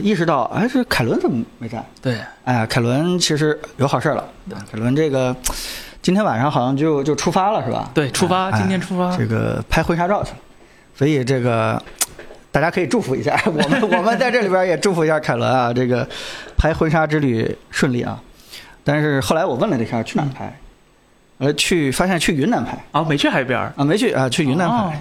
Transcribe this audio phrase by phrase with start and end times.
[0.00, 1.84] 呃意识到，哎，这凯伦怎么没在？
[2.00, 4.24] 对，哎，凯伦其实有好事儿了。
[4.70, 5.34] 凯伦这个
[6.02, 7.90] 今天晚上好像就就出发了，是吧？
[7.94, 9.16] 对，出发，哎今天出发。
[9.16, 10.38] 这个拍婚纱照去了，
[10.96, 11.80] 所以这个
[12.50, 16.08] 大家可以祝福一下， 我们我们在这里边也祝福一下凯伦啊，这个
[16.56, 18.20] 拍婚纱之旅顺利啊。
[18.82, 20.58] 但是后来我问了一下去哪儿拍，
[21.38, 23.72] 呃，去发现去云南拍啊，没去海边儿。
[23.76, 24.92] 啊，没去啊，去云南拍，哦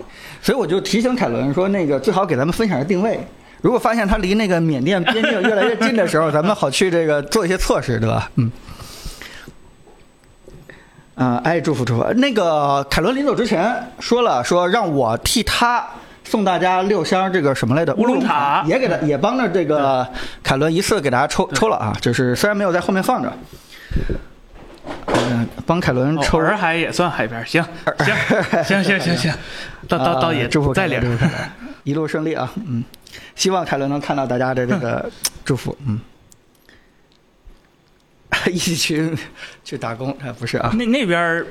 [0.41, 3.19] 所以我就提醒凯伦说，那个最好给咱们分享下定位。
[3.61, 8.29] 如果发现他离那个缅甸边境越来越近的时候，咱们好去这个做一些措施，对吧？
[8.35, 8.51] 嗯。
[11.15, 12.13] 啊、哎，祝福祝福。
[12.13, 15.85] 那个凯伦临走之前说了，说让我替他
[16.23, 20.07] 送大家六箱这个什么来的乌龙茶也给他也帮着这个
[20.41, 23.33] 凯伦一次给大家抽抽了啊，就是虽然没有在后面放着，
[25.07, 26.39] 嗯、帮凯伦哦抽。
[26.39, 27.61] 洱海也算海边儿，行
[28.63, 29.33] 行行行行行，
[29.89, 31.49] 倒倒倒也啊祝福在领凯伦，祝福凯伦
[31.83, 32.49] 一路顺利啊！
[32.55, 32.83] 嗯，
[33.35, 35.09] 希望凯伦能看到大家的这个
[35.45, 35.75] 祝福。
[35.85, 35.99] 嗯，
[38.51, 39.15] 一起去
[39.63, 40.71] 去打工，啊，不是啊？
[40.75, 41.45] 那那边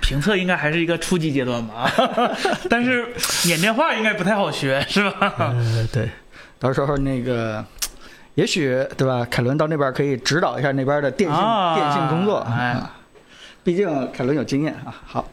[0.00, 1.90] 评测应该还是一个初级阶段吧，
[2.68, 3.06] 但是
[3.46, 5.34] 缅甸话应该不太好学，是吧？
[5.38, 6.08] 呃，对，
[6.58, 7.64] 到时候那个。
[8.34, 9.26] 也许对吧？
[9.30, 12.96] 凯伦到那边可以指导一下那边的电信、啊电信工作，哎啊，
[13.62, 15.02] 毕竟凯伦有经验啊。
[15.04, 15.28] 好，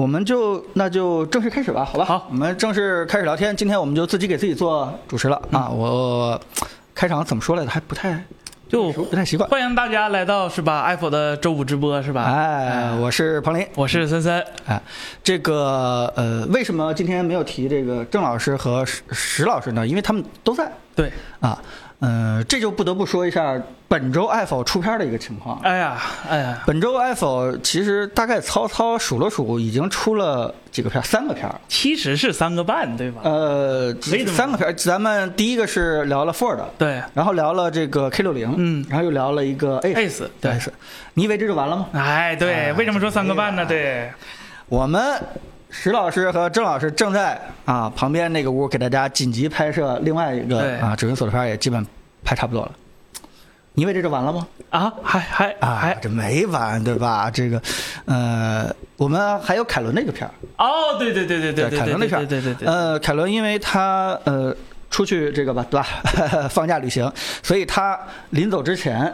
[0.00, 2.04] 我们就那就正式开始吧，好吧？
[2.06, 3.54] 好我们正式开始聊天。
[3.54, 5.68] 今天我们就自己给自己做主持了啊。
[5.68, 6.40] 我
[6.94, 7.70] 开场怎么说来着？
[7.70, 8.24] 还不太
[8.66, 9.46] 就不太习惯。
[9.50, 10.80] 欢迎大家来到是吧？
[10.80, 12.24] 爱否的周五直播是吧？
[12.24, 13.66] 哎，我是彭林。
[13.74, 14.80] 我是森森，哎，
[15.22, 19.86] 这个呃，为什么今天没有提这个郑老师和石石老师呢？
[19.86, 21.60] 因为他们都在对，啊。
[22.00, 25.60] 呃，这就不得不说一下本周爱否出片的一个情况。
[25.62, 31.54] 哎呀，哎呀，本周爱否其实大概曹操数了数，已经出了几个片儿，三个片儿。
[31.68, 33.20] 其实是三个半对吧？
[33.24, 33.94] 呃，
[34.26, 40.58] 三个片儿，咱们第一个是聊了 Ford，对然后聊了这个 K 六零，嗯然后又聊了一个 A，ace 对
[41.14, 41.88] 你以为这就完了吗？
[41.92, 43.66] 哎对，哎为什么说三个半呢？
[43.66, 44.10] 对，
[44.68, 45.20] 我们
[45.70, 51.86] 石老师和郑老师正在啊旁边那个屋给大家紧急拍摄另外一个啊指纹锁的片也基本
[52.24, 52.72] 拍差不多了。
[53.74, 54.46] 你以为这就完了吗？
[54.70, 57.30] 啊，还还啊还这没完对吧？
[57.30, 57.62] 这个
[58.04, 62.66] 呃，我们还有凯伦那个片哦，对对对对对，凯伦那片对对对。
[62.66, 64.54] 呃，凯伦因为他呃
[64.90, 65.86] 出去这个吧对吧，
[66.50, 67.10] 放假旅行，
[67.42, 67.98] 所以他
[68.30, 69.12] 临走之前。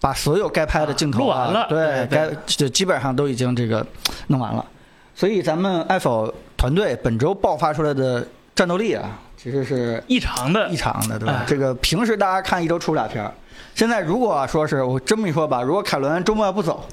[0.00, 3.86] 把所有该拍的镜头、啊、录完了，对该就基本上都已经这个
[4.26, 4.62] 弄完了。
[5.14, 11.44] 所以咱们爱否团队本周爆发出来的战斗力啊，其实是异常的异常的，对吧哎？
[11.46, 13.32] 这个平时大家看一周出俩片儿，
[13.74, 16.84] 现在如果说是我这么一说吧，如果凯伦周末要不走，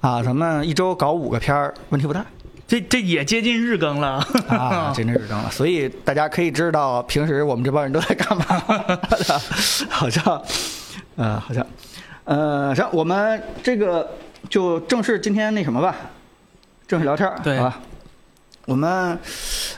[0.00, 2.24] 啊，咱们一周搞五个片儿，问题不大。
[2.66, 5.50] 这这也接近日更了啊， 接近日更了。
[5.50, 8.44] 所以大家可以知道，平时我们这帮人都在干嘛，
[9.90, 10.42] 好像，
[11.16, 11.66] 呃，好像，
[12.24, 14.08] 呃，行，我们这个
[14.48, 15.94] 就正式今天那什么吧，
[16.92, 17.80] 正式聊天儿，对好吧？
[18.66, 19.18] 我们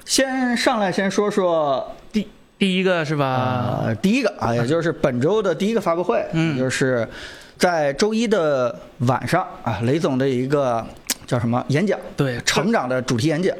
[0.04, 3.82] 先上来先说说第第一个是吧？
[3.84, 7.08] 呃，第一个啊，也就是本周的第一个发布会，嗯就是
[7.56, 8.76] 在周一的
[9.06, 10.84] 晚上啊，雷总的一个
[11.25, 13.56] 叫什么演讲，对，成长的主题演讲，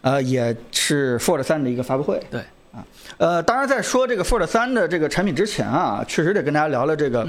[0.00, 2.18] 呃，也是 Ford 三的一个发布会。
[2.30, 2.40] 对
[2.72, 2.80] 啊，
[3.18, 7.28] 呃，当然在说这个 Ford 三的这个产品之前啊，确实得跟大家聊聊这个。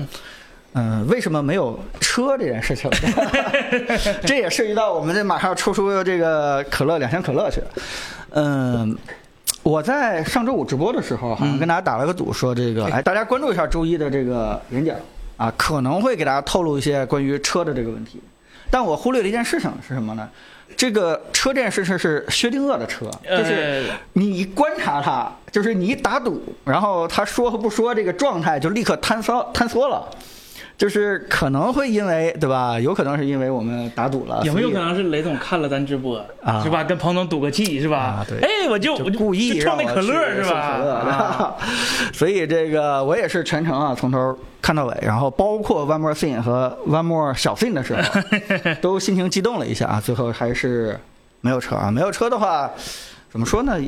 [0.73, 2.89] 嗯、为什么没有车这件事情？
[4.23, 7.59] 这也涉及到我们这马上要抽出这个可乐两箱可乐去。
[8.31, 8.95] 嗯，
[9.63, 14.95] 我在上周五直播的时候，好像跟大家打了个赌，说这个，哎，大家关注一下周一的这个演讲
[15.37, 18.21] 啊，可能会给大家透露一些关于车的这个问题。
[18.69, 20.29] 但我忽略了一件事情是什么呢？
[20.75, 30.05] 这个车这件事情是薛定谔的车，就是呃你一观察它，就是你一打赌，然后他说和不说这个状态就立刻坍缩坍缩了。
[30.77, 32.79] 就是可能会因为对吧？
[32.79, 36.83] 有可能是因为我们打赌了，有没有可能是雷总看了咱直播啊是吧？
[36.83, 38.25] 跟彭总赌个气是吧啊？
[38.29, 41.55] 对哎，我就我就故意就让我创那可乐是吧？
[42.13, 48.21] 所以这个我也是全程啊从头看到尾，然后包括 One More Thing 和 One More 小 Thing 的时候，
[48.79, 49.99] 都心情激动了一下啊。
[49.99, 50.99] 最后还是
[51.41, 52.69] 没有车啊，没有车的话，
[53.31, 53.79] 怎么说呢？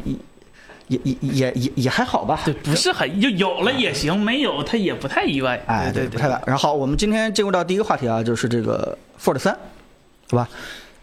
[0.90, 2.42] 也也也也也也还好吧。
[2.44, 5.64] 对，不是很就有了也行，没有他也不太意外。
[5.66, 6.42] 哎，对不太晚。
[6.46, 9.58] 然后，我们今天进入到第一个话题啊，就是这个 Ford 三，
[10.30, 10.50] 好吧？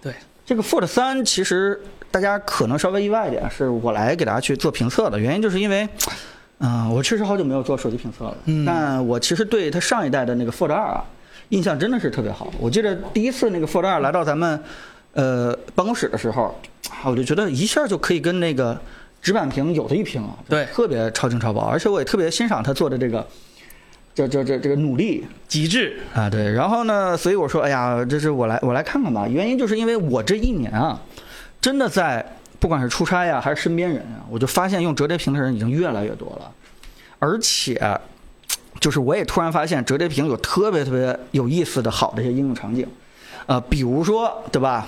[0.03, 0.13] 对，
[0.45, 1.81] 这个 Ford 三其实
[2.11, 5.89] 大家可能稍微意外一点，是我来给大家去做评测的原因，就是因为，
[6.59, 11.05] 嗯、我确实好久没有做手机评测了，嗯但我其实对它上一代的那个 Ford 二啊，
[11.51, 12.53] 印象真的是特别好。
[12.59, 14.61] 我记得第一次那个 Ford 二来到咱们
[15.13, 16.59] 呃办公室的时候，
[16.91, 18.81] 啊我就觉得一下就可以跟那个
[19.27, 23.27] 直板屏有的一屏啊，对特别超轻超薄，而且我也特别欣赏他做的这个，
[24.15, 26.53] 这这这这个努力极致，啊，对。
[26.53, 29.27] 然后呢，所以我说，哎呀，这是我来我来看看吧。
[29.27, 31.03] 原因就是因为我这一年啊，
[31.61, 32.25] 真的在
[32.61, 36.53] 不管是出差呀，还是身边人啊，我就发现用折叠屏的人已经越来越多了，
[37.19, 37.99] 而且。
[38.79, 42.87] 就是我也突然发现折叠屏有特别特别有意思的好的一些应用场景，
[43.47, 44.87] 呃，比如说对吧？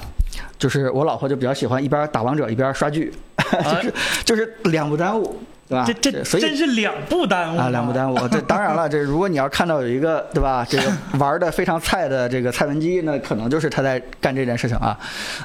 [0.58, 3.12] 就是我老婆就比较喜欢一边打王者一边刷剧，
[3.62, 3.94] 就是
[4.24, 5.84] 就是两不耽误，对吧？
[5.86, 8.28] 这这所以真是两不耽误啊，两不耽误。
[8.28, 14.98] 这当然了，这如果你要看到有一个对吧，这个 玩的非常菜的这个蔡文姬，那可能就是他在干这件事情啊。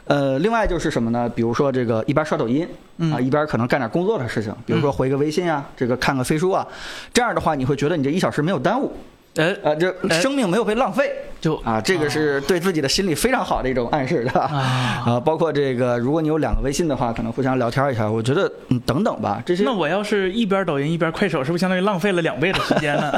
[0.06, 1.30] 呃，另外就是什么呢？
[1.30, 2.68] 比如说这个一边刷抖音
[3.14, 6.68] 啊，一边可能干点工作的事情，比如说回个微信啊，这个看个飞书啊，
[7.14, 8.92] 这样的话你会觉得你这一小时没有耽误。
[9.36, 14.42] 呃呃，这生命没有被浪费，就啊，这个是对自己的心理非常好的一种暗示，是吧？
[14.42, 23.12] 啊，啊，包括这个，如果你有两个微信的话，可能互相聊天一下，我觉得嗯，等等吧，这些那我要是一边抖音一边快手，是不是相当于浪费了两倍的时间呢？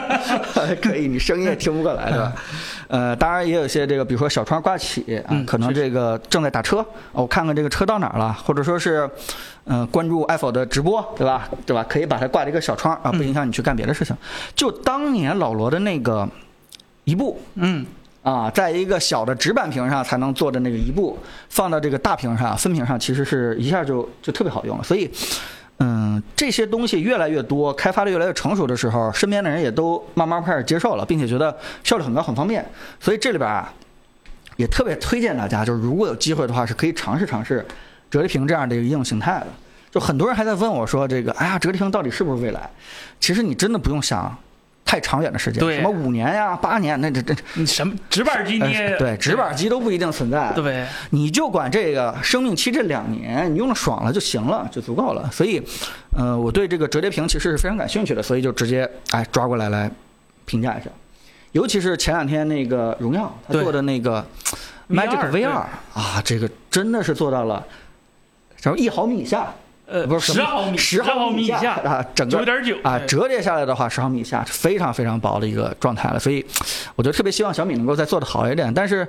[0.80, 2.32] 可以，你声音也听不过来，对吧？
[2.90, 6.78] 呃，当然也有些这个，比如说小窗挂起啊，嗯可能这个正在打车，
[7.12, 9.08] 哦我看看这个车到哪儿了，或者说是，
[9.66, 11.48] 嗯、关注爱否的直播，对吧？
[11.64, 11.86] 对吧？
[11.88, 14.16] 可以把它挂一个小窗啊，不影响你去干别的事情。
[14.56, 16.28] 就当年老罗的那个
[17.04, 17.86] 一步，嗯，
[18.24, 21.16] 啊，在一个小的直板屏上才能做的那个一步，
[21.48, 24.82] 放到这个大屏上、分屏上，其实是一下就就特别好用了。
[24.82, 25.08] 所以，
[25.82, 32.62] 嗯，这些东西越来越多，开发的越来越成熟的时候，身边的人也都慢慢开始接受了，并且觉得效率很高、很方便。
[33.00, 33.72] 所以这里边啊，
[34.56, 37.64] 也特别推荐大家，就是如果有机会的话，是可以尝试尝试
[38.10, 39.46] 折叠屏这样的一个应用形态的。
[39.90, 42.68] 就很多人还在问我说：“这个，哎呀，折叠屏到底是不是未来？”
[43.18, 44.36] 其实你真的不用想
[44.90, 50.52] 太长远的时间，什么五年呀、八年，那这这你什么直板机你对，直板机都不一定存在。
[50.52, 55.30] 对，你就管这个生命期这两年，你用了爽了就行了，就足够了。
[55.30, 55.62] 所以，
[56.16, 59.88] 呃，我对这个折叠屏其实是非常感兴趣的，所以就直接哎抓过来来
[60.44, 60.90] 评价一下。
[61.52, 64.26] 尤其是前两天那个荣耀他做的那个
[64.88, 67.64] Magic VR 啊，这个真的是做到了
[68.56, 69.54] 什么一毫米以下，
[69.90, 76.44] 呃，不是十毫米，十毫米以下啊，整个九点九啊，折叠下来的话，十毫米以下是非常非常薄的一个状态了，所以
[76.94, 78.72] 我就特别希望小米能够再做得好一点。
[78.72, 79.06] 但是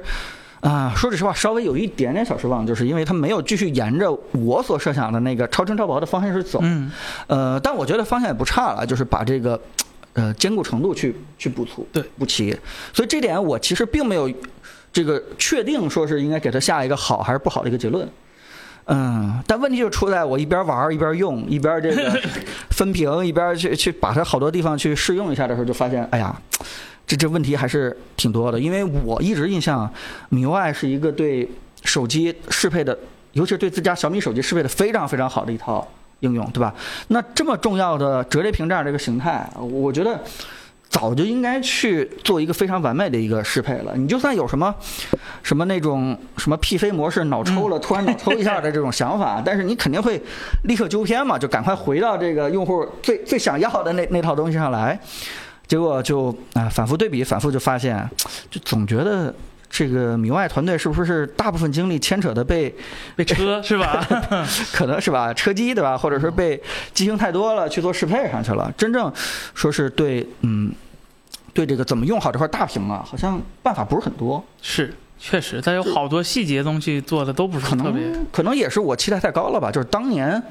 [0.61, 6.59] 啊、说句实话，稍微有一点点小失望，就是因为它没有继续沿着我所设想的那个超轻超薄的方向去走。
[6.61, 6.91] 嗯，
[7.25, 9.59] 呃，但我觉得方向也不差了，就是把这个
[10.13, 12.55] 呃坚固程度去去补足，对补齐。
[12.93, 14.31] 所以这点我其实并没有
[14.93, 18.07] 这个确定说是应该给它下一个好还是不好的一个结论。
[18.93, 22.11] 嗯，但问题就出在我一边玩儿一边用，一边这个
[22.71, 26.35] 分屏，一边去去把它好多地方去试用一下的时候，就发现，哎呀，
[27.07, 28.59] 这这问题还是挺多的。
[28.59, 29.89] 因为我一直印象，
[30.27, 31.49] 米 UI 是一个对
[31.83, 32.97] 手机适配的，
[33.31, 35.87] 尤其是对自家小米手机适配的非常非常好的一套
[36.19, 36.75] 应用，对吧？
[37.07, 40.19] 那这么重要的折叠屏这样的一个形态，我觉得
[40.91, 43.95] 早就应该去做一个非常完美的一个适配了。
[43.95, 44.75] 你就算有什么
[45.41, 50.21] 什么那种什么 PC 模式脑抽了，突然脑抽一下的这种想法， 但是你肯定会
[50.65, 54.99] 立刻纠偏嘛，就赶快回到这个用户最最想要的那那套东西上来。
[55.65, 58.07] 结果就啊、反复对比，反复就发现，
[58.49, 59.33] 就总觉得
[59.71, 62.75] 这个米外团队是不是大部分精力牵扯的被
[63.15, 64.05] 被车 是吧？
[64.73, 66.61] 可能是吧，车机对吧，或者说被
[66.93, 68.69] 机型太多了去做适配上去了。
[68.77, 69.11] 真正
[69.55, 70.69] 说是对，嗯，
[71.53, 74.43] 对这个怎么用好这块大屏啊，好像办法不是很多。
[74.61, 78.03] 是，确实，它有好多细节东西做的都不是可特别。
[78.07, 79.71] 能可能也是我期待太高了吧？
[79.71, 80.41] 就是当年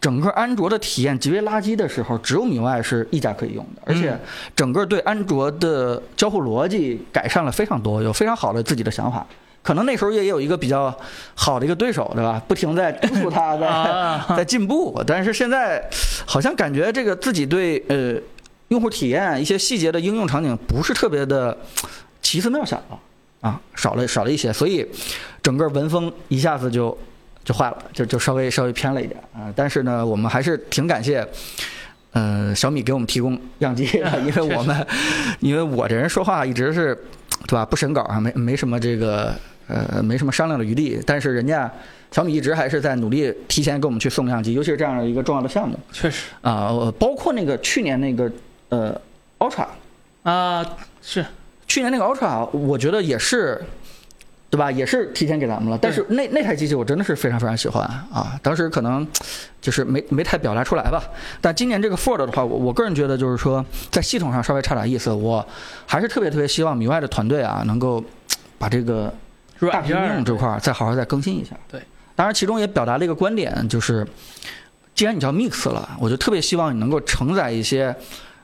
[0.00, 4.18] 整个安卓的体验极为垃圾的时候，只有米 UI 是一家可以用的，而且
[4.56, 9.26] 整个对安卓的交互逻辑改善了非常多，有非常好的自己的想法。
[9.62, 10.94] 可能那时候也有一个比较
[11.34, 12.42] 好的一个对手，对吧？
[12.48, 15.86] 不停在督促他在啊 在进步，但是现在
[16.24, 18.14] 好像感觉这个自己对呃
[18.68, 21.54] 用户体验一些细节的应用场景不是特别的
[22.22, 22.98] 奇思妙想了
[23.42, 24.86] 啊，少了少了一些，所以
[25.42, 26.96] 整个文风一下子就
[27.50, 29.52] 就坏了，就就稍微稍微偏了一点啊。
[29.56, 31.26] 但是呢，我们还是挺感谢。
[32.12, 34.86] 呃，小米给我们提供样机的， 因为我们，
[35.40, 36.94] 因为我这人说话一直是，
[37.48, 37.64] 对吧？
[37.64, 39.34] 不审稿啊，没没什么这个
[39.66, 41.00] 呃，没什么商量的余地。
[41.04, 41.68] 但是人家
[42.12, 48.30] 小米一直还是在努力提前给我们去送样机，尤其是这样的一个重要的项目确实啊、呃包括那个去年那个
[48.68, 49.00] 呃
[49.38, 49.66] Ultra，
[50.24, 50.64] 啊，
[51.02, 51.24] 是
[51.66, 53.60] 去年那个 Ultra，我觉得也是，
[54.50, 54.68] 对吧？
[54.70, 55.78] 也是提前给咱们了。
[55.80, 58.38] 但是那那台机器我真的是非常非常喜欢啊！
[58.42, 59.06] 当时可能
[59.60, 61.00] 就是没没太表达出来吧。
[61.40, 65.12] 但今年这个 Ford 的话，我我个人觉得就是说，在系统上稍微差点意思。
[65.12, 65.46] 我
[65.86, 68.04] 还是特别特别希望米外的团队啊，能够
[68.58, 69.14] 把这个
[69.70, 71.56] 大屏应用这块儿再好好再更新一下。
[71.70, 71.80] 对，
[72.16, 74.04] 当然其中也表达了一个观点，就是
[74.96, 77.94] 既然你叫 Mix 了，我就特别希望你能够承载一些，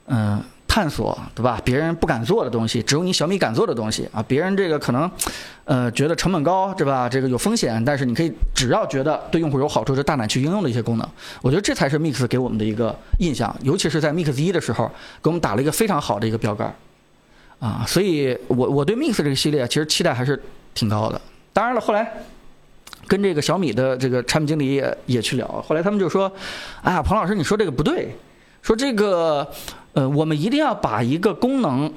[0.06, 0.40] 嗯、
[0.76, 1.58] 探索，对吧？
[1.64, 4.22] 别人不敢做的东西，只有你小米敢做的东西啊！
[4.28, 5.10] 别人这个可能，
[5.64, 7.08] 呃，觉得成本高，对吧？
[7.08, 11.08] 这个有风险，但是你可以只要觉得对用户有好处，就大胆去应用的一些功能。
[11.40, 14.86] 我觉得这才是 Mix 给我们的一个印象，尤其是在 Mix 一的时候，
[15.22, 16.74] 给我们打了一个非常好的一个标杆
[17.58, 17.82] 啊！
[17.88, 20.38] 所以我我对 Mix 这个系列其实期待还是
[20.74, 21.18] 挺高的。
[21.54, 22.06] 当然了，后来
[23.08, 26.30] 跟这个小米的这个产品经理也也去聊，后来他们就说
[26.84, 28.14] ：“啊，彭老师，你说这个不对，
[28.66, 29.48] 说这个
[29.92, 31.90] 呃，我们一定要把一个功能。”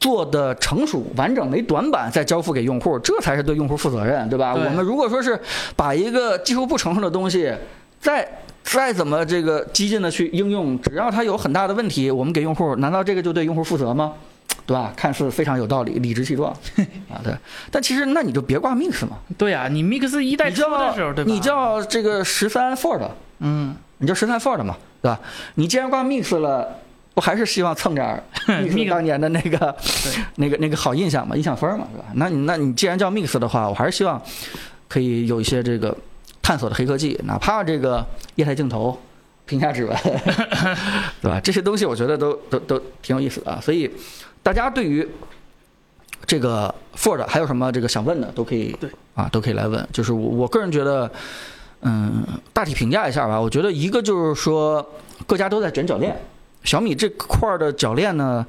[0.00, 4.54] 做的成熟、完整、没短板，再交付给用户，这才是对用户负责任，对吧？
[4.54, 5.36] 对我们如果说是
[5.74, 7.52] 把一个技术不成熟的东西，
[7.98, 8.26] 再
[8.62, 14.12] 再怎么这个激进的去应用，只要它有很大的问题，我们给用户，难道这个就对用户负责吗？
[14.64, 14.92] 对吧？
[14.94, 16.52] 看似非常有道理，理直气壮
[17.10, 17.34] 啊，对。
[17.72, 21.32] 但其实那你就别挂 Mix 嘛，对呀、你 Mix 一代的叫时候，对吧？
[21.32, 23.02] 你叫这个十三 Ford，
[23.40, 25.20] 嗯，你叫十三 Ford 嘛，对吧？
[25.54, 26.78] 你既然挂 Mix 了，
[27.14, 29.74] 不还是希望蹭点儿 Mix 当年的那个
[30.36, 32.04] 那个那个好印象嘛，印象分儿嘛，是吧？
[32.14, 34.20] 那你那你既然叫 Mix 的话，我还是希望
[34.88, 35.96] 可以有一些这个
[36.42, 38.04] 探索的黑科技，哪怕这个
[38.36, 38.98] 液态镜头、
[39.46, 39.96] 屏下指纹，
[41.22, 41.40] 对吧？
[41.42, 43.60] 这些东西我觉得都都都挺有意思的啊。
[43.60, 43.90] 所以
[44.42, 45.06] 大家对于
[46.26, 49.86] 这个 Ford 还有什么这个想问的，都可以对啊，都可以来问。
[49.92, 51.10] 就是我我个人觉得，
[51.82, 53.40] 嗯，大体评价一下吧。
[53.40, 54.84] 我觉得一个就是说，
[55.26, 56.16] 各家都在卷铰链。
[56.64, 58.44] 小米这块儿的铰链呢，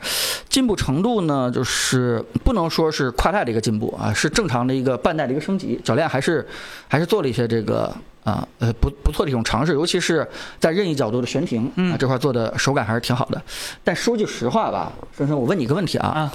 [0.49, 5.79] 进步程度呢，就是不能说是跨代的一个进步啊，是正常的一个半代的一个升级。
[5.85, 6.45] 铰链还是
[6.87, 7.93] 还是做了一些这个
[8.23, 10.27] 啊呃不不错的一种尝试，尤其是
[10.59, 13.41] 在任意角度的悬停啊嗯这块做的手感还是挺好的。
[13.83, 16.33] 但说句实话吧，深深，我问你一个问题啊，啊，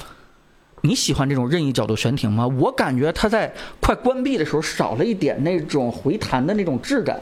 [0.85, 2.47] 你喜欢这种任意角度悬停吗？
[2.47, 3.51] 我感觉它在
[3.81, 7.19] 快关闭的时候少了一点那种回弹的那种质感。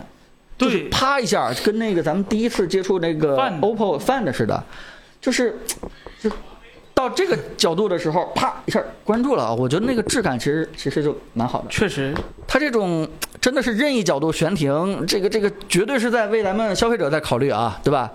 [0.58, 4.62] 就是对，啪一下，跟那个咱们第一次接触那个 OPPO Find 似的，
[5.20, 5.56] 就是
[6.20, 6.30] 就
[6.92, 9.54] 到这个角度的时候，啪一下关注了啊！
[9.54, 11.68] 我觉得那个质感其实其实就蛮好的。
[11.70, 12.14] 确实，
[12.46, 13.08] 它这种
[13.40, 18.10] 真的是任意角度悬停，这个这个绝对是在为咱们消费者在考虑啊，对吧？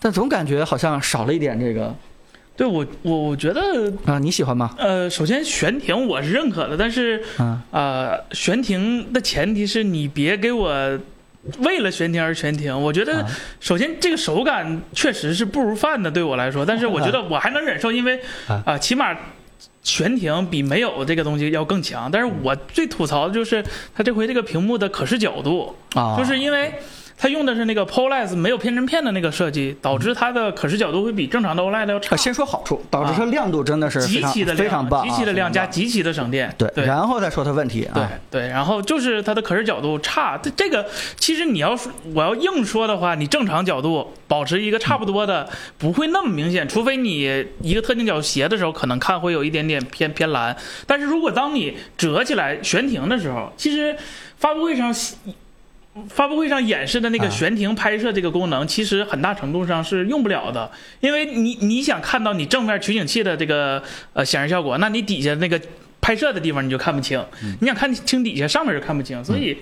[0.00, 1.94] 但总感觉好像少了一点这个
[2.56, 4.74] 对我我我觉得，啊，你喜欢吗？
[4.78, 7.62] 呃，首先悬停我是认可的，但是啊。
[7.70, 10.72] 呃，悬停的前提是你别给我
[11.58, 12.78] 为了悬停而悬停。
[12.80, 13.26] 我觉得啊。
[13.60, 18.62] 首先这个手感确实是不如范的，对我来说，但是我觉得我还能忍受，因为啊。
[18.64, 19.16] 啊、起码。
[19.82, 23.62] 悬停比没有这个东西要更强，但是我最吐槽的就是
[23.94, 26.72] 它这回这个屏幕的可视角度，啊，就是因为
[27.16, 36.52] 它用的是那个 POLES 没有偏振片的那个设计，导致它的可视角度会比正常的 OLED 要差啊，先说好处，导致它亮度真的是极其的亮，非常棒啊，极其的亮加极其的省电。
[36.58, 50.54] 对，对然后再说它问题啊，对对，然后就是它的可视角度差，这这个其实你要说我要硬说的话，你正常角度保持一个差不多的，不会那么明显，除非你一个特定角度斜的时候，可能看会有一点点偏偏蓝。
[50.86, 53.96] 但是如果当你折起来悬停的时候，其实
[54.36, 54.92] 发布会上。
[56.08, 57.30] 发布会上演示的那个啊。
[57.30, 60.70] 悬停拍摄这个功能，其实很大程度上是用不了的，
[61.00, 63.82] 因为你你想看到你正面取景器的这个
[64.12, 65.60] 呃显示效果，那你底下那个
[66.00, 67.24] 拍摄的地方你就看不清，
[67.60, 69.56] 你想看清底下上面就看不清，所以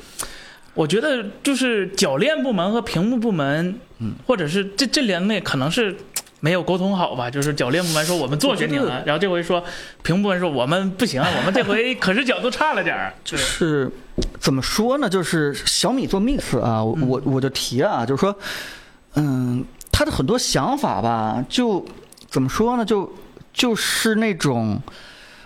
[0.75, 5.97] 我觉得就是铰链部门和屏幕部门，嗯，或者是这这两类可能是。
[6.45, 7.31] 没有沟通好吧？
[7.31, 9.63] 就是铰链部门说我们做决定了，然后这回说
[10.03, 13.15] 屏幕部门说我们不行， 我们这回可是角度差了点儿。
[13.23, 13.89] 就是
[14.41, 15.09] 怎么说呢？
[15.09, 18.37] 就是小米做 Mix 啊，我我我就提啊，就是说，
[19.15, 21.87] 嗯，他的很多想法吧，就
[22.29, 22.85] 怎么说呢？
[22.85, 23.09] 就
[23.53, 24.83] 就是那种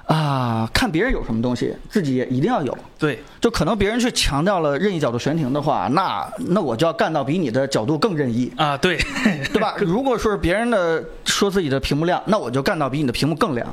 [0.07, 2.77] 啊，看别人有什么东西，自己也一定要有。
[2.99, 8.97] 对就可能别人去强调了任意角度悬停的话，那那我就要干到比你的角度更任意，啊，对
[9.53, 9.75] 对吧？
[9.83, 13.67] 如果说是别人的说自己的屏幕亮，那我就干到比你的屏幕更亮。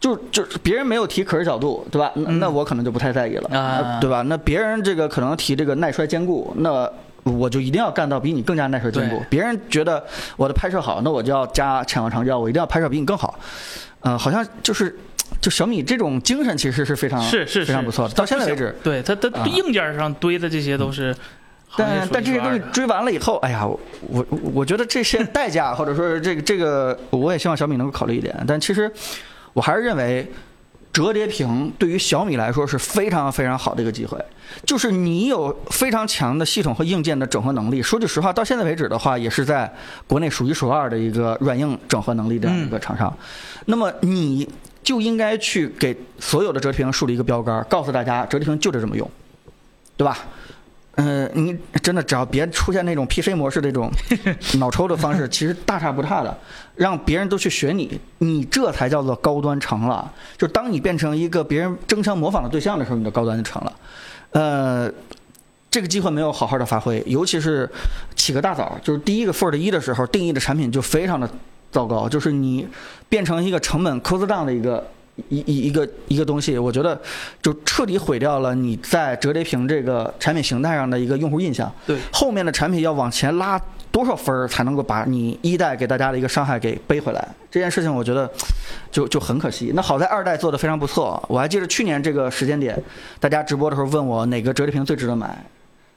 [0.00, 2.10] 就就别人没有提可视角度，对吧？
[2.14, 4.20] 那嗯那我可能就不太在意了，对吧？
[4.22, 6.86] 那别人这个可能提这个耐摔坚固，那
[7.22, 9.22] 我就一定要干到比你更加耐摔坚固。
[9.30, 10.04] 别人觉得
[10.36, 13.38] 我的拍摄好，那我就要加潜望长焦，我一定要拍摄比你更好。
[14.00, 14.94] 呃，好像就是
[15.40, 18.14] 就小米这种精神其实是非常是是是非常不错的。
[18.14, 21.14] 到现在为止，对它它啊硬件上堆的这些都是
[21.76, 23.78] 但但这些东西追完了以后，哎呀，我
[24.08, 28.34] 我我觉得这些代价或者说是这个这个，我也希望小米能够考虑一点。
[28.46, 28.90] 但其实
[29.52, 30.30] 我还是认为。
[30.94, 34.16] 折叠屏对于小米来说是非常非常好的一个机会，
[34.64, 37.82] 就是你有非常强的系统和硬件的整合能力。
[37.82, 39.68] 说句实话，到现在为止的话，也是在
[40.06, 43.12] 国内数一数二的一个软硬整合能力这样一个厂商。
[43.64, 44.48] 那么你
[44.84, 49.10] 就应该去给所有的折叠屏树立一个标杆，告诉大家折叠屏就得这么用，
[49.96, 50.18] 对吧？
[50.96, 53.90] 呃，你真的只要别出现那种 PC 模式这种
[54.60, 56.38] 脑抽的方式， 其实大差不差的，
[56.76, 60.12] 让别人都去学你，你这才叫做高端成了。
[60.38, 63.72] 就当你变成一个别人争相模仿的对象的时候，你的高端就成了。
[64.30, 64.92] 呃，
[65.68, 67.68] 这个机会没有好好的发挥，尤其是
[68.14, 71.28] 起个大早，就是第一个 Fold 一的时候定义的产品就非常的
[71.74, 72.66] 糟糕，就是你
[73.08, 74.82] 变成一个成本 cost down 的一个。
[75.28, 77.00] 一一一个一个东西，我觉得
[77.40, 81.72] 就彻底毁掉了你在折叠屏这个产品形态上的一个用户印象。
[81.86, 83.56] 对，后面的产品要往前拉
[83.92, 87.28] 多少分儿才能够把你一代给大家的一个伤害给背回来？
[87.48, 88.28] 这件事情我觉得
[88.90, 89.70] 就就很可惜。
[89.72, 92.76] 那好在二代做的非常不错，我还记得去年这个时间点，
[93.20, 95.46] 大家直播的时候问我哪个折叠屏最值得买。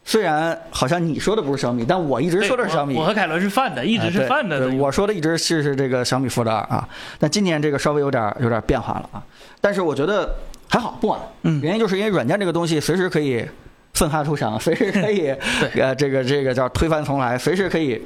[0.10, 2.96] 虽然好像你说的不是小米，但我一直说的是小米。
[2.96, 4.70] 我和凯伦是犯的，一直是犯的。
[4.76, 6.88] 我说的一直是是这个小米 Fold 二啊，
[7.20, 9.22] 但今年这个稍微有点有点变化了啊。
[9.60, 10.34] 但是我觉得
[10.70, 11.20] 还好，不晚。
[11.42, 13.46] 嗯，原因就是因为软件这个东西随时可以
[13.96, 15.28] 奋发图强，随时可以
[15.78, 18.02] 呃这个这个叫推翻重来，随时可以。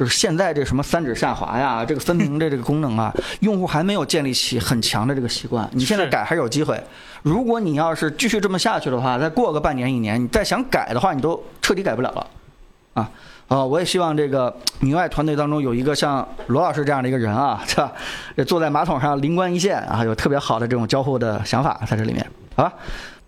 [0.00, 5.68] 就是现在这什么三指下滑呀，这个分屏的这个功能啊，用户还没有建立起很强的这个习惯。
[5.74, 6.82] 你现在改还是有机会。
[7.20, 12.26] 如果你要是继续这么下去的话，再过个半年一年，你再想改的话，你都彻底改不了了。
[12.94, 13.10] 啊，
[13.48, 17.92] 啊，我也希望这个米外团队当中有一个像罗老师这样的一个人啊，是吧？
[18.46, 22.26] 坐在马桶上灵光一现啊，有特别好的这种交互的想法在这里面，
[22.56, 22.72] 好吧？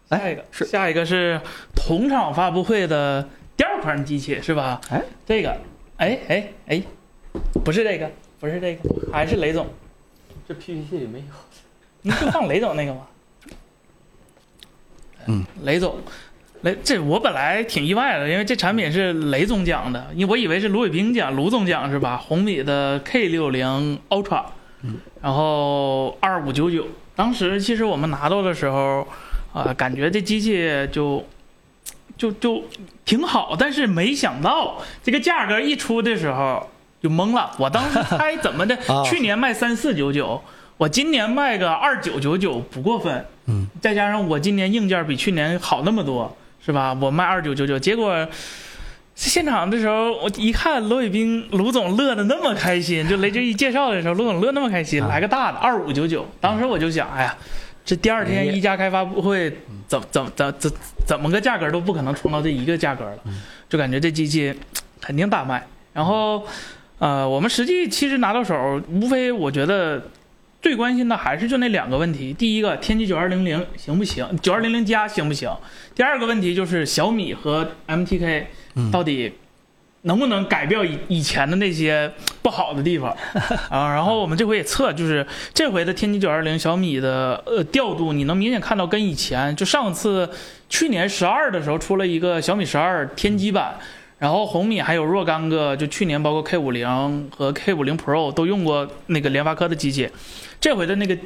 [0.08, 1.38] 下一个是下一个是
[1.76, 4.80] 同场发布会的第二款机器是吧？
[4.88, 5.54] 哎，这个。
[5.96, 6.82] 哎哎哎，
[7.64, 9.66] 不是这个，不是这个，还是雷总。
[10.48, 11.24] 这 PPT 里没有，
[12.02, 13.06] 你就放雷总那个吗？
[15.26, 15.96] 嗯，雷总，
[16.62, 22.16] 雷这我本来挺意外的，因为这产品是雷总讲的，因为我以为是卢伟冰讲，卢总讲是吧？
[22.16, 24.46] 红米的 K 六零 Ultra，
[24.82, 29.06] 嗯，然后二五九九，当时其实我们拿到的时候，
[29.52, 31.24] 啊，感觉这机器就。
[32.16, 32.62] 就就
[33.04, 36.68] 挺好，但是没想到这个价格一出的时候
[37.02, 37.50] 就懵了。
[37.58, 40.40] 我当时猜 怎么的，去年卖三四九九，
[40.76, 43.24] 我今年卖个二九九九不过分。
[43.46, 46.96] 嗯，再加上我今年硬件比去年好那么多，是吧？
[47.00, 48.28] 我卖二九九九，结果
[49.14, 57.36] 现场的时候我一看罗伟斌卢总乐的那么开心，就雷军一介绍的时候，卢总乐那么开心，来个大的二五九九，当时我就想，哎呀。
[57.84, 59.50] 这第二天一加开发布会，
[59.88, 60.72] 怎怎怎怎
[61.06, 63.18] 怎么个价格都不可能冲到这一个价格了，
[63.68, 64.54] 就感觉这机器
[65.00, 65.66] 肯定大卖。
[65.92, 66.46] 然后，
[66.98, 70.10] 呃，我们实际其实拿到手，无非我觉得
[70.60, 74.26] 最关心的还是就那两个问题：第一个，天玑九二零零行不行？
[74.40, 75.50] 九二零零加行不行？
[75.94, 78.44] 第二个问题就是小米和 MTK
[78.92, 79.32] 到底。
[80.02, 82.10] 能不能改掉以以前的那些
[82.42, 83.10] 不好的地方
[83.70, 83.94] 啊？
[83.94, 90.28] 然后我们这回也测，就是这回的天玑九二零小米的呃调度，你能明显看到跟以前就上次
[90.68, 93.76] 去年十二的时候出了一个小米十二天玑版，
[94.18, 100.08] 然后红米还有若干个，就去年包括 K 五零和 K 五零 Pro 都用过那个联发科的机器，
[100.60, 101.16] 这回的那个。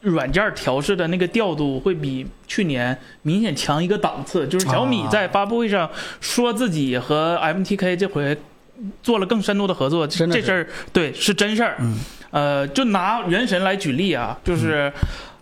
[0.00, 8.36] 软件调试的那个调度会比去年明显强一个档次，就是小米在发布会上说自己和 MTK 这回
[9.02, 11.76] 做了更深度的合作，这事儿对是真事儿。
[12.30, 14.92] 呃，就拿原神来举例啊，就是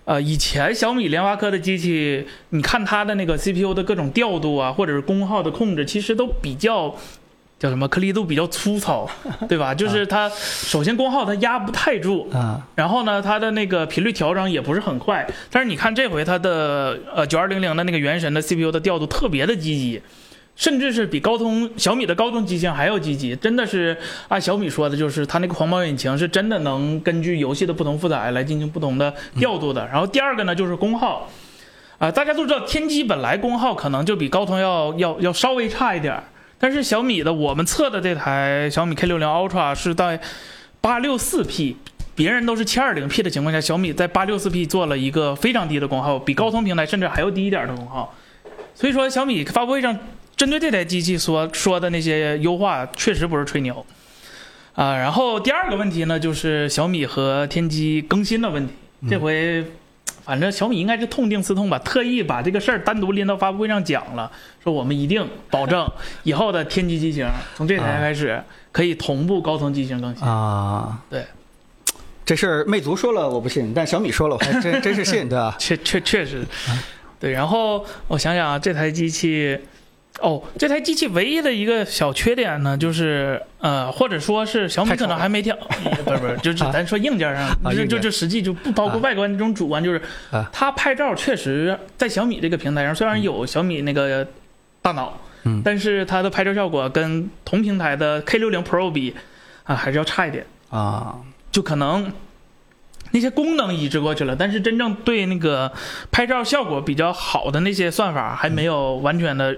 [0.05, 6.97] 呃以前小米、联发科的机器，你看它的那个 CPU 的各种调度啊，或者是功耗的控制，其实都比较。
[7.59, 9.09] 叫什么颗粒度比较粗糙，
[9.49, 9.75] 对吧？
[9.75, 15.27] 就是它首先功耗它压不太住啊，然后呢，它的那个频率调整也不是很快。
[15.51, 20.03] 但是你看这回它的呃九二零零的那个原神的 CPU 的调度特别的积极，
[20.55, 23.35] 甚至是比高通小米的高通机型还要积极。
[23.37, 23.97] 真的是
[24.29, 29.87] 按小米说的，就是它那个黄毛引擎是真的能根据游戏的不同负载来进行不同的调度的。
[29.87, 31.27] 然后第二个呢就是功耗，
[31.97, 36.23] 啊，大家都知道天玑本来功耗可能就比高通要要要稍微差一点。
[36.59, 40.21] 但是小米的我们测的这台小米 K 六零 Ultra 是在
[40.81, 41.77] 八六四 P，
[42.15, 48.15] 别人都是七二零 P 的情况下，小米在八六四 P 做了一个非常低的功耗，比高通平台甚至还要低一点的功耗。
[48.75, 49.99] 所以说小米发布会上
[50.35, 53.85] 针对这台机器所说的那些优化，确实不是吹牛
[54.75, 54.97] 啊。
[54.97, 58.73] 然后第二个问题呢，就是小米和天玑更新的问题，
[59.11, 59.65] 这回。
[60.27, 64.31] 反正小米应该是痛定思痛吧，特意把这个事儿单独拎到发布会上讲了，
[64.63, 65.89] 说我们一定保证
[66.25, 71.01] 以后的天玑机型从这台开始可以同步高通机型更新啊。
[71.09, 71.25] 对，
[72.25, 75.55] 这事儿魅族说了我不信，但小米说了我还真真是信，对吧？
[75.59, 76.45] 确确确实，
[77.21, 77.31] 对。
[77.31, 79.59] 然后我想想啊，这台机器。
[80.21, 85.55] 哦，这台机器唯一的一个小缺点呢，就是呃，或者说是小米可能还没调，
[86.05, 90.01] 不是不是，就是咱说硬件上，就就就实际就不包括外观这种主观，就是
[90.51, 94.27] 它拍照确实在小米这个平台上，虽然有小米那个
[94.81, 95.61] 大脑，嗯。
[95.63, 99.15] 但是它的拍照效果跟同平台的 K 六零 Pro 比
[99.65, 100.47] 啊，还是要差一点。
[100.71, 101.17] 啊，
[101.53, 102.11] 就可能
[103.11, 105.71] 那些功能移植过去了，但是真正对那个
[106.11, 109.55] 拍照效果比较好的那些算法还没有完全的。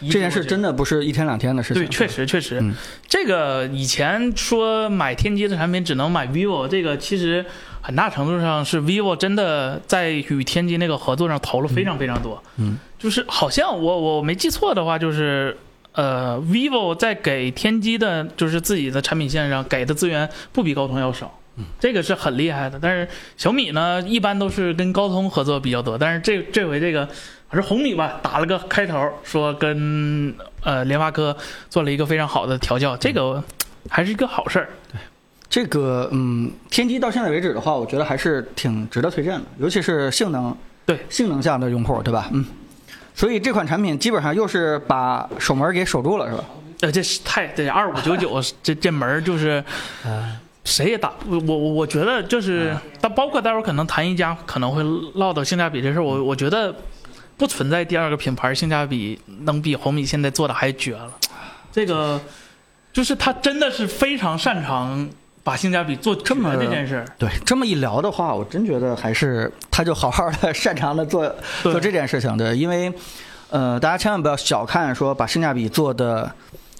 [0.00, 1.82] 这件事真的的不是一天两天的事情。
[1.82, 2.72] 对，确实确实，嗯
[3.08, 7.44] 这个以前说买天玑的产品只能买 vivo，这个其实
[7.80, 12.40] 很大程度上是 vivo 真的在与天玑那个合作上投了非常非常多。
[12.58, 15.56] 嗯，就是好像我我没记错的话，就是
[15.92, 21.40] 呃，vivo 在给天玑的，就是自己的产品线上给的资源不比高通要少。
[21.78, 27.08] 这个是很厉害的，但是小米呢，一般都是跟高通合作比较多，但是这这回这个
[27.48, 31.36] 还是红米吧，打了个开头，说跟呃联发科
[31.68, 33.42] 做了一个非常好的调教，这个
[33.88, 34.68] 还是一个好事儿。
[34.92, 34.98] 对
[35.50, 42.28] 这个嗯，天玑到现在为止的话，我觉得还是挺值得推荐的，尤其是性能，对性能下的用户，对吧？
[42.32, 42.44] 嗯，
[43.14, 46.44] 所以这款产品基本上又是把守门给守住了，是吧？
[46.82, 49.64] 呃，这是太对二五九九 这这门就是，
[50.68, 54.82] 谁也打我我我觉得就是，但包括待会儿可能谈一家可能会
[55.14, 56.74] 唠到性价比这事儿，我我觉得
[57.38, 61.10] 不存在第二个品牌性价比能比红米现在做的还绝了。
[61.72, 62.20] 这个
[62.92, 65.08] 就是他真的是非常擅长
[65.42, 67.04] 把性价比做这么绝这件事。
[67.18, 72.92] 对，这么一聊的话，我真觉得还是他就好好的擅长的做做这件事情对，因为
[73.50, 76.30] 呃，大家千万不要小看说把性价比做的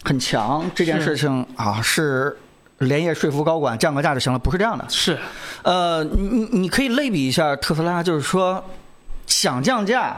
[0.05, 2.37] 很强这件事情啊，是
[2.79, 4.85] 连夜说服高管降个价就行了，不是这样的。
[4.89, 5.19] 是，
[5.63, 8.65] 呃，你你你可以类比一下特斯拉，就是说
[9.27, 10.17] 想降价。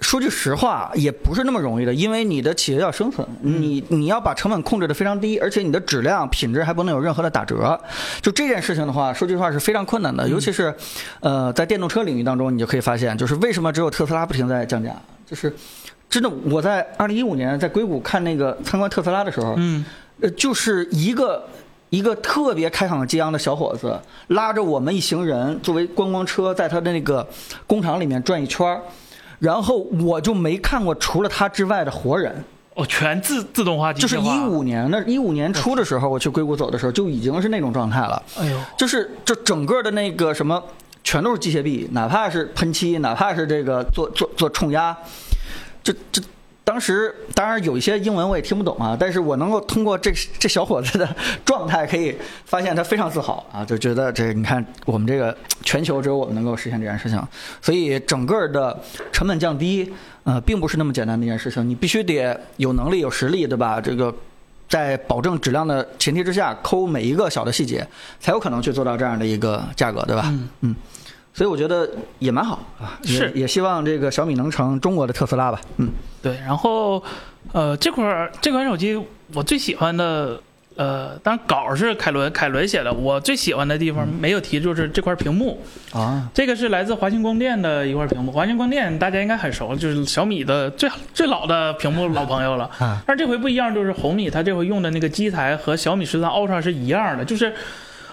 [0.00, 7.76] 说句实话，也不是那么容易的，因为你的企业要生存，你你要把成本控制的非常低，而且你的质量品质还不能有任何的打折。
[8.22, 10.72] 就这件事情的话，说句实话是非常困难的，尤其是
[11.18, 14.94] 呃在电动车领域当中，你就可以发现，就是为什么只有特斯拉不停在降价，
[15.26, 15.52] 就是
[16.08, 19.84] 真的我在二零一五年在硅谷看那个参观特斯拉的时候，嗯，
[20.20, 21.44] 呃，就是一个
[21.90, 23.98] 一个特别开朗激昂的小伙子，
[24.28, 27.26] 拉着我们一行人作为观光车，在他的那个
[27.66, 28.82] 工厂里面转一圈儿
[29.38, 34.16] 然后我就没看过除了他之外的活人，哦，全自自动化机就是。
[34.18, 38.22] 一五年的，一五年初的时候，我去硅谷走的时候，就已经是那种状态了。
[38.38, 40.62] 哎呦，就是就整个的那个什么，
[41.02, 44.96] 全都是机械臂，哪怕是喷漆，哪怕是这个做做做冲压，
[45.82, 46.20] 这这。
[46.68, 57.18] 当时当然有一些英文我也听不懂啊，但是我能够通过这这小伙子的状态，可以发现他非常自豪啊，就觉得这你看我们这个全球只有我们能够实现这件事情，
[57.62, 58.78] 所以整个的
[59.10, 59.90] 成本降低，
[60.24, 63.80] 呃，并不是那么简单的一件事情，你必须得有能力有实力，对吧？
[63.80, 64.14] 这个
[64.68, 67.88] 在保证质量的前提之下，抠每一个小的细节，
[68.20, 70.30] 才有可能去做到这样的一个价格，对吧？
[70.60, 70.76] 嗯
[71.38, 75.60] 所以我觉得也蛮好啊，是也希望这个小米能成中国的特斯拉吧。
[75.76, 75.88] 嗯，
[76.20, 77.00] 对，然后
[77.52, 79.00] 呃，这款儿这款手机
[79.32, 80.42] 我最喜欢的，
[80.74, 88.32] 呃，当然稿是凯伦凯伦写的，我最喜欢的地方没有提，就是这块屏幕，啊，这个是来自华星光电的一块屏幕。
[88.32, 92.64] 华星光电大家应该很熟，就是小米的最最老的屏幕老朋友了。
[92.80, 97.54] 啊但是这回不一样，就是红米它这回用的那个机台和小米十三 Ultra 是一样的，就是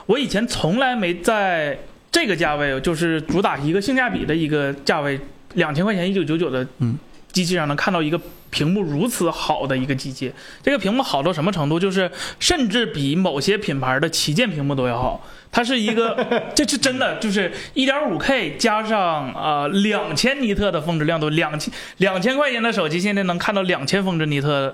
[0.05, 1.75] 我以前从来没在
[2.15, 5.19] 这个价位，就是主打一个性价比的一个价位，
[5.55, 6.97] 两千块钱一九九九的嗯
[7.33, 8.17] 机器上能看到一个
[8.49, 10.31] 屏幕如此好的一个机器。
[10.63, 11.77] 这个屏幕好到什么程度？
[11.77, 15.27] 就是甚至比某些品牌的旗舰屏幕都要好。
[15.51, 16.25] 它是一个，
[16.55, 24.73] 这是真的，就是一点五 K 加上呃两千尼特的峰值亮度，两千两千块钱的手机现在能看到两千峰值尼特。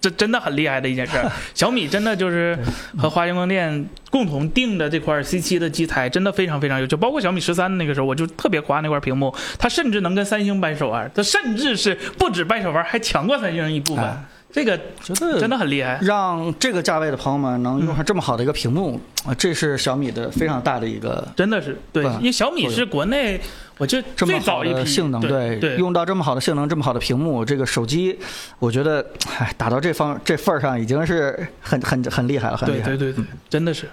[0.00, 2.58] 这真的很厉害的一件事儿， 小米真的就是
[2.98, 6.96] 和华星光电共同定的这块 C 七的机台，真的非常非常优秀。
[6.96, 14.04] 包括小米十三那个时候，我就特别夸那块屏幕，它甚至能跟三星掰手腕，它甚至是不止掰手腕，还强过三星一部分。
[14.04, 15.98] 哎这个觉得真的很厉害。
[16.02, 23.40] 让这个价位的朋友们能用上这么好的一个屏幕，啊，这是小米的非常大的一个真的是，对因为小米是国内，
[23.82, 28.16] 我觉得这么最早一批好的性能，对对，用到这么好的性能，这么好的屏幕，这个手机，
[28.60, 29.04] 我觉得，
[29.40, 33.88] 哎，打到这方这份儿上，已经是很很很厉害了，很厉害对对对对，真的是，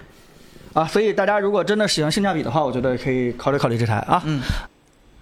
[0.74, 0.84] 啊！
[0.84, 4.22] 所以大家如果真的喜欢性价比的话，我觉得可以考虑考虑这台啊。
[4.26, 4.40] 嗯，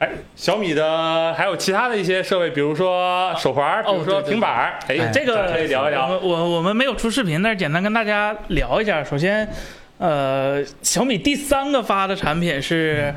[0.01, 6.05] 哎，小米的还有其他的一些设备，比如说手环，比如说哦对对平板，哎，这个可以聊一聊。
[6.09, 9.03] 我们我我们没有出视频，但是简单跟大家聊一下。
[9.03, 9.49] 首先，
[9.99, 13.13] 呃，小米第三个发的产品是，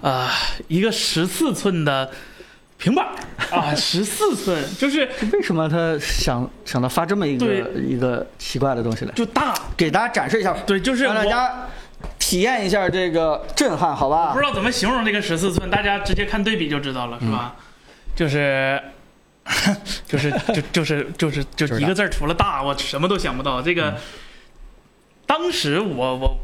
[0.00, 0.30] 啊、
[0.68, 2.10] 一个十四寸的
[2.78, 3.12] 平板儿
[3.54, 9.12] 啊，十四寸就是为什么他想想到发这么一个对一个奇怪的东西来？
[9.12, 11.68] 就大，给大家展示一下，对，就是让大家
[12.18, 14.44] 体验一下这个震撼，好吧不知？
[14.44, 17.54] 道怎么形容这个十四寸，大家直接看对比就知道了，是吧？
[18.16, 18.80] 就是
[20.08, 23.60] 就是就就是就是就就是一个字儿，除了大，我什么都想不到。
[23.60, 23.94] 这嗯个、
[25.32, 26.38] 当时我我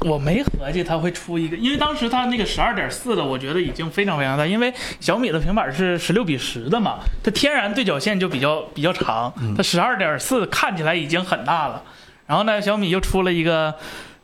[0.00, 11.82] 我没合计它会出一个，因为当时它那个十二点四的，我觉得已经非常非常大，因为小米的平板是十六比十的嘛，它天然对角线就比较比较长，它十二点四看起来已经很大了。
[12.26, 13.74] 然后呢，小米又出了一个，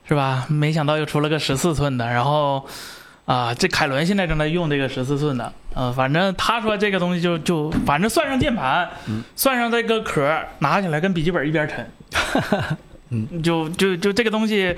[0.07, 0.45] 是吧？
[0.51, 2.67] 没想到又出了个十四寸的，然后。
[3.27, 8.91] 啊，这凯伦现在正在用这个十四寸的，呃，反正他说这个东西就就， 反正算上键盘，
[9.37, 11.89] 算上这个壳，拿起来跟笔记本一边沉。
[13.11, 14.75] 嗯，就就就这个东西，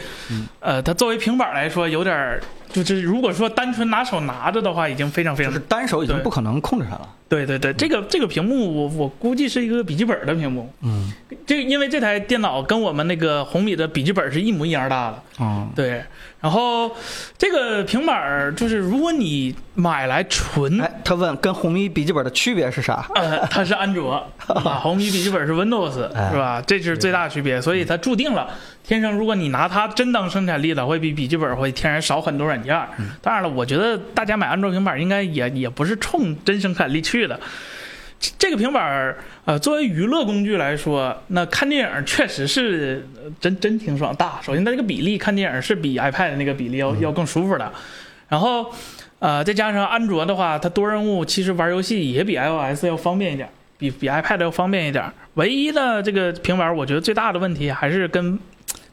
[0.61, 2.43] 呃，它作为平板来说，有点儿，
[2.73, 7.09] 就是如果说单纯拿手拿着的话，已经非常非常就是单手已经不可能控制它了。
[7.29, 11.11] 对对对，这个这个屏幕我我估计是一个笔记本的屏幕，嗯，
[11.47, 16.03] 这因为这台电脑跟我们那个红米的笔记本是一模一样大的，嗯，对，
[16.43, 16.91] 然后
[17.39, 23.09] 这个平板儿就是如果你买来纯哎，他问跟红米笔记本的区别是啥？
[23.15, 24.15] 呃，它是安卓
[24.49, 26.61] 啊，红米笔记本是 Windows 哎是吧？
[26.67, 28.51] 这是最大区别，所以它注定了
[28.83, 32.89] 天生，如果你拿它真当生产力了，会比笔记本会天然少很多软件儿。
[33.23, 37.39] 当然了，我觉得大家买安卓平板应该也也不是冲真生产力去的。
[38.23, 44.39] 这这个平板儿，呃，作为娱乐工具来说，那看电影确实是呃真真挺爽大。
[44.41, 47.73] 首先，它这个比例看电影是比 iPad 那个比例要要更舒服的。
[48.29, 48.73] 然后，
[49.19, 55.05] 呃，再加上安卓的话，它多任务其实玩游戏也比 iOS 要方便一点，比比 iPad 要方便一点。
[55.35, 58.39] 唯一的这个平板，我觉得最大的问题还是跟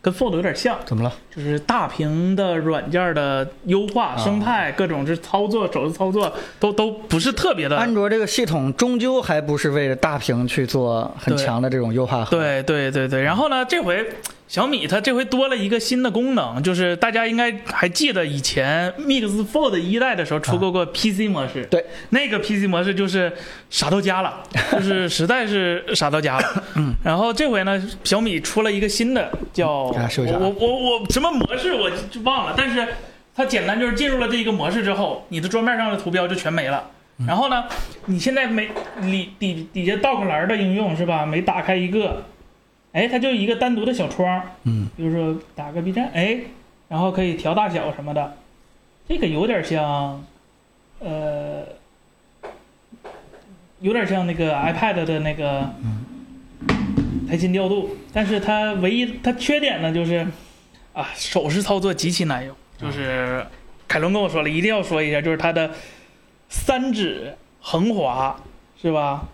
[0.01, 1.13] 跟 Fold 有点像，怎么了？
[1.35, 7.77] 就是大屏的软件的优化、生态，各种是操作、手势操作都都不是特别的。
[7.77, 14.09] 安卓这个系统终究还不是为了大屏去做很强的这种优化。，对对对对，然后呢，这回
[14.49, 23.31] 小米它这回多了一个新的功能，就是大家应该还记得以前 Mix Fold 一代的时候出过过 PC 模式，对，那个 PC 模式就是
[23.69, 24.41] 傻到家了，
[24.73, 26.63] 就是实在是傻到家了。
[26.77, 29.93] 嗯，然后这回呢，小米出了一个新的叫我
[30.39, 32.87] 我我我什么模式我就忘了，但是
[33.35, 36.89] 它简单就是进入了这一个模式之后，你的桌面上的图标就全没了。
[37.19, 37.65] 嗯然后呢，
[38.05, 38.69] 你现在没
[39.01, 41.23] 里底底下 dock 栏的应用是吧？
[41.23, 42.23] 每打开一个，
[42.91, 46.39] 哎，它就一个单独的小窗，嗯，比如说打个 B 站，哎，
[46.87, 48.37] 然后可以调大小什么的，
[49.07, 50.23] 这个有点像，
[50.99, 51.63] 呃，
[53.79, 55.69] 有点像那个 iPad 的那个
[57.27, 60.25] 台新调度，但是它唯一它缺点呢就是
[60.93, 63.45] 啊手势操作极其难用，就是
[63.87, 65.71] 凯伦跟我说了，一定要说一下，就是它的
[66.49, 68.35] 三指横滑
[68.81, 69.27] 是吧？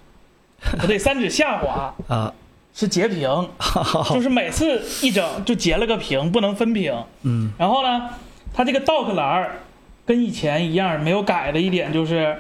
[0.79, 2.33] 不 对，三指下滑啊，
[2.75, 3.49] 是截屏，
[4.13, 6.93] 就是每次一整就截了个屏，不能分屏。
[7.23, 8.09] 嗯，然后呢，
[8.53, 9.59] 它这个 dock 栏儿
[10.05, 12.37] 跟以前一样，没有改的一点就是，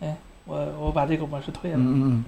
[0.00, 1.76] 哎，我我把这个模式退了。
[1.78, 2.24] 嗯嗯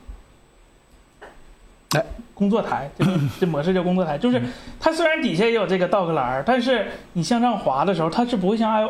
[1.94, 4.40] 哎工作台，这个 这模式叫工作台，就是
[4.78, 8.82] 它虽然底下也有这个 dock 栏儿，但是你向上滑的时候，它是不会像 i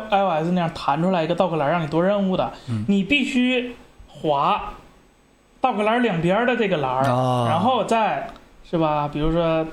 [0.43, 2.53] iOS 那样弹出来一个 dock 栏儿让你多任务的，
[2.87, 3.75] 你必须
[4.07, 4.73] 滑
[5.61, 8.27] dock 栏两边的这个栏儿，哦然后再
[8.63, 9.65] 是吧，比如说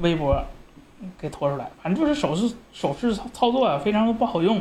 [0.00, 0.42] 微博
[1.18, 4.60] 给拖出来，反正就是手势手势操操作啊，非常的不好用。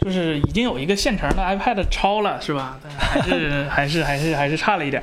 [0.00, 2.78] 就是已经有一个现成的 iPad 超了，是吧？
[2.82, 5.02] 但还是 还是还是还是差了一点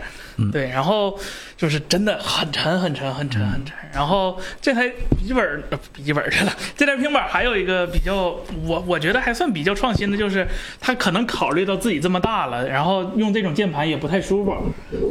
[0.52, 1.18] 对，然后
[1.56, 3.76] 就是真的很沉很沉很沉很沉。
[3.94, 10.48] 然后这台笔记本笔记本儿去了， 这台平板儿还有一个比较我我觉得还算比较创新的，就是
[10.80, 14.56] 它可能考虑到自己这么大了，然后用这种键盘也不太舒服。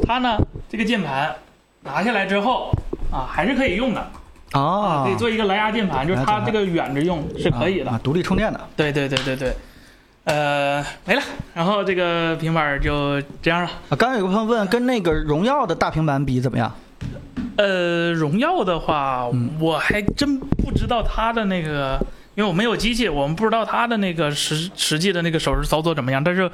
[0.07, 0.37] 它呢
[0.69, 1.33] 这个键盘
[1.83, 2.73] 拿下来之后
[3.13, 4.11] 啊还是可以用的，
[4.53, 7.91] 啊，可以做一个蓝牙键盘，就是它这个远着用是可以的。
[7.91, 8.61] 啊，独立充电的。
[8.77, 9.57] 对对对对对，
[10.25, 11.23] 呃，没了。
[11.55, 13.69] 然后这个平板儿就这样了。
[13.89, 16.73] 啊，刚刚有个朋友问，跟那个荣耀的大平板比怎么样？
[17.57, 19.27] 呃，荣耀的话，
[19.59, 21.99] 我还真不知道它的那个，
[22.35, 26.23] 因为我没有机器，我们不知道它的那个实实际的那个手势操作怎么样。
[26.23, 26.51] 但是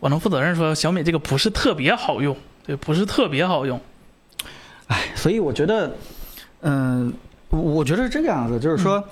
[0.00, 3.80] 我能负责任说，小米这个不是特别好用，对，不是特别好用。
[4.88, 5.90] 哎，所以我觉得，
[6.62, 7.12] 嗯、
[7.50, 9.02] 我觉得是这个样子，就是说。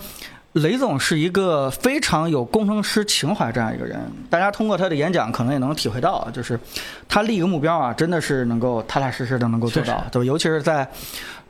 [0.56, 6.58] 雷总是一个非常有工程师情怀这样一个人，大家通过他的演讲可能也能体会到，就是
[7.06, 10.24] 他立一个目标啊，真的是能够踏踏实实的能够做到是，对吧？
[10.24, 10.88] 尤其是在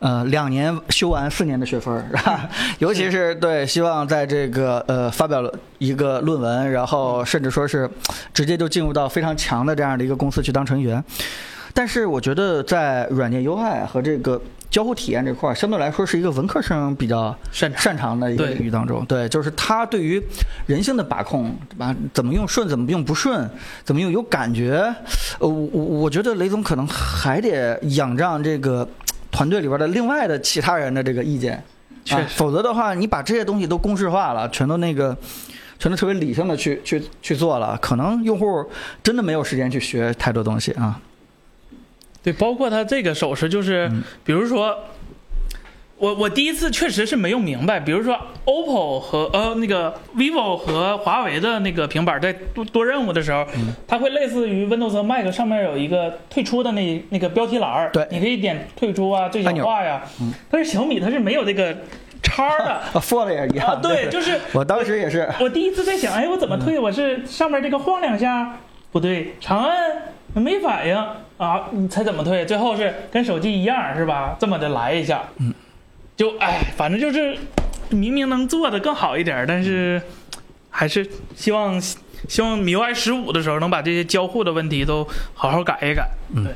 [0.01, 2.51] 呃两年修完四年的学分，是吧？
[2.81, 7.89] 尤其是对希望在这个呃发表了一个论文，然后甚至说是
[8.35, 11.05] 直接就进入到非常强的这样的一个公司去当成员。
[11.73, 14.41] 但是我觉得在软件 UI 和这个
[14.77, 17.81] 交互体验这块儿，相对来说是一个文科生比较擅长。
[17.81, 20.23] 擅长的一个领域当中，对，就是他对于
[20.67, 21.97] 人性的把控，对吧？
[22.13, 23.49] 怎么用顺，怎么用不顺，
[23.85, 24.95] 怎么用有感觉，
[25.39, 28.87] 呃，我我我觉得雷总可能还得仰仗这个
[29.31, 31.55] 团队里边的另外的其他人的这个意见，
[32.11, 35.17] 啊，否则的话，你把这些东西都公式化了，全都那个。
[35.79, 38.65] 全都特别理性的去去去做了，可能用户
[39.03, 40.99] 真的没有时间去学太多东西啊。
[42.27, 44.03] 对，包括它这个手势，就是嗯。
[44.25, 44.77] 比如说，
[45.97, 58.05] 我我第一次确实是没用明白，比如说 OPPO 和呃那个 vivo 和华为的那个平板在多多任务的时候，嗯它会类似于 Windows 和 Mac 上面有一个退出的那那个标题栏儿，对。
[58.11, 61.77] 你可以点退出啊、最小化呀嗯，但是小米它是没有这个
[62.25, 62.73] 叉儿的。
[62.93, 66.77] 啊，Fold 也一样，啊，对，就是我当时也是，我第一次在想，哎，我怎么退？
[66.77, 68.59] 我是上面这个晃两下，
[68.91, 71.07] 不对，长按没反应
[71.39, 72.45] 啊，你猜怎么退？
[72.47, 74.37] 最后是跟手机一样，是吧？
[74.39, 75.53] 这么的来一下，嗯，
[76.17, 77.37] 就哎，反正就是
[77.91, 80.01] 明明能做的更好一点，但是
[80.71, 81.81] 还是希望
[82.29, 86.09] 希望 MIUI 十五的时候能把这些交互的问题都好好改一改。
[86.35, 86.47] 嗯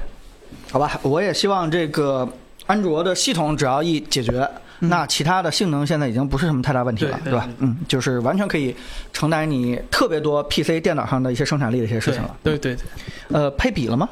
[0.73, 2.29] 好吧，我也希望这个
[2.67, 7.49] 安卓的系统只要一解决，那其他的性能现在已经不是什么太大问题了，对对吧？
[7.59, 8.75] 嗯，就是完全可以
[9.13, 12.37] 承担你特别多 PC 电脑上的一些生产力的一些事情了。
[12.43, 12.85] 对对对，
[13.33, 14.09] 呃，配比了吗？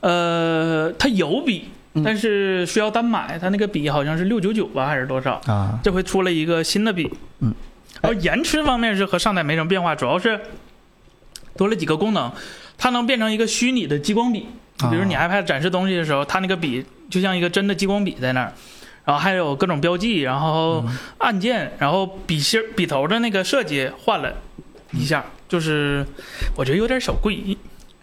[0.00, 5.40] 呃，它有笔嗯，但是需要单买，它那个笔好像是六九九吧，还是多少？
[5.46, 7.54] 啊，这回出了一个新的笔，嗯，
[8.02, 10.38] 然后延迟方面是和上代没什么变化，主要是
[11.56, 12.30] 多了几个功能，
[12.76, 14.46] 它能变成一个虚拟的激光笔，
[14.80, 18.52] 啊比如你 iPad 展示东西的时候，它那个笔就像一个真的激光笔在那儿，
[19.06, 20.84] 然后还有各种标记，然后
[21.18, 24.34] 按键，然后笔芯笔头的那个设计换了
[24.92, 26.04] 一下，就是
[26.56, 27.56] 我觉得有点小贵，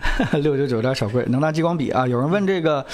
[0.41, 2.07] 六九九有点小贵，能拿激光笔啊？
[2.07, 2.85] 有人问这个，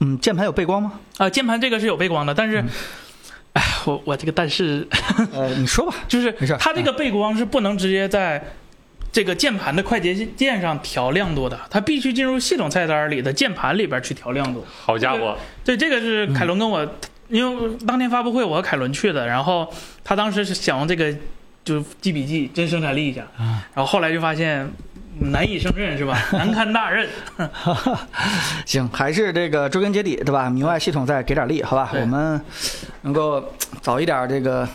[0.00, 0.92] 嗯，键盘有背光吗？
[1.18, 2.64] 啊，键盘这个是有背光的，但是，
[3.52, 4.86] 哎，我我这个但是
[5.32, 5.94] 呃，你说吧。
[6.08, 8.42] 就是没事它这个背光是不能直接在
[9.12, 14.64] 这个键盘的快捷键上调亮度的，它必须进入系统菜单里的键盘里边去调亮度。
[14.82, 16.84] 好家伙，对，这个是凯伦跟我，
[17.28, 21.14] 因为当天发布会我和凯伦去的，然后他当时是想用这个
[21.64, 24.68] 就记笔记真生产力一下，然后后来就发现
[25.20, 26.18] 难以胜任是吧？
[26.32, 27.08] 难堪大任。
[28.66, 30.48] 行，还是这个追根结底，对吧？
[30.50, 31.90] 明外系统再给点力，好吧？
[31.94, 32.40] 我们
[33.02, 33.42] 能够
[33.80, 34.68] 早一点这个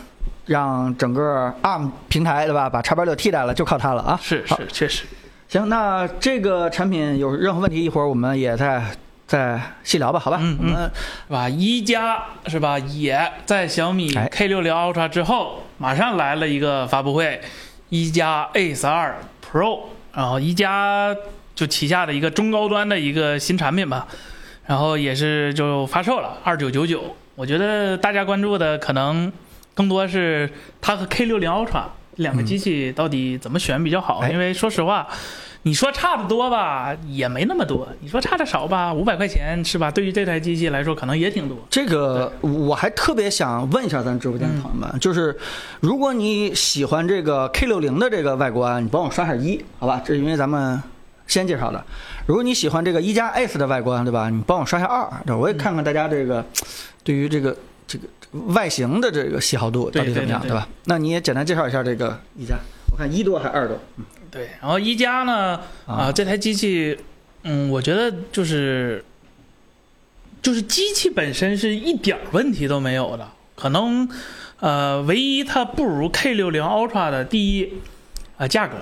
[0.46, 2.68] 让整个 ARM 平台，对吧？
[2.68, 4.18] 把叉八六替代了，就靠它了啊！
[4.22, 5.04] 是是，确实。
[5.48, 8.82] 行，那这个产品有任何问题，一会儿我们也再
[9.26, 10.38] 再细聊吧，好吧？
[10.40, 10.90] 嗯我们
[11.26, 11.48] 是吧？
[11.48, 12.78] 一加是吧？
[12.78, 17.40] 也在小米哎 K 六零 Ultra 之后，马上来了一个发布会，
[17.88, 19.80] 一加 Ace 二 Pro，
[20.14, 21.14] 然后一加
[21.54, 24.06] 就旗下的一个中高端的一个新产品吧，
[24.66, 27.16] 然后也是就发售了，二九九九。
[27.34, 29.32] 我觉得大家关注的可能
[29.74, 31.84] 更多是它和 K 六零 Ultra
[32.16, 35.06] 两个机器到底怎么选比较好，哎因为说实话。
[35.62, 39.90] 你说差的多吧，也没那么多；你说差的少吧，五百块钱是吧？
[39.90, 41.58] 对于这台机器来说，可能也挺多。
[41.68, 45.36] 这个我还特别想问一下咱直播间的朋友们，就是
[45.80, 50.00] 如果你喜欢这个 K 六零的这个外观，你帮我刷下一，好吧？
[50.02, 50.82] 这是因为咱们
[51.26, 51.84] 先介绍的。
[52.24, 54.30] 如果你喜欢这个一加 S 的外观，对吧？
[54.30, 56.42] 你帮我刷下二，对，我也看看大家这个
[57.04, 57.54] 对于这个
[57.86, 58.04] 这个
[58.54, 60.66] 外形的这个喜好度到底怎么样，对吧？
[60.84, 62.56] 那你也简单介绍一下这个一加，
[62.90, 63.78] 我看一多还是二多？
[64.30, 66.96] 对，然后一加呢，啊、这台机器，
[67.42, 69.04] 嗯，我觉得就是，
[70.40, 74.08] 就是机器本身是一点儿问题都没有的，可能，
[74.60, 77.72] 呃，唯一它不如 K 六零 Ultra 的第一，
[78.36, 78.76] 啊、价格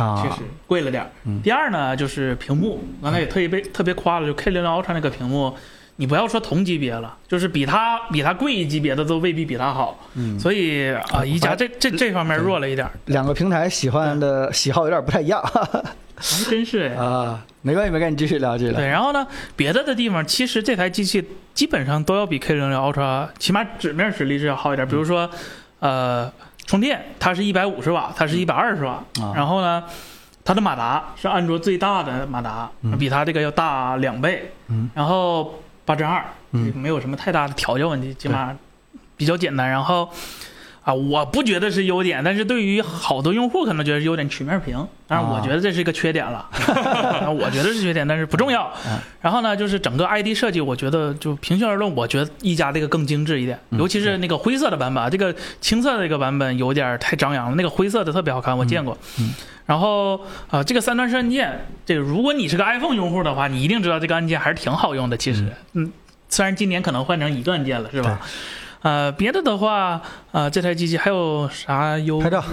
[0.00, 1.10] 啊确实贵了点儿。
[1.24, 5.56] 嗯第二呢，就是屏幕，刚才也特意被特别夸了，就 K 六零 Ultra 那个屏幕。
[5.96, 15.42] 你不要说同级别了，就是比它比它贵一级别的都未必比它好，嗯，所以啊，一加这这这方面弱了一点儿，两个平台喜欢的喜好有点不太一样
[16.16, 16.94] 还真是哎。
[16.96, 17.44] 啊。
[17.62, 18.78] 没关系，没关系，你继续聊，继续聊。
[18.80, 24.88] 对，然后呢，别的的地方其实这台机器基本上都要比 K 零零 Ultra 起码纸面实力是要好一点。
[24.88, 25.28] 比如说，
[25.80, 26.32] 呃，
[26.64, 28.92] 充电它是一百五十瓦，它是一百二十瓦。
[29.20, 29.84] 啊然后呢，
[30.42, 34.52] 它的马达是安卓最大的马达，嗯比它这个要大两倍。
[34.68, 35.60] 嗯然后
[35.90, 38.56] 八针二，嗯没有什么太大的调教问题，起码
[39.16, 39.68] 比较简单。
[39.68, 40.08] 然后。
[40.90, 46.48] 啊，我不觉得是优点，但是对于好多用户可能觉得是优点，曲面屏，但是我啊觉得这是一个缺点了，
[47.30, 48.68] 我觉得是缺点，但是不重要。
[49.20, 58.98] 然后呢，就是整个 ID 设计，我觉得就平心而论，我觉得一加这个更精致一点，尤其是那个灰色的版本，啊，这个青色的这个版本有点太张扬了，那个灰色的特别好看，我见过。
[59.66, 65.16] 然后啊、呃这个三段式按键，这个如果你是个 iPhone 用户的话，你一定知道这个按键还是挺好用的。
[65.16, 65.92] 其实，嗯，
[66.28, 68.20] 虽然今年可能换成一个按键了，是吧？
[68.82, 70.00] 呃，别的的话，
[70.32, 72.24] 呃，这台机器还有啥优势？
[72.24, 72.44] 拍照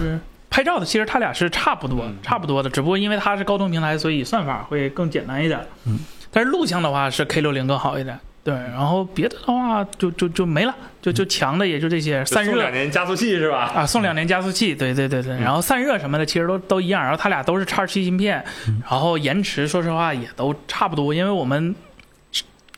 [0.50, 5.60] 拍照的其实它俩是差不多，差不多的，只不过因为它是高通平台，所以算法会更简单一点。
[5.86, 5.98] 嗯，
[6.30, 8.18] 但是录像的话是 K 六零更好一点。
[8.44, 13.70] 对，然后别的的话就就就没了，就就强的也就这些，散热送两年加速器是吧？
[13.74, 18.42] 啊，送两年加速器， 对对对对，然后散热什么的其实都都一样，然后它俩都是叉七芯片，
[18.88, 21.74] 然后延迟说实话也都差不多，因为我们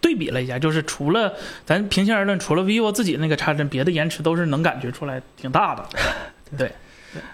[0.00, 1.32] 对比了一下，就是除了
[1.64, 5.84] 咱平心而论，除了 vivo 自己那个插针，别的延迟都是能感觉出来挺大的，
[6.56, 6.70] 对。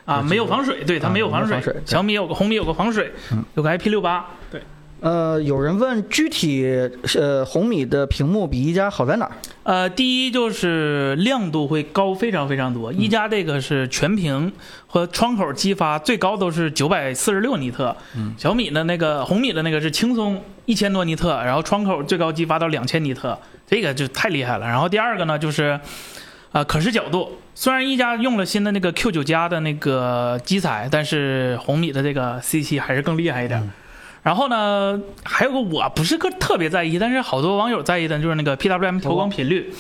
[0.07, 1.83] 啊，没有防水，对它啊没有防水没有防水。
[1.85, 3.13] 小米有个红米有个防水，
[3.57, 4.63] 有个 IP 六八，对，
[5.01, 6.65] 呃，有人问具体
[7.15, 9.33] 呃红米的屏幕比一加好在哪儿？
[9.67, 14.53] 呃，第一就是亮度会高非常非常多，一加这个是全屏
[14.87, 18.33] 和窗口激发最高都是九百四十六尼特，嗯。
[18.39, 23.37] 小米的那个红米的那个是轻松一千多尼特，然后窗口最高激发到两千尼特，
[23.67, 24.65] 这个就太厉害了。
[24.65, 25.81] 然后第二个呢就是，
[26.53, 33.69] 呃，可视角度，虽然一加用了新的那个 Q 九加的那个基材，但是红米的这个 C 七还是更厉害一点。
[34.27, 39.73] 然后呢，还有个我不是个特别在意，但是好多网友在意的就是那个 PWM 调光频率。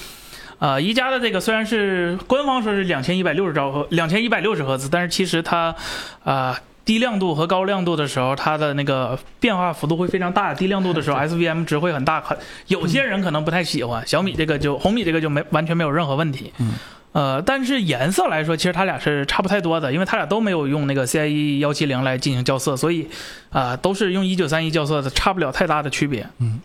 [0.60, 5.74] 呃，一加的这个虽然是官方说是两千一百六十兆赫，两千一百六十赫兹，但是其实它，
[6.22, 10.54] 呃，低亮度和高亮度的时候，它的那个变化幅度会非常大。
[10.54, 12.38] 低亮度的时候， SVM 值会很大，很
[12.68, 14.06] 有些人可能不太喜欢。
[14.06, 16.52] 小米这个就红米这个就没完全没有任何问题。
[16.58, 16.74] 嗯。
[17.12, 23.08] 呃，但是颜色来说，其实它俩是差不太多的，因为它俩都没有用那个 CIE 幺七零来进行校色，所以
[23.50, 26.26] 啊、都是用一九三一校色的，差不了太大的区别。
[26.40, 26.60] 嗯，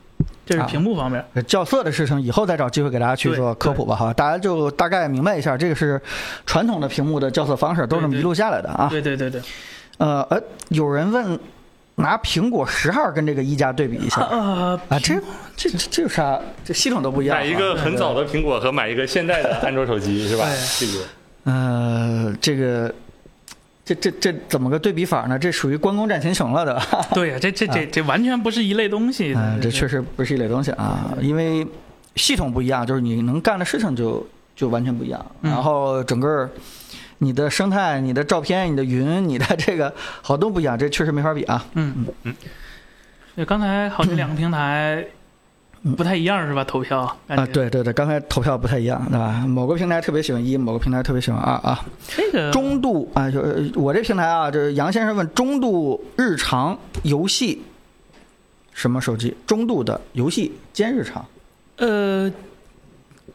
[0.45, 1.23] 这是屏幕方面。
[1.35, 6.01] 呃校色的事情以后再找机会给大家去做科普吧，哈，大家就大概明白一下，这个是
[6.45, 8.87] 传统的屏幕的校色方式，都是这么一路下来的啊。
[8.89, 9.41] 对对对对。
[9.99, 11.39] 呃呃，有人问
[12.01, 15.15] 拿苹果十号跟这个一加对比一下啊，啊，这
[15.55, 16.39] 这这这有啥？
[16.65, 17.39] 这系统都不一样啊。
[17.39, 20.57] 买一个很早的苹果和买一个现在的安卓手机是吧哎？
[20.79, 21.03] 这个
[21.43, 22.93] 呃，这个
[23.83, 25.39] 这这这怎么个对比法呢？
[25.39, 26.81] 这属于关公战秦琼了的。
[27.13, 29.33] 对呀、这这这这完全不是一类东西。
[29.35, 31.65] 嗯，这确实实不是一类东西啊，因为
[32.15, 34.25] 系统不一样，就是你能干的事情就
[34.55, 35.25] 就完全不一样。
[35.41, 36.49] 嗯然后整个
[37.23, 39.93] 你的生态、你的照片、你的云、你的这个
[40.23, 41.63] 好多不一样，这确实没法比啊。
[41.73, 42.05] 嗯。
[42.23, 42.35] 嗯。
[43.35, 45.05] 对，刚才好像两个平台
[45.95, 46.63] 不太一样是吧？
[46.63, 49.45] 投票啊，对对对，刚才投票不太一样，对吧？
[49.47, 51.85] 某个平台特别喜欢一，某个平台特别喜欢二啊。
[52.07, 57.61] 这个中度啊，就呃我这平台啊，这杨先生问中度日常游戏
[58.73, 59.35] 什么手机？
[59.45, 61.23] 中度的游戏兼日常。
[61.77, 62.31] 呃，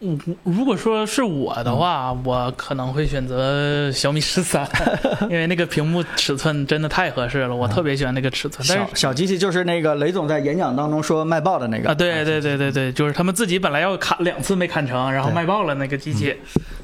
[0.01, 4.68] 嗯如果说是我的话，我可能会选择小米十三，
[5.30, 8.64] 因为那个屏幕尺寸真的太合适了，我特别喜欢那个尺寸。
[8.68, 16.37] 但小是小机器就是那个雷总在演讲当中说卖爆的那个啊，对对对对对，就是他们自己本来要砍两次没砍成，然后卖爆了那个机器。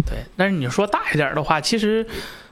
[0.06, 2.06] 对，但是你说大一点的话，其实。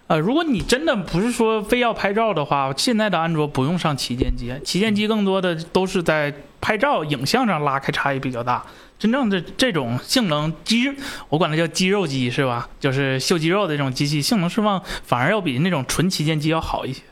[0.06, 8.60] 呃，如果你真的不是说非要拍照的话，现在的安卓不用上旗舰机，旗舰机更多的都是在拍照、影像上拉开差异比较大。
[9.00, 10.92] 真正的这种性能肌，
[11.28, 12.68] 我管它叫肌肉机是吧？
[12.78, 17.02] 就是秀肌肉的这种机器，性能释放反而要比那种纯旗舰机要好一些。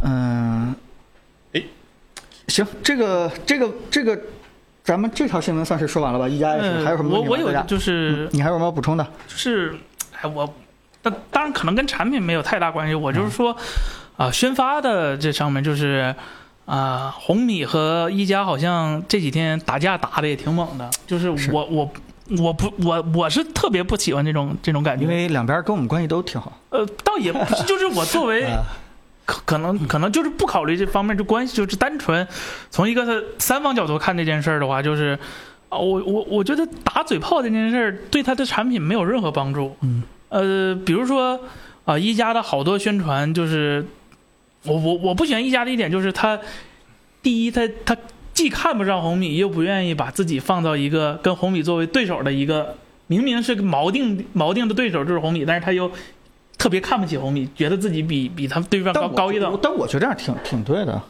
[0.00, 0.76] 嗯，
[1.52, 1.66] 诶，
[2.46, 4.16] 行，这个这个这个，
[4.84, 6.28] 咱们这条新闻算是说完了吧？
[6.28, 9.04] 一加还有什么我我有就是嗯你还有什么要补充的？
[9.26, 9.76] 就是，
[10.20, 10.54] 哎，我，
[11.02, 13.56] 当当然可能跟产品没有太大关系，我就是说，
[14.16, 16.14] 啊、宣发的这上面就是，
[16.68, 21.90] 啊、红米和一加好像这几天打架打的也挺猛的，就是是我我
[22.38, 26.52] 我不我我是特别不喜欢这种这种感觉，因为两边跟我们关系都挺好。
[26.68, 28.60] 呃，倒也不是，就是我作为 啊
[29.24, 32.28] 可可能可能就是不考虑这方面的关系，就是单纯
[32.70, 35.18] 从一个三方角度看这件事儿的话，就是
[35.70, 39.74] 啊，我我我觉得打嘴炮这件事儿对他的产品没有任何帮助。
[39.80, 41.40] 嗯，呃，比如说
[41.86, 43.86] 啊，一加的好多宣传就是，
[44.68, 46.38] 我我我不喜欢一加的一点就是他，
[47.22, 47.96] 第一他他
[48.34, 55.90] 既看不上红米，又不愿意把自己放到一个跟红米作为对手的一个，明明是个锚定锚定的对手就是红米，但是他又
[56.56, 59.58] 特别看不起红米，觉得自己比比他对方高高一等。
[59.62, 61.00] 但我觉得这样挺挺对的。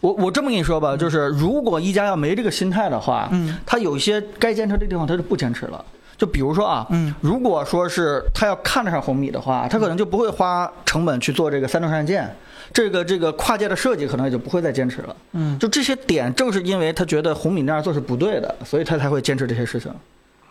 [0.00, 5.84] 我我这么跟你说吧，就是如果一加要没这个心态的话，嗯，他有一些该坚持的地方他就不坚持了。
[6.18, 12.32] 就比如说啊，嗯，如果说是他要看得上红米的话，他可能就不会花成本去做这个三轴闪件，
[12.72, 15.16] 这个这个跨界的设计可能也就不会再坚持了。
[15.32, 19.90] 嗯，就这些点，正是因为他觉得红米那样做是不对的，所以他才会坚持这些事情。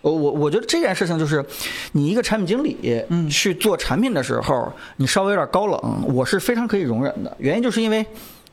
[0.01, 1.45] 我我我觉得这件事情就是，
[1.91, 5.79] 你一个产品经理，嗯去做产品的时候，你稍微有点高冷，
[6.11, 7.31] 我是非常可以容忍的。
[7.37, 8.03] 原因就是因为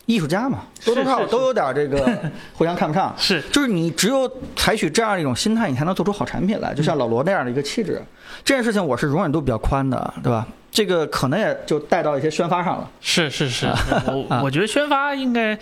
[0.05, 2.19] 艺术家嘛，多多少少都有点这个
[2.53, 3.15] 互相看不上。
[3.17, 6.75] 是就是你只有采取这样一种心态，你才能做出好产品来。
[6.75, 8.03] 就像老罗那样的一个气质，
[8.45, 10.47] 这件事情我是容忍度比较宽的，对吧？
[10.71, 12.91] 这个可能也就带到一些宣发上了。
[13.01, 13.67] 是是是，
[14.07, 15.59] 我我觉得宣发应该。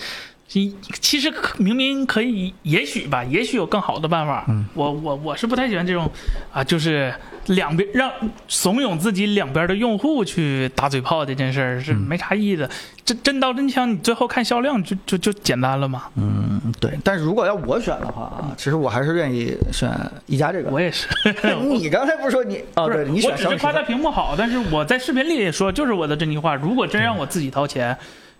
[0.49, 4.45] 其其实可明明可以，也许吧，也许有更好的办法。
[4.49, 6.09] 嗯我我我是不太喜欢这种，
[6.53, 7.13] 啊，就是
[7.47, 8.11] 两边让
[8.47, 12.69] 怂恿自己两边的用户去打嘴炮这件事儿是嗯没啥意义的。
[13.05, 16.05] 真真刀真枪，你最后看销量就就就简单了嘛。
[16.17, 16.99] 嗯，对。
[17.05, 19.89] 但是如果要我选的话啊，其实我还是愿意选
[20.27, 20.71] 一加这个。
[20.71, 21.07] 我也是，
[21.63, 26.55] 你刚才不是说你哦，对你选小米十三只是夸他屏幕好，但是我在视频里也说，就是我的真心话。
[26.57, 27.97] 如果真让我自己掏钱，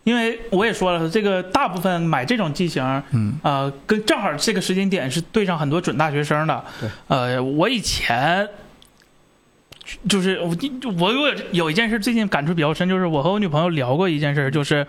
[0.07, 2.81] 因为我也说了，这个大部分买这种机型，
[3.11, 6.65] 嗯，呃，跟正好这个时间点是对上很多准大学生的。
[6.81, 8.49] 对，呃，我以前
[10.09, 10.57] 就是我
[11.01, 14.87] 我有有一件事最近感触比较深，就是我和我女朋友聊过一件事，就是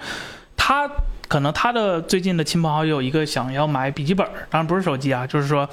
[0.56, 0.88] 她
[1.28, 5.68] 可能她的最近的亲朋好友一个想要买笔记本，当然不是手机啊，就是说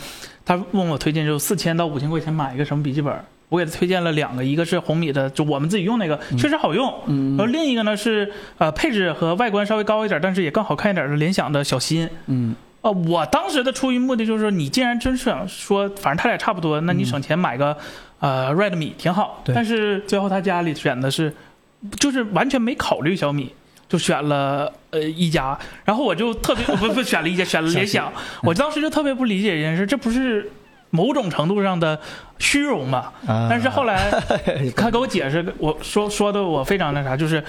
[0.46, 3.14] 她问我推荐就四千到五千块钱买一个什么笔记本。
[3.54, 6.92] 我给他推荐了两个，一个是红米的，就我们自己用那个，确实好用。
[7.06, 12.08] 嗯然后另一个呢是呃配置和外观稍微高一点，但是也更好看一点的联想的小新。
[12.26, 17.74] 嗯呃，我当时的出于目的就是说，你既然真是想说，反正他俩差不多，那你省钱买个、
[18.20, 19.40] 呃 Redmi 挺好。
[19.42, 21.32] 对但是最后他家里选的是，
[21.98, 23.54] 就是完全没考虑小米，
[23.88, 25.58] 就选了呃一加。
[25.86, 28.12] 然后我就特别不不选了一加，选了联想。
[28.44, 30.52] 我当时就特别不理解一件事，这不是
[30.90, 31.98] 某种程度上的
[32.38, 33.12] 虚荣吗？
[33.26, 34.10] 啊但是后来
[34.76, 37.42] 他给我解释，我说说的我非常那啥，就是，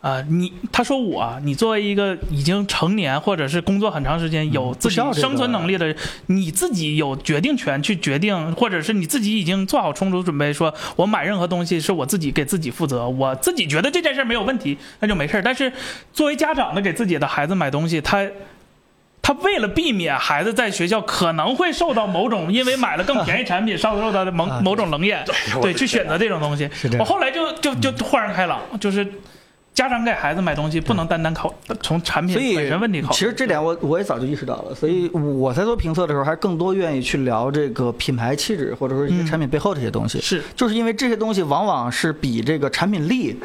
[0.00, 15.42] 呃，你他说我，你作为一个已经成年或者是工作很长时间有自己生存能力的人，你自己有决定权去决定，或者是你自己已经做好充足准备，说我买任何东西是我自己给自己负责，我自己觉得这件事没有问题，那就没事儿。
[15.42, 15.72] 但是
[16.12, 18.26] 作为家长的给自己的孩子买东西，他。
[19.22, 25.24] 他为了避免孩子在学校可能会受到某种因为买了更便宜产品受受到的某啊某种冷眼，
[25.62, 26.68] 对，去选择这种东西
[26.98, 29.06] 我后来就就就豁然开朗，就是
[29.72, 33.14] 家长给孩子买东西不能单单考从产品本身问题考虑。
[33.14, 40.20] 其实这点我我也早就意识到了，所以我在做评测的时候，还更多愿意去聊这个品牌气质，或者说一些嗯产品背后这些东西。
[40.20, 43.38] 是就是因为这些东西往往是比这个产品力，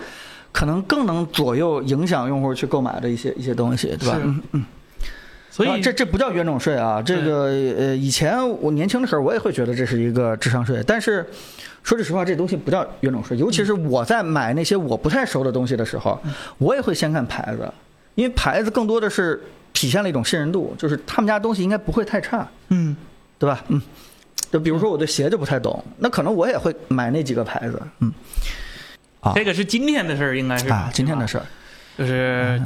[0.51, 4.21] 可能更能左右影响用户去购买的一些一些东西，对吧是？
[4.23, 4.65] 嗯嗯。
[5.58, 7.01] 所以啊这这不叫冤种税啊！
[7.01, 7.45] 这个
[7.80, 11.26] 呃，以前我年轻的时候，我也会觉得这是一个智商税，但是
[11.82, 13.36] 说句实话，这东西不叫冤种税。
[13.38, 16.22] 尤其是我在买那些我不太熟的东西的时候，
[16.60, 17.68] 我也会先看牌子，
[18.14, 19.41] 因为牌子更多的是
[19.74, 22.95] 体现了一种信任度，就是他们家东西应该不会太差，嗯，
[23.39, 23.66] 对吧？
[23.70, 23.82] 嗯，
[24.51, 28.14] 就比如说我对鞋就不太懂，那可能我也会买那几个牌子，嗯
[29.22, 31.45] 啊这个是今天的事儿，应该是啊，今天的事儿，
[31.97, 32.62] 就是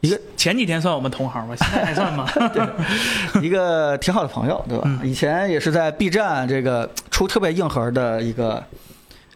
[0.00, 2.26] 一个前几天算我们同行吧，现在还算吗？
[2.54, 4.84] 对一个挺好的朋友，对吧？
[4.86, 8.62] 嗯以前也是在 B 站这个出特别硬核的一个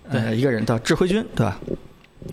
[0.08, 1.58] 呃对一个人叫智慧君，对吧？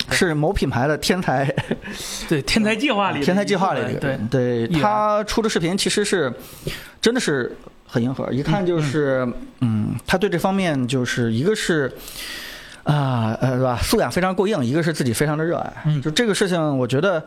[0.09, 1.53] 是某品牌的天才，
[2.29, 4.27] 对，天才计划里的天才计划里的对人。
[4.29, 6.33] 对他出的视频其实是
[7.01, 7.53] 真的是
[7.85, 9.27] 很硬核，一看就是
[9.59, 11.91] 嗯，他对这方面就是一个是。
[12.83, 13.77] 啊，呃，是吧？
[13.81, 15.73] 素养非常过硬，一个是自己非常的热爱。
[15.85, 17.23] 嗯就这个事情，我觉得，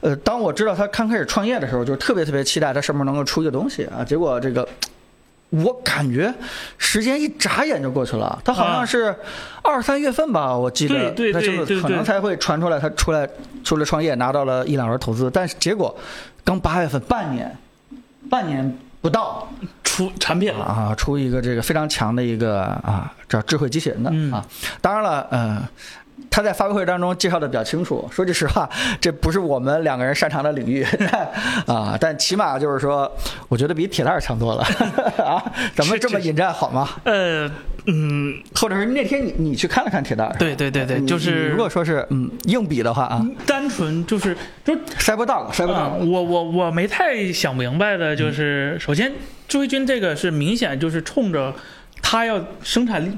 [0.00, 4.04] 呃，当我知道他刚开始创业的时候，就特别特别期待他什么时候能够出一个东西啊。
[4.04, 4.66] 结果这个，
[5.50, 6.32] 我感觉
[6.78, 8.40] 时间一眨眼就过去了。
[8.44, 9.14] 他好像是
[9.62, 13.28] 二三月份吧，我记得，啊对对他这个对对对可能才会传出来，他出来
[13.64, 15.30] 出来创业，拿到了一两轮投资。
[15.32, 15.96] 但是结果
[16.44, 17.56] 刚八月份，半年，
[18.30, 19.46] 半年不到
[19.82, 24.42] 出产品了，啊，出一个这个非常强的一个啊，叫智慧机器人的嗯啊。
[24.80, 25.68] 当然了，呃。
[26.30, 28.08] 他在发布会当中介绍的比较清楚。
[28.10, 28.68] 说句实话，
[29.00, 30.84] 这不是我们两个人擅长的领域
[31.66, 33.10] 啊，但起码就是说，
[33.48, 34.62] 我觉得比铁蛋儿强多了
[35.24, 35.42] 啊。
[35.74, 36.88] 咱们这么引战好吗？
[37.04, 37.50] 呃，
[37.86, 40.34] 嗯，或者是那天你你去看了看铁蛋儿？
[40.38, 45.96] 对对对对，就是如果说是嗯硬比的话啊单纯就是就摔不到，摔不到。
[46.00, 49.12] 嗯，我我我没太想明白的就是，首先
[49.46, 51.54] 朱一军这个是明显就是冲着
[52.02, 53.10] 他要生产力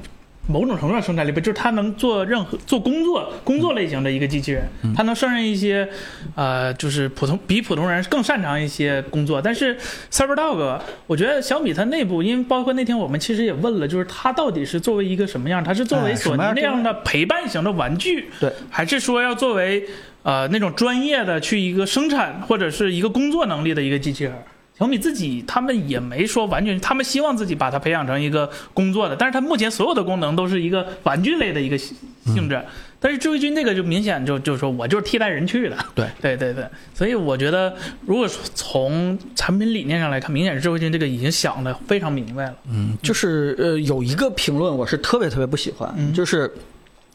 [0.47, 4.63] 某种程度上生产力吧，就是它能做任何做工作工作类型的一个机器人，
[4.95, 5.87] 它能胜任一些
[6.35, 9.41] 呃，就是普通比普通人更擅长一些工作。
[9.41, 9.77] 但是
[10.11, 15.63] CyberDog，我觉得小米它内部，因为包括那天我们其实也问了，就是它到底是作为一个什么样？
[15.63, 19.85] 它是作为哎索尼那样的陪伴型的玩具，对，还是说要作为
[20.23, 24.33] 呃那种专业的去一个生产或者是一个工作能力的一个机器人？
[24.77, 32.61] 小米自己他们也没说完全，他们希望自己把它培养成一个工作的，但是它目前所有的功能都是一个玩具类的一个性性质。
[32.99, 36.07] 但是智慧君这个就明显就就是说我就是替代人去的，对。
[36.19, 36.65] 对对对，
[36.95, 37.75] 所以我觉得
[38.05, 42.55] 如果说从产品理念上来看，明显是智慧君这个已经想的非常明白了。
[42.67, 46.11] 嗯，就是呃，有一个评论我是特别特别不喜欢，嗯。
[46.11, 46.51] 就是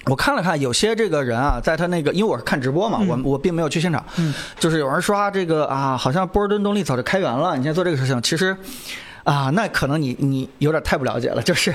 [0.06, 8.56] 我看了看，有些这个人啊，在他那个，因为我是看直播嘛，我我并没有去现场，嗯就是有人刷这个啊，好像波士顿动力早就开源了，你现在做这个事情，其实。
[9.24, 11.72] 啊，那可能你你有点太不了解了， 就是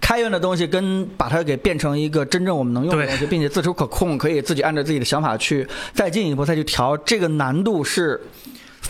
[0.00, 5.64] 开源的东西跟把它给变成一个真正我们能用的东西，并且自主可控，可以自己按照自己的想法去
[5.94, 8.20] 再进一步再去调，这个难度是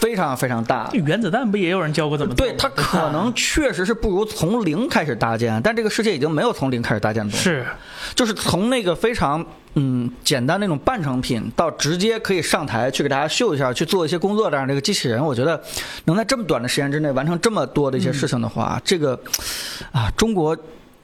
[0.01, 0.88] 非常非常大。
[0.92, 2.46] 原子弹不也有人教过怎么做？
[2.46, 7.66] 对它可能确实是不如从零开始搭建，但这个世界已经没有从零开始搭建的东西，是
[8.14, 9.44] 就是从那个非常
[9.74, 15.62] 嗯简单那种半成品到直接可以上台去给大家秀一下，去做一些工作这样的一个机器人，我觉得
[16.07, 19.20] 能在这么短的时间之内完成这么多的一些事情的话，这个
[19.92, 20.57] 啊中国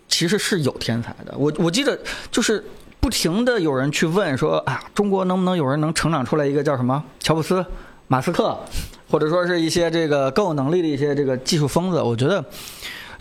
[0.08, 1.34] 其实是有天才的。
[1.36, 1.98] 我我记得
[2.30, 2.64] 就是。
[2.98, 7.64] 不停的有人去问说啊，中国能不能有人能成长出来一个叫什么乔布斯、
[8.08, 8.58] 马斯克，
[9.10, 12.00] 或者说是一些这个更有能力的一些这个技术疯子？
[12.00, 12.44] 我觉得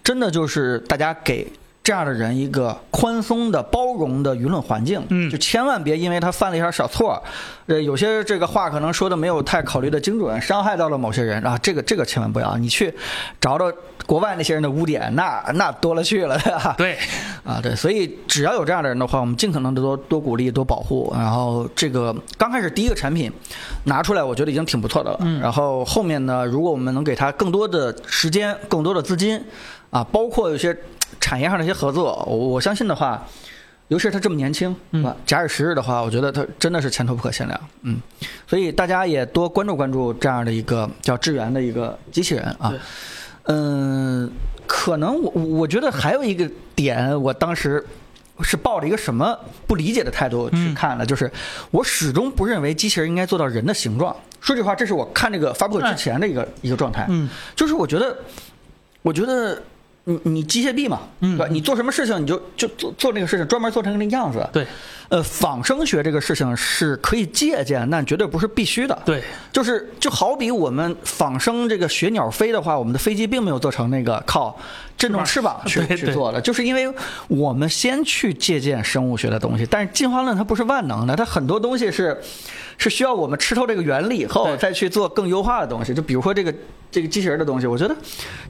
[0.03, 1.51] 真的就是大家给
[1.86, 7.21] 这样的人一个宽松的、包容的舆论环境，嗯就千万别因为他犯了一点小错，
[7.67, 12.91] 呃，有些这个话可能说的没有太考虑的精准，伤害到了某些人啊，这个这个千万不要，你去
[13.39, 13.71] 找找
[14.07, 16.73] 国外那些人的污点，那那多了去了，对吧？
[16.75, 16.97] 对，
[17.43, 21.13] 啊，对，所以只要有这样的人的话，我们尽可能的多多鼓励、多保护。
[21.15, 23.31] 然后这个刚开始第一个产品
[23.83, 25.19] 拿出来，我觉得已经挺不错的了。
[25.21, 29.39] 嗯然后后面呢，如果我们能给他更多的时间、更多的资金，
[29.91, 30.75] 啊，包括有些
[31.20, 33.26] 产业上的一些合作，我我相信的话。
[33.88, 35.06] 尤其是他这么年轻，嗯。
[35.06, 37.99] 啊，假以时日的话，我觉得他真的是前途不可限量，嗯，
[38.47, 42.74] 所以大家也多关注关注这样的一个叫智源的一个机器人啊，
[43.43, 44.28] 嗯，
[44.66, 47.86] 可能我我觉得还有一个点，我当时
[48.41, 49.38] 是抱着一个什么
[49.68, 51.32] 不理解的态度去嗯看的，就是
[51.70, 54.16] 我始终不认为机器人应该做到人的形状。
[54.41, 57.30] 说句话，这是我看这个发布会之前的一个、一个状态，嗯。
[57.56, 58.18] 就是我觉得，
[59.03, 59.62] 我觉得
[60.06, 61.51] 你你机械臂嘛，嗯对吧？
[61.51, 64.47] 你做什么事情你就就做做那个事情，专门做成那个样子。
[64.53, 64.66] 对
[65.16, 69.01] 呃，仿生学这个事情是可以借鉴，但绝对不是必须的。
[69.05, 74.59] 对，就是就好比我们仿生这个学鸟飞的话，我们的飞机并没有做成那个靠
[74.97, 76.93] 震动翅膀去 去做的，就是因为
[77.30, 82.20] 我们先去借鉴生物学的东西，但是进化论它不是万能的，它很多东西是
[82.78, 85.93] 是需要我们吃透这个原理以后再去做更优化的东西。
[85.93, 86.53] 就比如说这个
[86.91, 87.95] 这个机器人的东西，我觉得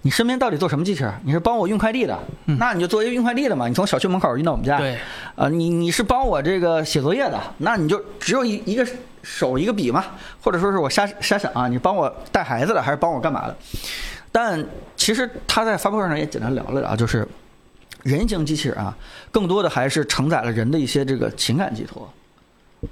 [0.01, 1.13] 你身边到底做什么机器人？
[1.23, 2.17] 你是帮我运快递的，
[2.59, 4.79] 那你就做一个运快递的嘛，你从小区门口运到我们家。
[4.79, 4.97] 对，
[5.35, 8.85] 啊，你你是帮我这个写作业的，那你就只有一一个
[9.23, 10.05] 手一个笔嘛，
[10.41, 13.55] 或者说是我瞎瞎想啊，你帮我带孩子的还是帮我干嘛的？
[14.31, 14.63] 但
[14.95, 17.27] 其实他在发布会上也简单聊了聊，就是
[18.03, 18.95] 人形机器人啊，
[19.31, 22.07] 更多的还是承载了人的一些这个情感寄托。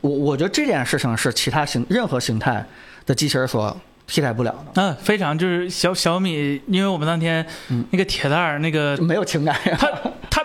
[0.02, 2.66] 我我觉得这件事情是其他形任何形态
[3.06, 3.76] 的机器人所
[4.08, 9.78] 替代不了的，嗯，非常就是小小米，因为我们当天嗯那个铁蛋儿那个没有情感呀。
[9.80, 9.90] 他
[10.30, 10.43] 他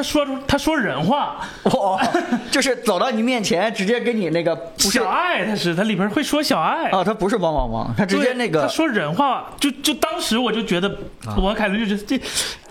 [0.00, 2.02] 他说出他说人话，哇，
[2.50, 6.88] 就是走到你面前，直接给你那个不是小爱他是他里边会说小爱。
[6.88, 10.88] 啊，他不是汪汪汪，他直接那个他说人话，就就当时我就觉得，
[11.26, 12.24] 啊我凯伦就觉得这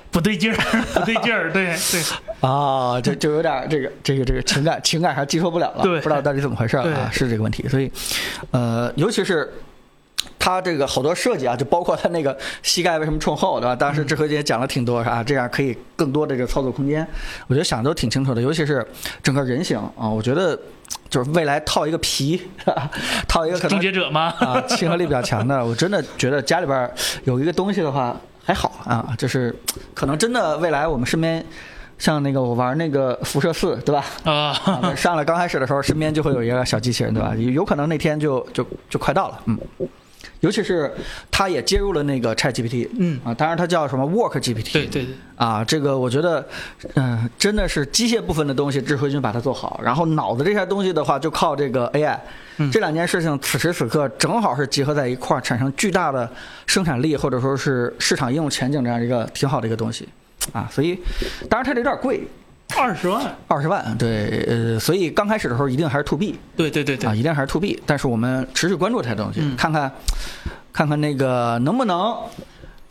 [0.09, 0.57] 不对劲儿，
[0.95, 2.01] 不对劲儿，对对，
[2.41, 7.67] 啊，就就有点这个这个这个情感情感上接受不了了，对不知道到底怎么回事啊，是这个问题。
[7.67, 7.91] 所以，
[8.49, 9.53] 呃，尤其是
[10.39, 13.75] 它这个好多设计啊，就包括它那个膝盖为什么冲后，对吧？
[13.75, 17.05] 当时志和姐讲了挺多，是啊，这样可以更多的这个操作空间，
[17.47, 18.41] 我觉得想的都挺清楚的。
[18.41, 18.83] 尤其是
[19.21, 20.57] 整个人形啊，我觉得
[21.09, 22.41] 就是未来套一个皮，
[23.27, 24.33] 套一个可能终结者吗？
[24.39, 26.89] 啊，亲和力比较强的， 我真的觉得家里边
[27.25, 28.15] 有一个东西的话
[28.45, 29.53] 还好啊，就是
[29.93, 31.45] 可能真的未来我们身边，
[31.97, 34.05] 像那个我玩那个辐射四，对吧？
[34.23, 37.35] 啊，啊上来刚开始的时候，身边就会有一个小机器人，对吧？
[37.35, 39.59] 有有可能那天就就就快到了，嗯。
[40.41, 40.91] 尤其是
[41.29, 46.47] 它也接入了那个 Chat GPT，嗯啊，当然它叫什么 Work GPT，对对对，啊，这个我觉得，
[46.95, 52.17] 嗯、真的是机械部分的东西，智慧君把它做好，然后脑子这些东西的话，就靠这个 AI。
[52.61, 56.29] 嗯这两件事情此时此刻正好是结合在一块儿，产生巨大的
[56.65, 60.07] 生产力，或者说是市场应用前景这样一个挺好的一个东西。
[60.51, 60.97] 啊，所以
[61.49, 62.27] 当然它这有点贵，
[62.77, 69.91] 二十万，二十万，对，呃，所以刚开始的时候一定还是 to B 对对对啊，对，一定还是 to B，但是我们持续关注这些东西，嗯看看
[70.71, 72.15] 看看那个能不能。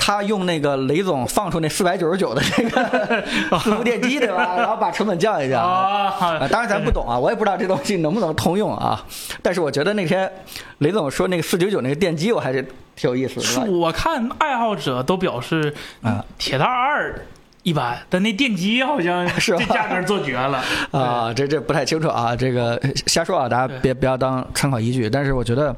[0.01, 3.23] 他用那个雷总放出那四百九十九的这个
[3.63, 4.57] 自动电机，对吧？
[4.57, 5.63] 然后把成本降一降。
[5.63, 9.05] 啊，啊，当然咱不懂啊，我也不知道这东西能不能通用啊。
[9.43, 10.31] 但是我觉得那天
[10.79, 12.63] 雷总说那个四九九那个电机，我还是
[12.97, 13.71] 挺有意思的？
[13.71, 17.15] 我看爱好者都表示，啊铁蛋二
[17.63, 20.63] 一般，但那电机好像 是吧这价格做绝了。
[20.93, 25.11] 啊，这这不太清楚啊，这个瞎说啊，大家别不要当参考依据。
[25.11, 25.75] 但是我觉得，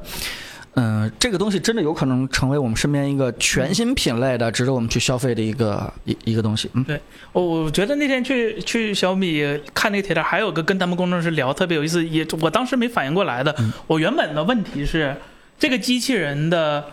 [0.75, 6.69] 嗯、这个东西真的有可能成为我们身边一个全新品类的、值得我们去消费的一个一一个东西。
[6.73, 6.85] 嗯，
[7.33, 13.53] 我我觉得那天去去小米看那个铁蛋，还有个跟他们工程师聊特别有意思，也我当时没反应过来的。
[13.59, 15.15] 嗯我原本的问题是，
[15.59, 16.85] 这个机器人的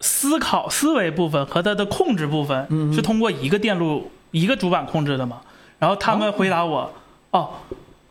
[0.00, 5.40] 思考思维部分和它的控制部分嗯是通过一个电路一个主板控制的嘛？
[5.78, 6.92] 然后他们回答我，
[7.30, 7.50] 哦，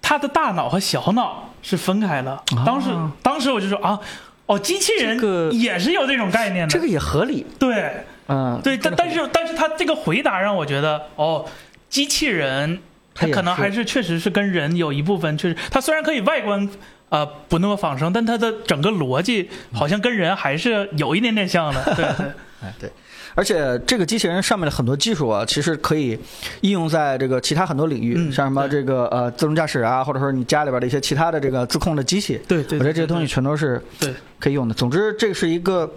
[0.01, 2.41] 他的大脑和小脑是分开的。
[2.65, 3.99] 当时啊当时我就说啊。
[4.47, 5.20] 哦，机器人
[5.53, 7.45] 也是有这种概念的，这个也合理。
[7.59, 11.45] 对，嗯，对，但但是但是他这个回答让我觉得，哦，
[11.89, 12.80] 机器人
[13.13, 16.70] 它它也是可能还是确实是跟人有一部分，确实它虽然可以外观
[17.09, 21.84] 呃不那么仿生，但它的整个逻辑好像跟人还是有一点点像的。
[21.93, 22.32] 对对，
[22.63, 22.89] 哎，对，
[23.38, 26.18] 而且这个机器人上面的很多技术啊，其实可以
[26.62, 34.74] 应用在这个其他很多领域，嗯像什么这个呃自动驾驶啊，或者说你家里边的一些其他的这个自控的机器，对对，我觉得这些东西全都是对可以用的。
[34.74, 35.88] 总之，这是一个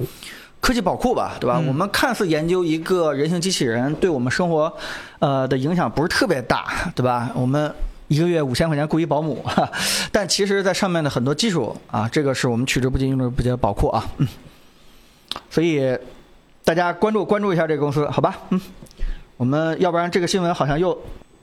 [0.61, 1.57] 科技宝库吧，对吧？
[1.63, 4.71] 嗯我们看似研究一个人形机器人对我们生活
[5.21, 7.31] 呃的影响不是特别大，对吧？
[7.35, 7.73] 我们
[8.09, 9.67] 一个月五千块钱雇一保姆，哈，
[10.13, 14.05] 但其实，在上面的很多技术啊，这个是我们取之不尽、用之不竭的宝库啊。
[14.19, 14.29] 嗯，
[15.49, 15.97] 所以
[16.71, 18.33] 大家关注关注一下这个公司，好吧？
[18.51, 18.61] 嗯，
[19.37, 20.97] 我们要不然这个新闻好像又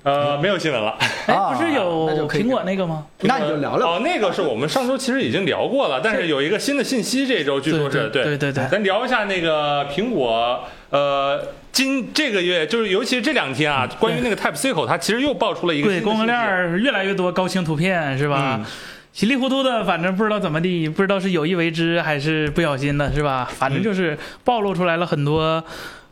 [0.04, 0.98] 呃，没有新闻了。
[1.26, 3.06] 哎，啊不是有苹果那个吗？
[3.24, 3.96] 那你就聊聊。
[3.96, 8.24] 哦，那个是我们上周其实已经聊过了，但是有一个新的信息，这周据说是对。
[8.24, 18.62] 对对对咱聊一下那个苹果，呃，今这个月就是尤其是这两天啊，关于那个 Type C 口，它其实又爆出了一个对，供应链儿越来越多高清图片是吧？
[18.62, 18.66] 嗯
[19.18, 23.50] 稀里糊涂的，反正不知道怎么地，不知道是有意为之还是不小心的，是吧？
[23.52, 25.64] 反正就是暴露出来了很多，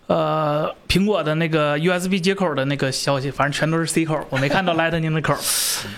[0.08, 5.34] 呃，苹果的那个 USB 接口的那个消息，反正全都是 C 口，我没看到 Lightning 的口，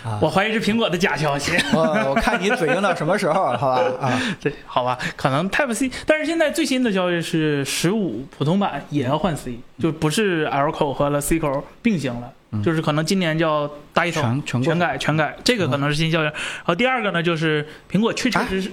[0.05, 1.51] 啊我怀疑是苹果的假消息。
[1.74, 3.82] 我我看你嘴硬到什么时候，好吧？
[3.99, 16.24] 啊， 对，好吧，可能 Type C，但是现在最新的消息是十五普通版也要换 C，就不是 L 口和了 C 口并行了，就是可能今年就要搭一统全全全改全改，这个可能是新消息。
[16.24, 16.34] 然
[16.64, 18.72] 后第二个呢，就是苹果确确实实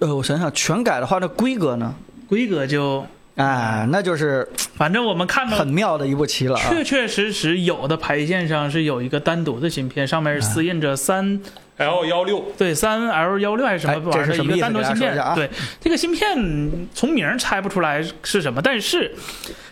[0.00, 1.94] 呃，我想想，全改的话，那规格呢？
[2.28, 3.04] 规格就，
[3.38, 6.68] 哎，那就是反正我们看到很妙的一步棋了啊！
[6.68, 11.40] 确确实实有的排线上是有一个单独的芯片，上面是私印着三
[11.76, 15.34] L 幺六，对三 L 幺六还是什么哎玩意儿的一个这是什么意思单独芯片？
[15.36, 15.48] 对，
[15.80, 19.14] 这个芯片从名儿猜不出来是什么，但是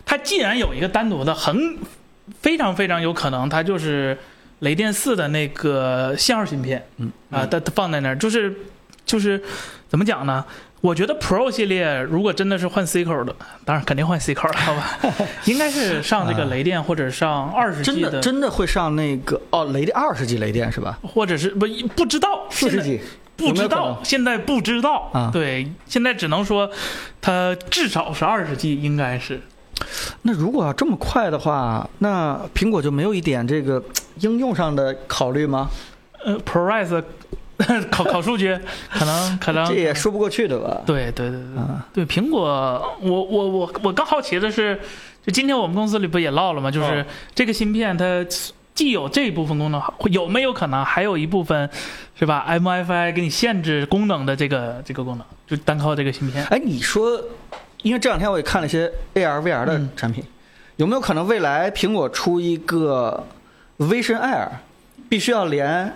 [0.05, 1.77] 它既然有一个单独的，很
[2.41, 4.17] 非常非常有可能它就是
[4.61, 8.55] 雷电四的那个信号芯片，嗯啊，它它放在那儿，就是
[9.05, 9.43] 就是
[9.89, 10.45] 怎么讲呢？
[10.83, 14.99] 我觉得 Pro 系列如果真的是换 C 口的，当然肯定换 C 口了， 好吧？
[15.47, 20.99] 应该是上这个雷电或者上二十 G 的真的真的会上那个哦，雷电二十 G 雷电是吧？
[21.03, 21.67] 或者是不
[21.97, 23.01] 不知道四十 G
[23.37, 26.71] 不知道，现在不知道啊对，现在只能说
[27.21, 29.41] 它至少是二十 G，应该是。
[30.23, 33.83] 那如果要这么快的话，那苹果就没有一点这个
[34.21, 35.69] 应用上的考虑吗？
[36.25, 37.03] 呃，ProRes
[37.91, 38.59] 考考数据，
[38.91, 40.83] 可能可能这也说不过去的吧？
[40.85, 41.41] 对对对
[41.93, 42.43] 对苹果，
[43.01, 44.79] 我我我我更好奇的是，
[45.25, 46.71] 就今天我们公司里不也唠了吗？
[46.71, 47.05] 就是哦
[47.35, 48.05] 这个芯片它
[48.75, 51.69] 既有这一部分功能，有没有可能还有一部分
[52.19, 56.45] 是吧？MFI 给你限制功能的这个这个功能，就单靠这个芯片。
[56.47, 57.19] 哎，你说，
[57.83, 60.23] 因为这两天我也看了一些 AR、VR 的嗯产品，
[60.77, 63.27] 有没有可能未来苹果出一个
[63.79, 64.49] Vision Air，
[65.09, 65.91] 必须要连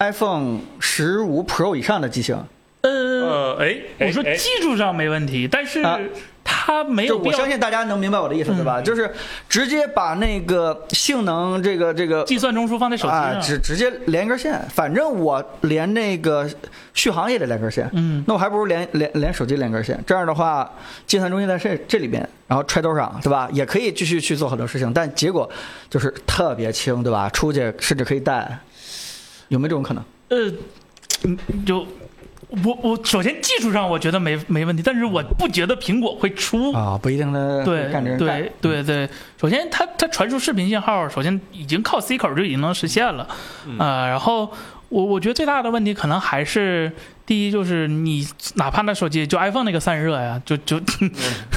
[0.00, 2.36] iPhone 十五 Pro 以上的机型？
[2.80, 3.76] 呃，呃，哎，
[4.06, 5.98] 我说技术上没问题，但是啊
[6.42, 8.80] 它没有我相信大家能明白我的意思，对吧？
[8.80, 9.08] 嗯就是
[9.48, 13.42] 直接把那个性能这个这个计算中枢放在手机啊，上。
[13.42, 16.48] 直直接连一根线，反正我连那个
[16.94, 17.88] 续航也得连根线。
[17.92, 20.68] 嗯，那我还不如连连连手机连根线，这样的话，
[21.06, 23.46] 计算中心在这这里边，然后揣兜上，对吧？
[23.52, 25.48] 也可以继续去做很多事情，但结果
[25.90, 27.28] 就是特别轻，对吧？
[27.28, 28.58] 出去甚至可以带，
[29.50, 30.02] 有没有这种可能？
[30.30, 30.50] 呃，
[31.24, 31.86] 嗯就
[32.64, 36.72] 我我首先技术上我觉得没没问题，但是我不觉得苹果会出。
[36.72, 37.88] 啊，不一定的对
[38.18, 39.08] 对对对，
[39.40, 43.28] 首先它它传输视频信号，首先已经靠 C 口就已经能实现了，
[43.78, 44.50] 啊、然后
[44.88, 46.90] 我我觉得最大的问题可能还是
[47.24, 50.80] 第一就是你哪怕那手机就 iPhone 那个散热呀，就就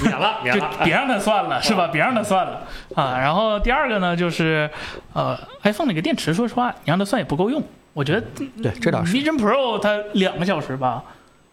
[0.03, 1.87] 免了 免就了，别让它算了，是吧？
[1.87, 3.17] 别让它算了啊。
[3.17, 4.69] 然后第二个呢，就是
[5.13, 7.63] 呃，iPhone 那个电池，说实话，你让它算也不够用。
[7.93, 8.21] 我觉得
[8.61, 9.15] 对，这倒是。
[9.15, 11.03] Vision Pro 它两个小时吧，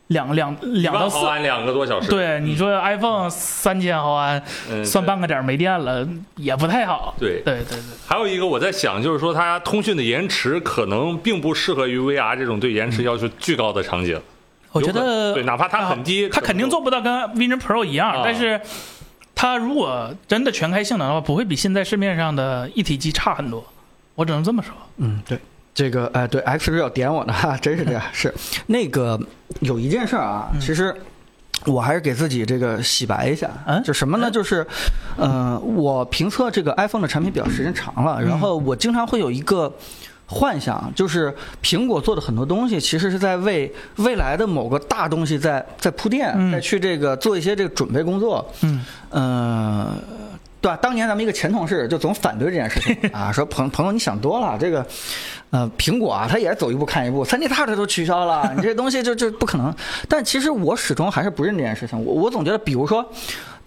[0.09, 1.27] 两两两到四毫。
[1.27, 7.15] 安两个多小时，对，你说 iPhone 三千毫安，嗯，算半个点没电了，也不太好。
[7.19, 7.43] 对。
[7.45, 14.21] 对对对，还有一个我在想，就是说它通讯的延迟可能并不适合于 VR 这种对延迟要求巨高的场景。
[14.73, 18.61] 我觉得对，哪怕它很低，它肯定做不到跟 Vision Pro 一样，啊但是
[19.35, 23.65] 它如果真的全开性能的话，不会比现在市面上的一体机差很多。
[24.15, 24.73] 我只能这么说。
[24.99, 25.39] 嗯，对，
[25.75, 28.03] 这个哎，对，X 是要点我的哈，真是这样。
[28.13, 28.35] 是
[28.67, 29.19] 那个
[29.61, 30.95] 有一件事儿啊，其实
[31.67, 34.31] 我还是给自己这个洗白一下，嗯就什么呢？
[34.31, 34.67] 就是，
[35.17, 39.73] 呃，我评测这个 iPhone 的产品比较时间长了，然后我经常会有一个。
[40.33, 48.49] 幻想就是苹果做的很多东西，其实是在为未来的某个大东西在在铺垫，嗯在去这个做一些这个准备工作。
[48.63, 49.93] 嗯，呃，
[50.61, 50.79] 对吧？
[50.81, 54.87] 当年咱们一个前同事就总反对这件事情 啊，说朋朋友你想多了，这个
[55.51, 59.75] 呃苹果啊，它也走一步看一步，三 D Touch 都取消了，你这东西就就不可能。
[60.09, 63.05] 但其实我始终还是不认这件事情，我我总觉得，比如说。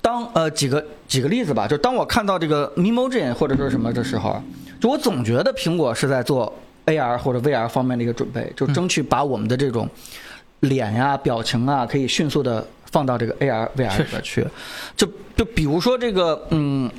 [0.04, 4.36] 当呃几个几个例子吧，就当我看到这个 Memoji 或者说什么的时候，
[4.78, 6.54] 就我总觉得苹果是在做
[6.88, 9.90] AR 或者 VR 方面的一个准备，就争取把我们的这种
[10.60, 14.46] 脸呀、表情啊，可以迅速的放到这个 AR、VR 里边去。
[14.98, 15.08] 就
[15.38, 16.92] 就比如说这个，嗯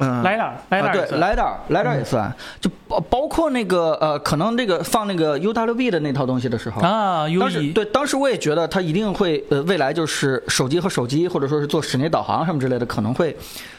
[0.00, 0.22] 嗯。
[0.24, 13.36] ，LiDAR 啊，LiDAR 对也算，LiDAR LiDAR 也算，就包包括那个呃，可能这个放那个 UWB 的那套东西的时候，啊当时对，当时我也觉得它一定会呃，未来就是手机和手机，或者说是做室内导航什么之类的，可能会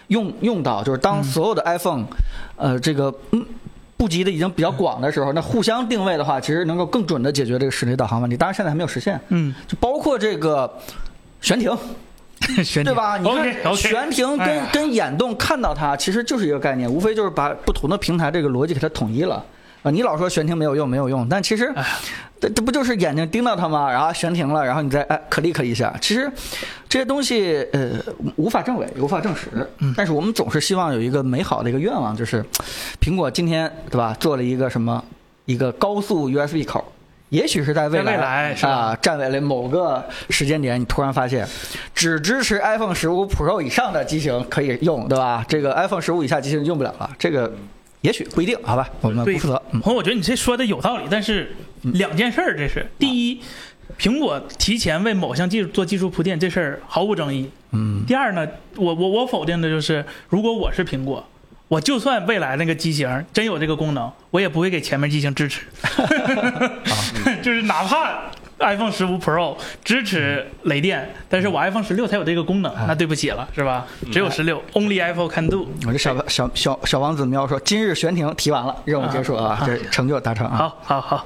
[0.08, 0.84] 用用到。
[0.84, 2.06] 就是当所有的 iPhone，、
[2.56, 3.46] 呃，这个嗯。
[3.98, 8.36] 布局的已经比较广的时候，那互相定位的话，其实能够更准的解决这个室内导航问题。
[8.36, 9.22] 当然，现在还没有实现。
[9.28, 10.68] 嗯，就包括这个
[11.40, 11.78] 悬停，悬
[12.84, 13.18] 对吧？
[13.18, 19.44] 你看悬停跟、哎跟眼动看到它，其实就是一个概念，无非就是把不同的平台这个逻辑给它统一了。
[19.84, 21.74] 啊，你老说悬停没有用，没有用，但其实
[22.39, 23.92] 这这不就是眼睛盯到它吗？
[23.92, 26.32] 然后悬停了，然后你再哎 click 一下，其实
[26.88, 27.92] 这些东西呃
[28.36, 29.48] 无法证伪，无法证实。
[29.80, 32.46] 嗯但是我们总是希望有一个美好的一个愿望，就是
[33.00, 35.04] 苹果今天对吧做了一个什么
[35.46, 36.86] 一个高速 USB 口。
[37.32, 41.48] 也许是在未来啊，站在了某个时间点，你突然发现，
[41.96, 45.44] 只支持 iPhone 十五 Pro 以上的机型可以用，对吧？
[45.48, 47.54] 这个 iPhone 十五以下机型用不了了，这个
[48.02, 48.90] 也许不一定，好吧？
[49.00, 49.62] 我们不负责。
[49.72, 53.42] 嗯，朋友，我觉得你这说的有道理，但是两件事儿，这是第一，
[53.98, 57.50] 苹果提前为某项技术做技术铺垫，这事儿毫无争议。
[57.72, 61.26] 嗯，第二呢，我我我否定的就是，如果我是苹果，
[61.72, 65.62] 我就算未来那个机型真有这个功能，我也不会给前面机型支持，
[67.42, 68.24] 就是哪怕。
[68.60, 73.88] iPhone 十五 Pro 支持雷电，但是我 iPhone 十六才有这个功能，那对不起了，是吧？
[74.12, 75.68] 只有十六，Only iPhone can do。
[75.88, 80.58] 我这小小小小王子喵说，今日悬停提完了，任务结束了，啊这成就达成啊。
[80.58, 81.26] 好，好，好，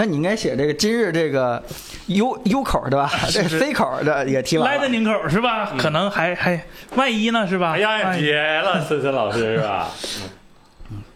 [0.00, 1.62] 那你应该写这个今日这个
[2.06, 3.12] U U 口对吧？
[3.30, 4.88] 这 C 口的也提完了。
[4.88, 5.72] Lightning 口是吧？
[5.76, 6.58] 可能还还
[6.96, 7.72] 万一呢是吧？
[7.72, 9.90] 哎呀，别了， 森森老师是吧？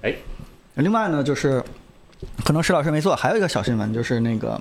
[0.03, 0.15] 哎，
[0.75, 1.65] 另外呢，就是
[2.45, 4.61] 可能石老师没错，还有一个小新闻，就是那个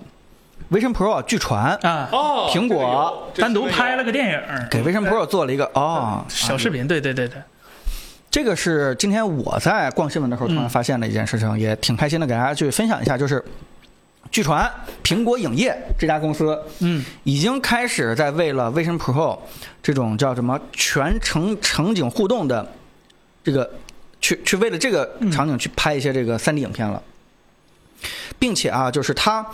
[0.71, 4.39] Vision Pro 啊据传啊，哦，苹果单独拍了个电影，
[4.71, 7.41] 给 Vision Pro 做了一个哦小视频，对对对对，
[8.31, 13.17] 这个是今天我在逛新闻的时候突然发现的一件事情，也挺开心的，给大家去分享一下。
[13.17, 13.43] 就是
[14.31, 14.71] 据传，
[15.03, 19.37] 苹果影业这家公司嗯已经开始在为了 Vision Pro
[19.81, 22.71] 这种叫什么全程场景互动的
[23.43, 23.69] 这个，
[24.19, 27.01] 去去为了这个场景去拍一些这个 3D 影片了，
[28.39, 29.45] 并且啊，就是它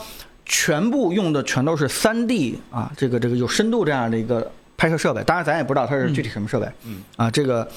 [0.45, 5.22] 全部用的全都是 3D 啊，这个这个有深度这样的一个拍摄设备。
[5.24, 7.67] 当然，咱也不知道它是具体什么设备，嗯啊，这个。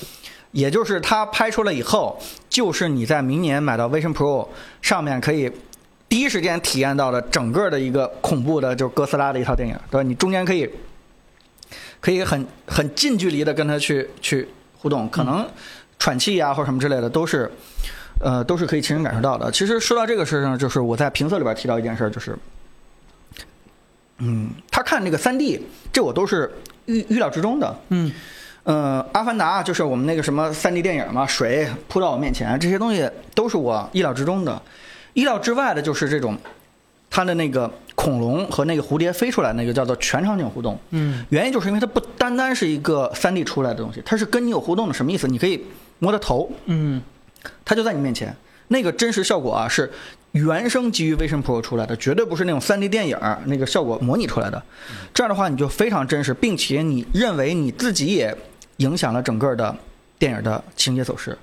[0.52, 2.20] 也就是它拍出来以后，
[2.50, 4.46] 就是你在明年买到 Vision Pro
[4.82, 5.50] 上面可以
[6.12, 10.02] 第一时间体验到的整个的一个恐怖的，就是哥斯拉的一套电影，对吧？
[10.06, 10.68] 你中间可以
[12.02, 14.46] 可以很很近距离的跟他去去
[14.76, 15.48] 互动，可能
[15.98, 17.50] 喘气啊或者什么之类的都是
[18.20, 19.50] 呃都是可以亲身感受到的。
[19.50, 22.36] 其实说到这个事情，就是我在评测里边提到一件事，就是
[24.18, 26.52] 嗯，他看这个三 D，这我都是
[26.84, 27.74] 预预料之中的。
[27.88, 28.12] 嗯
[28.64, 34.60] 呃，阿凡达就是我们那个什么三 D 电影嘛，水扑到我面前，这些东西都是我意料之中的。
[35.14, 36.36] 意料之外的就是这种
[37.10, 40.78] 它的那个恐龙和那个蝴蝶飞出来那个叫做全场景互动。
[40.90, 44.94] 嗯，原因就是因为它不单单是一个3 D 出来的东西，它是跟你有互动的。
[44.94, 45.28] 什么意思？
[45.28, 45.62] 你可以
[45.98, 47.02] 摸它头，嗯，
[47.64, 48.34] 它就在你面前。
[48.68, 49.92] 那个真实效果啊，是
[50.30, 54.62] 原生基于 Vision Pro 出来的，绝对不是那种 3D 电影那个效果模拟出来的。
[55.12, 58.34] 这样的话，你就非常真实，并且你认为你自己也
[58.78, 59.76] 影响了整个的
[60.18, 61.36] 电影的情节走势。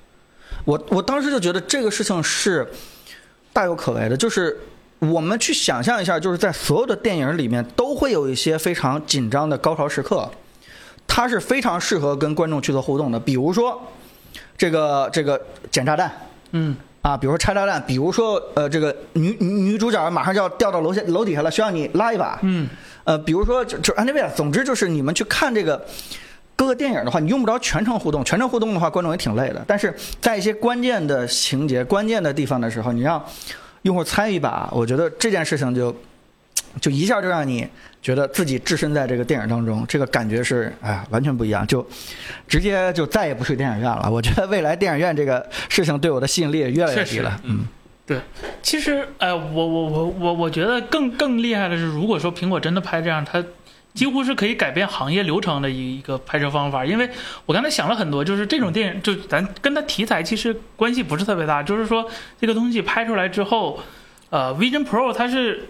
[0.65, 2.67] 我我当时就觉得这个事情是
[3.51, 4.57] 大有可为的，就是
[4.99, 10.29] 我们去想象一下，就是在所有的电影里面都会有一些非常紧张的高潮时刻，
[11.07, 13.19] 它是非常适合跟观众去做互动的。
[13.19, 13.81] 比如说
[14.57, 15.39] 这个这个
[15.71, 16.11] 捡炸弹，
[16.51, 22.67] 嗯，啊，比如说拆炸弹，比如说呃这个女女女主角马上就要掉到楼下楼底下了，需要你拉一把，嗯，
[23.03, 25.85] 呃，比如说就就 anyway，总之就是你们去看这个。
[26.59, 29.63] 各个电影的话，你用不着全程互动，全程互动的话，观众也挺累的。
[29.65, 33.23] 但是在一些关键的情节、关键的地方的时候，你让
[33.83, 35.95] 用户参与一把，我觉得这件事情就
[36.81, 37.65] 就一下就让你
[38.01, 41.87] 觉得自己置身在这个电影当中，这个感觉是哎呀完全不一样，就
[42.45, 44.11] 直接就再也不去电影院了。
[44.11, 47.39] 我觉得未来电影院这个事情对我的吸引力也越来越低了。
[47.45, 47.65] 嗯，
[48.05, 48.19] 对，
[48.61, 53.41] 其实，呃，我我我我我觉得更更厉害的是，如果说苹果真的拍这样，它
[53.93, 56.85] 几乎是可以改变行业流程的一一个拍摄方法。
[56.85, 57.09] 因为
[57.45, 62.09] 我刚才想了很多，就是这种电影，就咱跟它题材其实关系不是特别大，就是说
[62.39, 63.79] 这个东西拍出来之后，
[64.29, 65.69] 呃，Vision Pro 它是。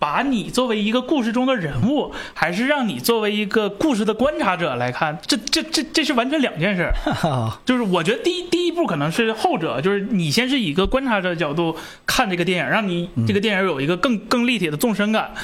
[0.00, 6.94] 把你作为一个故事中的人物，还是让你作为一个故事的观察者来看，这这这这是完全两件事儿。
[7.66, 15.34] 就是我觉得第一第一步可能是后者，就是你先是以一个观察者的角度看这个电影，让你这个电影有一个更更立体的纵深感。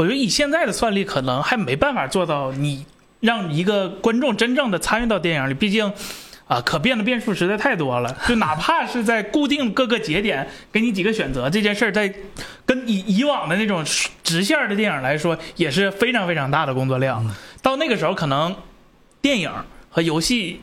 [0.00, 2.86] 我觉得以现在的算力，可能还没办法做到你
[3.20, 5.92] 让一个观众真正的参与到电影里，毕竟。
[6.48, 12.12] 啊，可变的变数实在太多了，就哪 怕是在固定各个节点给你几个选择这件事儿，在
[12.66, 13.84] 跟以以往的那种
[14.24, 17.24] 直线的电影来说，也是非常非常大的工作量。
[17.62, 18.56] 到那个时候，可能
[19.22, 19.48] 电影
[19.90, 20.60] 和游戏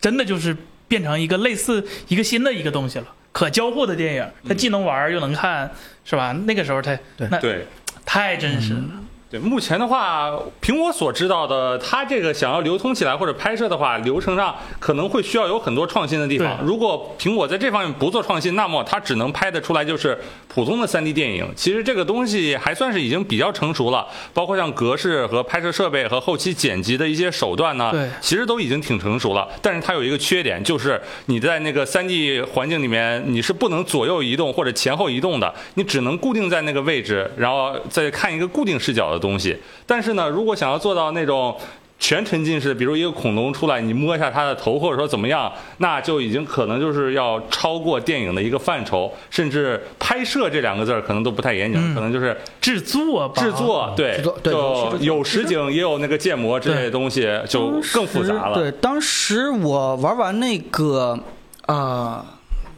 [0.00, 0.56] 真的就是
[0.88, 5.70] 变成一个类似一个新的一个东西了，可交互的电影，它既能玩又能看，
[6.06, 6.32] 是吧？
[6.46, 7.66] 那个时候它那对
[8.04, 9.04] 太真实了。
[9.34, 10.30] 对，目前的话，
[10.60, 16.56] 凭我所知道的，它这个想要流通起来或者拍摄的话，流程上可能会需要有很多创新的地方。
[16.62, 20.16] 如果苹果在这方面不做创新，那么它只能拍得出来就是
[20.46, 21.44] 普通的 3D 电影。
[21.56, 29.48] 其实这个东西还算是已经比较成熟了，包括像格式和拍摄设备和后期剪辑的一些手段呢，对其实都已经挺成熟了。
[29.60, 39.56] 但是它有一个缺点，就是你在那个 3D 环境里面，你是不能左右移动或者前后移动的，你只能固定在那个位置，然后再看一个固定视角的东西。
[39.86, 41.56] 但是呢，如果想要做到那种
[41.98, 58.54] 全沉浸式，比如一个恐龙出来，你摸一下它的头，或者说怎么样，那就已经可能就是要超过电影的一个范畴，甚至拍摄这两个字儿可能都不太严谨，嗯可能就是制作吧制作，对就有实景也有那个建模之类的东西，就更复杂了。
[58.54, 61.18] 对，当时我玩完那个
[61.66, 62.26] 啊、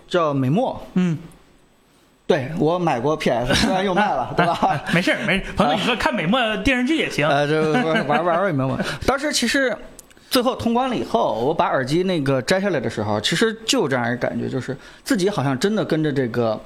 [0.07, 1.19] 叫美墨，嗯，
[2.27, 4.83] 对我买过 PS， 虽然又卖了，对吧？
[4.93, 7.29] 没事儿没事， 朋友你说看美墨电视剧也行。
[7.29, 9.77] 呃，这玩玩玩玩美墨，当时其实。
[10.29, 16.61] 最后通关了以后，我把耳机那个摘下来的时候，其实就有这样一个感觉，就是自己好像真的跟着这个，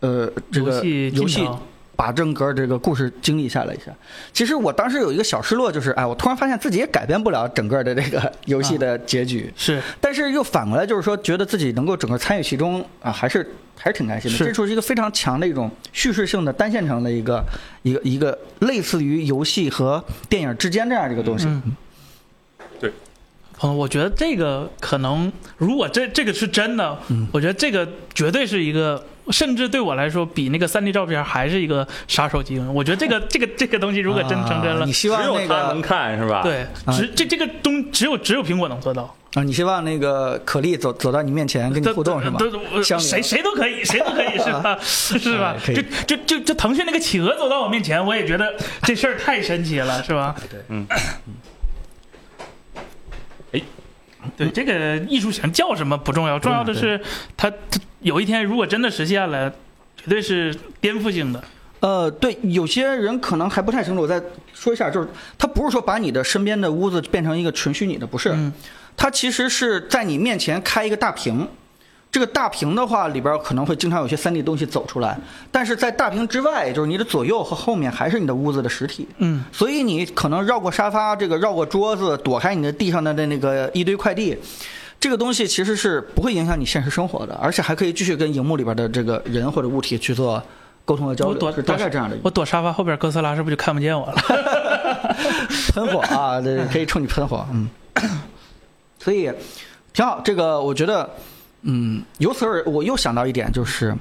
[0.00, 1.48] 呃，这个游戏游戏
[1.94, 3.92] 把整个这个故事经历下来一下。
[4.32, 9.50] 其实我当时有一个小失落，就是哎，我突然发现自己也改变不了整个的这个游戏的结局。
[9.56, 13.48] 是但是又反过来，就是说，觉得自己能够整个参与其中啊，还是
[13.82, 14.36] 还是挺开心的。
[14.38, 17.44] 是这处是一个非常强的一种叙事性的单线程的一个
[17.82, 21.46] 一个一个类似于游戏和电影之间这样一个东西。
[21.46, 21.62] 嗯
[23.58, 32.58] 朋友，我觉得这个可能，如果这这个是真的，嗯我觉得这个绝对是一个，甚至对我来说，比那个三 D 照片还是一个杀手级。
[32.58, 39.14] 我觉得这个这个这个东西，如果真成真了啊你，希望只有那它能看是吧？，对，只这这个东只有只有苹果能做到。
[39.34, 42.36] 啊，你希望那个可丽走走到你面前跟你互动是吗？
[42.38, 42.50] 对？
[42.50, 44.78] 对我相谁谁都可以，谁都可以是吧？
[44.82, 45.56] 是吧？
[45.64, 50.34] 就就就就腾讯那个企鹅走到我面前，我也觉得这事儿太神奇了，是吧？
[54.36, 57.00] 对，这个艺术型叫什么不重要，重要的是
[57.36, 59.50] 它它有一天如果真的实现了，
[59.96, 61.42] 绝对是颠覆性的。
[61.80, 64.22] 呃，对，有些人可能还不太清楚，我再
[64.54, 68.52] 说一下，就是它不是说把你的身边的屋子变成一个纯虚拟的，不是，嗯
[68.96, 71.48] 它其实是在你面前开一个大屏。
[72.10, 75.18] 这个大屏的话，里边可能会经常有些 3D 东西走出来，
[75.50, 79.08] 但是在大屏之外，就是你的左右和后面还是你的屋子的实体。
[79.16, 84.36] 嗯，所以你可能绕过沙发，这个绕过桌子，躲开你的地上的那那个一堆快递，
[85.00, 90.42] 这个东西其实是不会影响你现实生活的，而且还可以继续跟荧幕里边的这个人或者物体去做
[90.84, 94.14] 沟通和交流我躲大概这样的我躲沙发后边，哥斯拉是不是就看不见我了？
[95.72, 97.70] 喷火啊，对，可以冲你喷火，嗯，
[99.02, 99.30] 所以
[99.92, 100.20] 挺好。
[100.24, 101.08] 这个我觉得，
[101.62, 103.94] 嗯，由此而我又想到一点，就是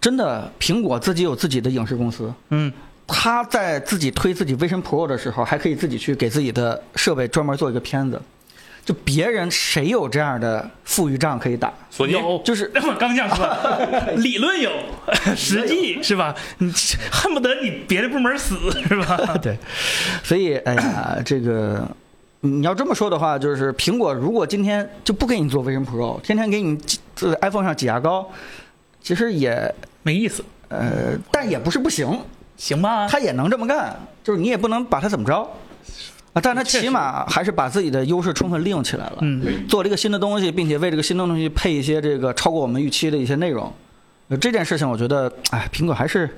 [0.00, 2.72] 真的苹果自己有自己的影视公司，嗯，
[3.06, 8.20] 他在自己推自己 Vision Pro 的时候，还可以自己去给自己的设备专门做一个片子。
[8.84, 11.74] 就别人谁有这样的富裕账可以打？
[11.90, 13.44] 索尼有，就是我 刚想说，
[14.18, 14.70] 理论有，
[15.34, 16.32] 实际是吧？
[16.58, 16.72] 你
[17.10, 18.54] 恨不得你别的部门死
[18.86, 19.16] 是吧？
[19.42, 19.58] 对，
[20.22, 21.84] 所以哎呀，这个
[22.46, 28.26] 你要这么说的话，就是苹果如果今天就不给你做 Vision Pro，天天给你挤在 iPhone 上挤牙膏，
[29.02, 32.18] 其实也没意思，呃，但也不是不行，
[32.56, 33.08] 行吧？
[33.08, 35.36] 他也能这么干，就是你也不能把他怎么着
[36.32, 39.18] 啊，但他起码还是把自己的优势充分利用起来了。
[39.22, 43.72] 嗯，做了一个新的东西，并且为这个新的东西配一些这个超过我们预期的一些内容。
[44.28, 46.28] 呃，这件事情我觉得，哎，苹果还是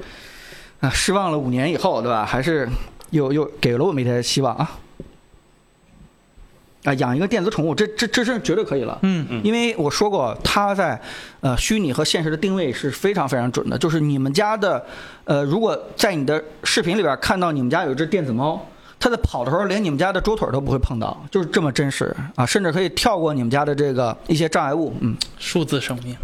[0.81, 2.25] 啊失望了五年以后，对吧？
[2.25, 2.69] 还是
[3.11, 4.71] 又又给了我们一些希望啊。
[6.89, 8.99] 啊，养一个电子宠物，这这这是绝对可以了。
[9.03, 10.99] 嗯嗯因为我说过，它在
[11.41, 13.77] 呃虚拟和现实的定位是非常非常准的。
[13.77, 14.83] 就是你们家的
[15.25, 18.59] 呃，如果在你的视频里边看到你们家有一只电子猫，
[18.99, 22.47] 它在跑的时候连你们家的桌腿都不会碰到，就是这么真实啊！
[22.47, 26.17] 甚至可以跳过你们家的这个一些障碍物，嗯，数字生命，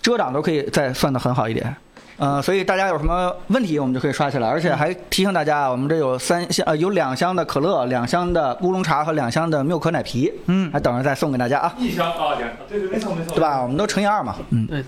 [0.00, 1.76] 遮挡都可以再算的很好一点。
[2.18, 4.48] 呃，所以大家有什么问题，我们就可以刷起来。
[4.48, 12.34] 而且还提醒大家啊，我们这有三箱呃有两箱的可乐，两箱的乌龙茶和两箱的妙可奶啤，嗯还等着再送给大家啊，一箱啊，
[12.68, 13.40] 对对，没错没错，对？
[13.40, 13.62] 吧？
[13.62, 14.66] 我们都乘以二嘛，嗯。
[14.66, 14.86] 对对，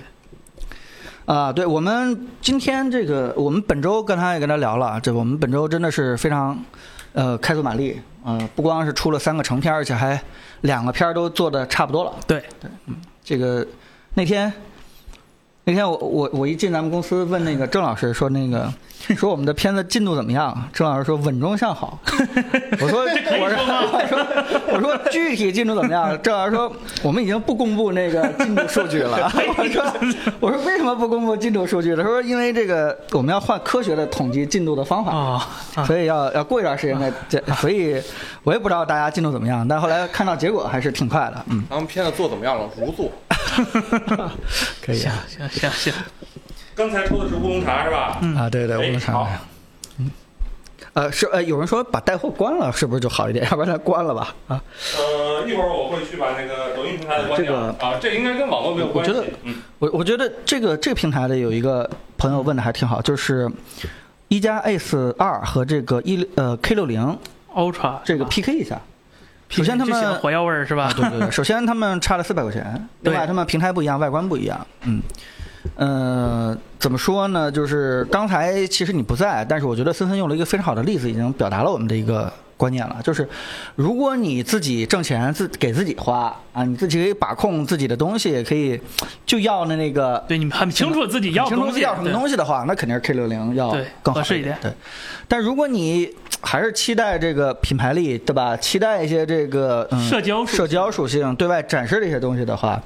[1.24, 6.58] 啊，对，我们今天这个，我们本周刚才也跟他聊了，这我们本周真的是非常，
[7.12, 10.20] 呃，开足马力，呃，不光是出了三个成片，而且还
[10.62, 12.12] 两个片儿都做的差不多了。
[12.26, 13.64] 对对，嗯，这个
[14.14, 14.52] 那天，
[15.70, 18.68] 那天我我我一进咱们公司问那个郑老师说那个
[19.16, 20.52] 说我们的片子进度怎么样？
[20.72, 21.96] 郑老师说稳中向好。
[22.82, 26.20] 我说可以我说吗我说我说具体进度怎么样？
[26.22, 26.72] 郑老师说
[27.04, 29.16] 我们已经不公布那个进度数据了。
[29.56, 29.84] 我说
[30.40, 31.94] 我说为什么不公布进度数据？
[31.94, 35.40] 他说因为这个我们要换科学的统计进度的方法。
[35.86, 38.02] 所以要要过一段时间再再，所以
[38.42, 42.68] 我也不知道大家进度怎么样，但后来看到结果还是挺快的，嗯，咱们片子做怎么样了？
[42.76, 43.08] 如做。
[44.84, 45.92] 可以行行行行，
[46.74, 48.20] 刚才抽的是乌龙茶是吧？
[48.36, 49.30] 啊，对对，哎我们尝好。
[49.98, 50.11] 嗯，
[50.94, 53.44] 呃，是呃，有人说把带货关了，是不是就好一点？
[53.51, 54.34] 要不然咱关了吧？
[54.48, 54.62] 啊，
[54.96, 59.11] 呃，一会儿我会去把那个抖音平台的关这掉个啊，这应该跟网络没有关系。
[59.11, 63.51] 我觉得嗯，我我觉得这个这个平台的有一个朋友问的还挺好，就是
[64.28, 67.18] 一加 S 二和这个一呃 K 六零
[67.55, 68.80] Ultra 这个 PK 一下。
[69.51, 70.84] 首先他们火药味儿是吧？
[70.84, 70.92] 啊，？
[70.96, 75.03] 对对对， 首先他们差了四百块钱，另外他们平台不一样，外观不一样，嗯，
[75.74, 77.51] 呃，怎么说呢？
[77.51, 83.28] 就是刚才其实你不在，但是我觉得森森用了一个非常好的例子，已经表达了我们的一个观念了，就是
[83.74, 88.80] 如果你自己挣钱自给自己花啊，你自己可以把控自己的东西，可以
[89.26, 94.57] 就要的那个对你们很清楚自己要的清楚东西，自己要什么东西的话，那肯定是 K 六零要对更好合适一点。
[94.61, 94.72] 对，
[95.26, 98.57] 但如果你还是期待这个品牌力，对吧？
[98.57, 102.80] 期待一些这个、嗯、社交属性社交属性对外展示的一些东西的话，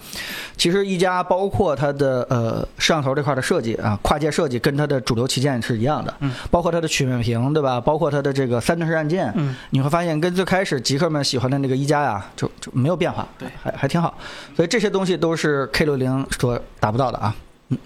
[0.57, 7.81] 其实一加包括它的呃摄像头这块的设计啊，跨界设计跟它的主流旗舰是一样的，嗯，包括它的曲面屏，对吧？
[7.81, 14.19] 包括它的这个三段式按键，嗯，你会发现跟最开始极客们喜欢的那个一加呀，就就没有变化，对还还挺好。
[14.57, 17.35] 所以这些东西都是 K 六零所达不到的啊，
[17.69, 17.79] 嗯。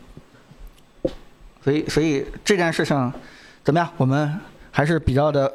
[1.63, 3.13] 所以所以这件事情
[3.63, 3.89] 怎么样？
[3.99, 4.41] 我们
[4.79, 5.53] 还是比较的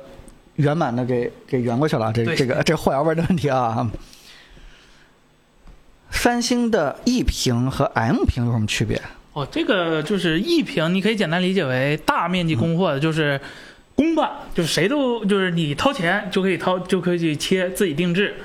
[0.55, 3.89] 圆满的给给圆过去了，这对这个这后摇味的问题啊。
[6.11, 9.01] 三星的 E 屏和 M 屏有什么区别？
[9.31, 13.39] 哦，这个就是 E 屏，你可以简单理解为大面积供货的，就是
[13.95, 18.35] 公版，就是谁都就是你掏钱就可以掏，就可以去切自己定制。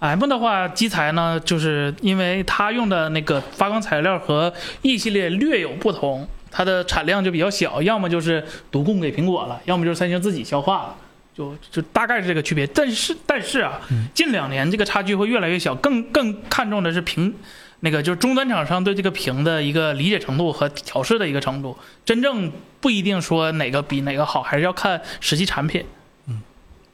[0.00, 6.26] M 的话，基材呢，就是因为它用的那个发光材料和 E 系列略有不同，
[6.56, 10.96] 它的产量就比较小，要么就是独供给苹果了，要么就是三星自己消化了。
[11.34, 13.80] 就就大概是这个区别，但是但是啊，
[14.14, 17.34] 近两年这个差距会越来越小，更更看重的是屏
[17.80, 25.84] 那个就是终端厂商对这个屏的一个理解程度和调试的一个程度，真正不一定说哪个比哪个好，还是要看实际产品。
[26.28, 26.40] 嗯，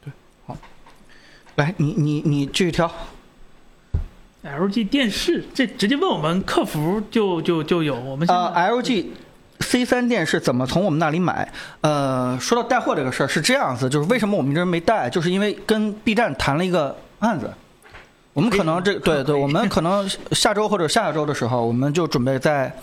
[0.03, 0.11] 对，
[0.47, 0.57] 好
[1.57, 2.91] 来，你你你继续挑。
[4.43, 9.05] LG 电视这直接问我们客服就就就有，我们现在呃，LG
[9.61, 11.47] C 三店是怎么从我们那里买？
[11.81, 17.49] 呃，说到带货这个事儿是这样子，就是为什么我们一直没带，就是因为跟 B 站谈了一个案子。
[18.33, 22.73] 我们可能这对对，我们可能下周或者下下周的时候，我们就准备在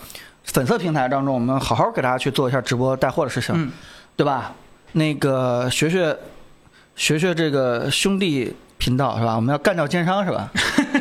[0.45, 3.73] 粉色平台当中，我们好好给大家去做一下直播带货的事情，嗯
[4.15, 4.53] 对吧？
[4.93, 6.17] 那个学学
[6.97, 9.37] 学学这个兄弟频道是吧？
[9.37, 10.51] 我们要干掉奸商是吧？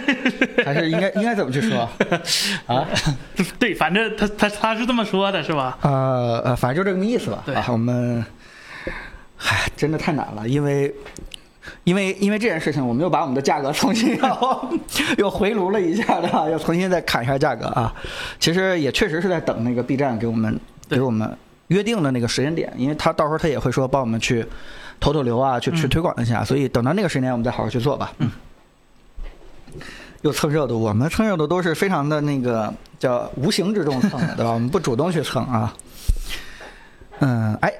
[0.66, 1.88] 还是应该应该怎么去说
[2.68, 2.86] 啊？
[3.58, 5.78] 对，反正他他他是这么说的，是吧？
[5.82, 7.42] 呃呃，反正就这个意思吧。
[7.46, 8.26] 对啊，我们，
[9.38, 10.94] 唉，真的太难了，因为。
[11.84, 14.80] 因为因为这件事情，我们又把我们的价格重新又
[15.18, 16.48] 又回炉了一下，对吧？
[16.50, 17.94] 又重新再砍一下价格啊。
[18.40, 20.58] 其实也确实是在等那个 B 站给我们
[20.90, 21.30] 给我们
[21.68, 24.46] 约定的那个时间点，因为他到时候他也会说帮我们去
[25.00, 28.14] 投投流啊，去去嗯推广一下，所以等到那个时间点，我们再好好去做吧。
[28.20, 28.32] 嗯。
[30.24, 34.52] 又蹭热度，我们蹭热度都是非常的那个叫无形之中蹭的， 对吧？
[34.52, 35.74] 我们不主动去蹭啊。
[37.20, 37.72] 嗯，哎，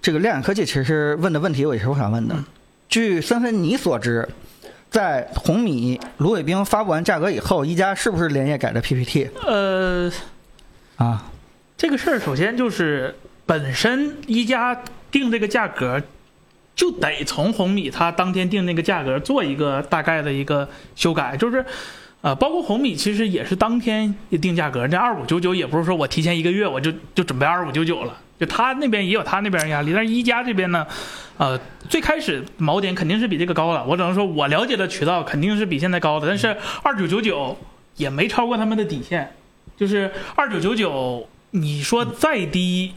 [0.00, 2.34] 这个亮眼科技其实问的问题，我也是我想问的。
[2.34, 2.44] 嗯
[2.88, 4.26] 据森森你所知，
[4.90, 10.10] 在红米、芦苇冰发布完价格以后，一加是不是连夜改的 PPT 呃，
[10.96, 11.26] 啊？
[11.76, 13.14] 这个事儿首先就是
[13.44, 14.74] 本身一加
[15.10, 16.02] 定这个价格，
[16.78, 21.62] 就得从红米它当天定那个价格做一个大概的一个修改，就是。
[22.20, 30.84] 呃，包括红米其实也是当天定价格，这二五九九也不是说我提前一个月我就就准备二五九九了，就他那边也有他那边压力，但是一加这边呢，
[31.36, 31.56] 呃，
[31.88, 37.56] 最开始锚点肯定是比这个高了，我只能说我了解的渠道肯定是比现在高的，但是二九九九
[37.94, 39.32] 也没超过他们的底线，
[39.76, 42.94] 就是二九九九，你说再低，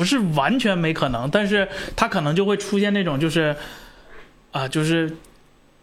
[0.00, 3.54] 不是完全没可能，但是它可能就会出现那种就是，
[4.50, 5.14] 啊、就是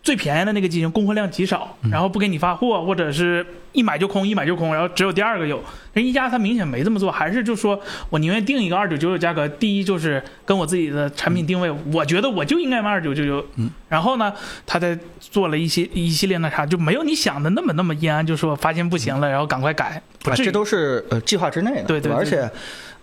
[0.01, 5.63] 最便宜的那个机型供货量极少，然后不给你发货，或者是一买就空，一买就空，然后只有第二个有。
[5.93, 7.79] 人一加它明显没这么做，还是就说
[8.09, 13.45] 我宁愿定一个二九九九价格，第一就是跟我自己的产品定位，我觉得我就应该卖二九九九。
[13.57, 14.33] 嗯，然后呢，
[14.65, 20.01] 他再做了一些一系列那啥，就没有你想的那么那么阴暗，就说发现不行了，然后赶快改，
[20.35, 22.11] 这都是呃计划之内的，对对。
[22.11, 22.49] 而且，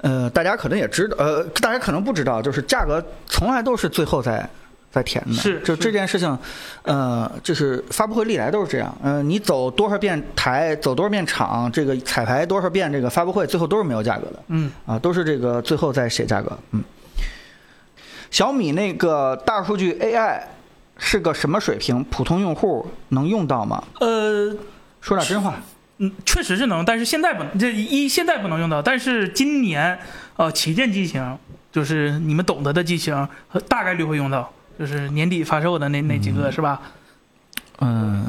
[0.05, 4.47] 呃，大家可能也知道，呃，大家可能不知道，就是价格从来都是最后再
[4.93, 5.33] 再填的。
[5.33, 6.39] 是就这件事情，
[6.83, 8.95] 呃，就是发布会历来都是这样。
[9.03, 14.39] 呃，你走多少遍台，走多少遍场，这个彩排多少遍，这个发布会最后都是没有价格的。
[14.49, 16.53] 嗯啊，都是这个最后再写价格。
[16.73, 16.85] 嗯，
[18.31, 20.39] 小米那个大数据 AI
[20.99, 22.05] 是个什么水平？
[22.05, 23.83] 普通用户能用到吗？
[24.01, 24.55] 呃。
[25.01, 25.55] 说点真话。
[25.99, 29.97] 嗯，确实是能，但是现在不，这一现在不能用到，但是今年
[30.37, 31.39] 呃旗舰机型，
[31.71, 33.15] 就是你们懂得的机型，
[33.53, 36.81] 呃大概率会用到，就是年底发售的那那几个、是吧？
[37.81, 38.27] 嗯，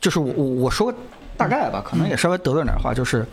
[0.00, 0.92] 就是我我我说
[1.36, 3.26] 大概吧，可能也稍微得罪点话，就是，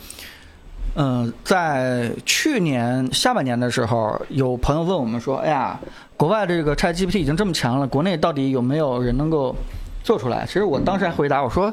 [0.95, 5.77] 嗯、在去年下半年的时候，有朋友问我们说，哎呀，
[6.15, 9.53] 国外这个 ChatGPT 已经这么强了，国内到底有没有人能够
[10.07, 10.45] 做出来？
[10.45, 11.71] 其实我当时还回答我说，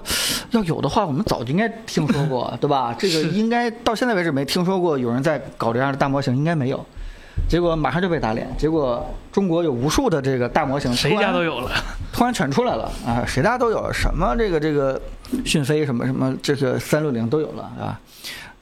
[0.50, 2.92] 要有的话，我们早就应该听说过， 对吧？
[2.98, 6.84] 这个应该到现在为止没听说过有人在搞这样的大模型，应该没有。
[7.48, 11.70] 结果马上就被打脸，结果中国有无数的这个大模型，谁家都有了。
[12.12, 13.22] 突然全出来了啊！
[13.24, 15.00] 谁家都有什么这个这个
[15.44, 18.00] 讯飞什么什么这个三六零都有了啊。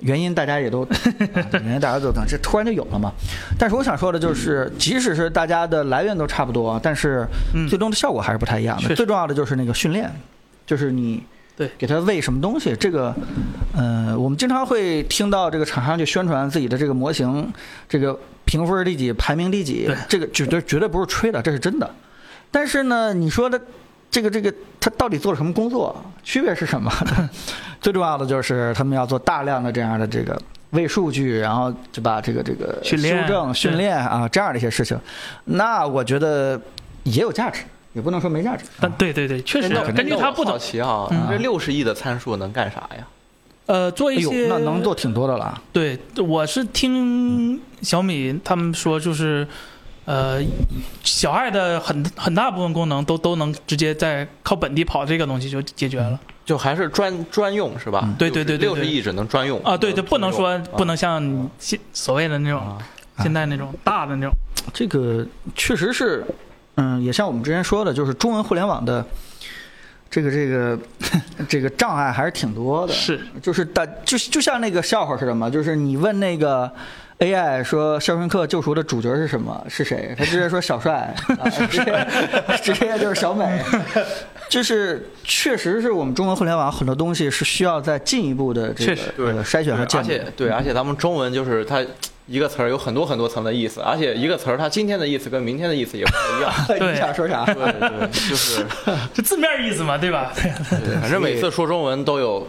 [0.02, 0.82] 原因大家也都，
[1.34, 3.12] 啊原因大家都等，这突然就有了嘛。
[3.58, 8.94] 但是我想说的就是，即使是大家的来源都差不多，但是嗯最终的效果还是不太一样的。
[8.94, 10.10] 最重要的就是那个训练，
[10.66, 11.22] 就是你
[11.56, 12.74] 对给他喂什么东西。
[12.76, 13.14] 这个，
[13.76, 17.52] 呃，我们经常会听到这个厂商去宣传自己的这个模型，
[17.88, 21.88] 这个评分第几，排名第几，这个绝对绝对不是吹的，这是真的。
[22.50, 23.60] 但是呢，你说的
[24.12, 25.96] 这个这个，他到底做了什么工作？
[26.22, 26.92] 区别是什么？
[27.80, 30.40] 最重要的就是他们要做大量的这样的这个
[30.70, 34.96] 喂数据，然后就把这个这个训练修正、训练啊这样的一些事情，
[35.46, 36.60] 那我觉得
[37.04, 37.62] 也有价值，
[37.94, 38.64] 也不能说没价值。
[38.78, 43.08] 但对对对，确实根据他不好同，奇哈嗯，这六十亿的参数能干啥呀？
[43.66, 45.58] 呃，做一些，那能做挺多的了。
[45.72, 49.46] 对，我是听小米他们说，就是
[50.04, 50.42] 呃，
[51.04, 56.18] 小爱的很很大部分功能都都能直接在靠本地跑这个东西就解决了。
[56.44, 58.00] 就还是专专用是吧？
[58.04, 58.14] 嗯。
[58.14, 58.74] 对对对对对。
[58.74, 62.78] 六十亿只能专用啊，对对，不能说不能像像现所谓的那种啊。
[63.18, 64.32] 现在那种大的那种，
[64.72, 65.24] 这个
[65.54, 66.24] 确实是，
[66.76, 69.04] 嗯，也像我们之前说的，就是中文互联网的
[70.10, 70.78] 这个这个
[71.46, 72.92] 这个障碍还是挺多的。
[72.92, 73.20] 是。
[73.42, 76.72] 就是大就就像那个笑话似的嘛，就是你问那个
[77.22, 82.06] AI 说《肖申克救赎》的主角是什么是谁，他直接说小帅， 啊、直接
[82.60, 83.62] 直接就是小美。
[84.48, 90.24] 就是确实是我们中文互联网很多东西是需要再进一步的这个确实呃筛选和而建立且。
[90.36, 91.82] 对，而且咱们中文就是它
[92.26, 96.52] 一个词儿有很多很多层的意思，而且一个词儿它今天的意思跟明天的意思也不太一样。
[96.66, 97.44] 对你想说啥？
[97.46, 98.66] 对对，就是
[99.14, 100.32] 这字面意思嘛，对吧？
[100.34, 102.46] 对，反正每次说中文都有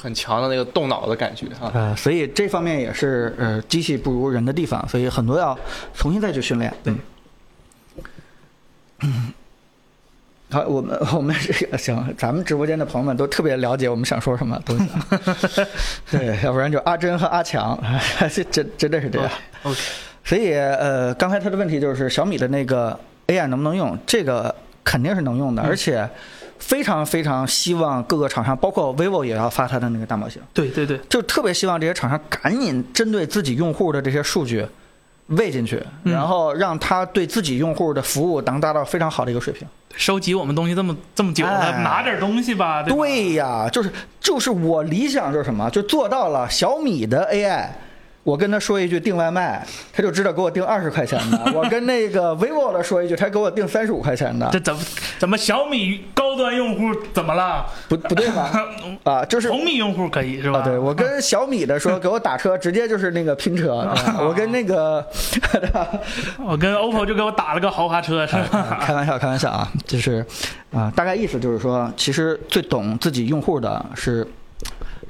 [0.00, 1.70] 很强的那个动脑的感觉啊。
[1.74, 5.58] 呃，所以这方面也是呃机器不如人的地方，所以很多要
[5.94, 6.72] 重新再去训练。
[6.82, 6.94] 对。
[9.02, 9.32] 嗯。
[10.52, 14.88] 好，我们 我们这个行，咱们直播间的朋友们都特别了解我们想说什么东西。
[16.10, 17.80] 对，要不然就阿珍和阿强，
[18.34, 19.30] 这真真的是这样。
[19.62, 19.78] OK，
[20.24, 22.98] 所以呃，刚才他的问题就是小米的那个
[23.28, 23.96] AI 能不能用？
[24.04, 24.52] 这个
[24.82, 26.10] 肯定是能用的，而且
[26.60, 30.40] 非常非常希望各个厂商，包括 vivo 也要发它的那个大模型。
[30.54, 34.64] 对对对，就特别希望这些厂商赶紧针对自己用户的这些数据
[35.26, 39.66] 喂进去，嗯然后让他对自己用户的服务能达到非常好的一个水平。
[39.96, 47.68] 收集我们东西这么这么久了，哎拿点东西吧对呀，就是就是我理想就是什么，就做到了小米的 AI。
[48.22, 51.40] 我跟他说一句订外卖，他就知道给我订二十块钱的。
[51.56, 54.80] 我跟那个 vivo 的说一句，他给我订三十五块钱的这，怎么
[55.18, 57.64] 怎么小米高端用户怎么了？
[57.88, 58.50] 不不对吧？
[59.04, 60.58] 啊，就是红米用户可以是吧？
[60.60, 63.76] 啊，对我跟小米的说 给我打车，直接就是那个拼车。
[63.76, 65.04] 啊我跟那个，
[66.44, 68.78] 我跟 OPPO 就给我打了个豪华车是吧？
[68.82, 70.24] 开玩笑，开玩笑啊，就是
[70.72, 74.26] 啊，大概意思就是说，其实最懂自己用户的是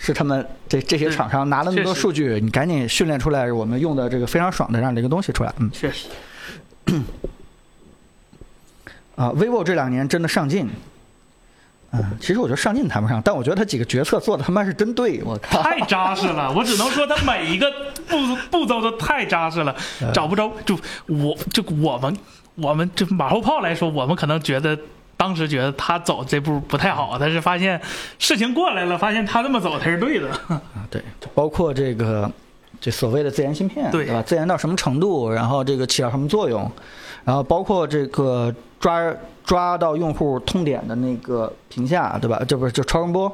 [0.02, 5.52] 是他们这这些厂商拿了那么多数据，你赶紧训练出来我们用的这个非常爽的这样的一个东西出来。
[5.59, 6.09] 嗯确实，
[9.14, 10.66] 啊，vivo 这两年真的上进。
[11.93, 15.62] 嗯，其实我觉得上进谈不上，但我觉得他几个决策做的他妈是真对，我靠！
[15.62, 16.51] 太扎实了。
[16.56, 17.70] 我只能说他每一个
[18.09, 18.16] 步
[18.51, 20.74] 步骤都太扎实了， 嗯找不着就
[21.09, 22.16] 我就我们
[22.55, 24.78] 我们这马后炮来说，我们可能觉得。
[25.20, 27.78] 当时觉得他走这步不太好，但是发现
[28.18, 30.30] 事情过来了，发现他这么走才是对的。
[30.48, 31.02] 啊， 对，
[31.34, 32.30] 包括这个
[32.80, 34.22] 这所谓的自研芯片，对吧？
[34.22, 36.66] 自研到什么程度，然后这个起到什么作用，
[37.22, 39.14] 然后包括这个抓
[39.44, 42.42] 抓到用户痛点的那个屏下，对吧？
[42.48, 43.30] 这不是就超声波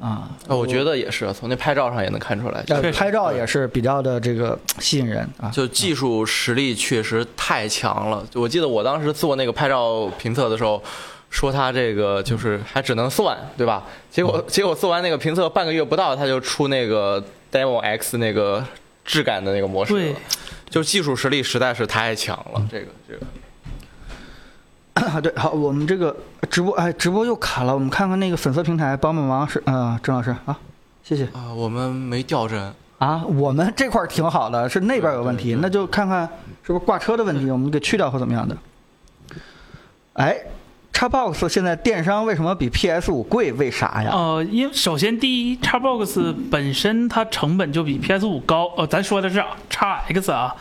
[0.00, 0.28] 啊？
[0.46, 2.64] 呃我觉得也是，从那拍照上也能看出来。
[2.68, 5.50] 呃确实拍照也是比较的这个吸引人啊。
[5.50, 8.24] 就技术实力确实太强了。
[8.30, 10.82] 就我记得我当时做那个拍照评测的时候，
[11.30, 13.84] 说他这个就是还只能算，对吧？
[14.10, 18.64] 结果结果做完那个评测半个月不到，他就出那个 Demo X 那个
[19.04, 20.18] 质感的那个模式对了。
[20.68, 23.20] 就技术实力实在是太强了，这个这个。
[24.96, 26.14] 啊， 对，好，我们这个
[26.50, 30.58] 直播，哎，直播又卡了，我们看看那个粉丝平台帮帮忙，是啊，郑老师啊，
[31.02, 36.26] 谢谢啊，我们没掉帧，啊，我们这块儿挺好的，是那边有问题，那就看看
[36.62, 38.56] 是不是挂车的问题，我们给去掉或怎么样的。
[40.14, 40.34] 哎
[40.94, 43.52] ，Xbox 现在电商为什么比 PS 五贵？
[43.52, 44.10] 为啥呀？
[44.14, 50.56] 呃，因为首先第一，Xbox 本身它成本就比 PS 五高，呃，咱说的是 X 啊，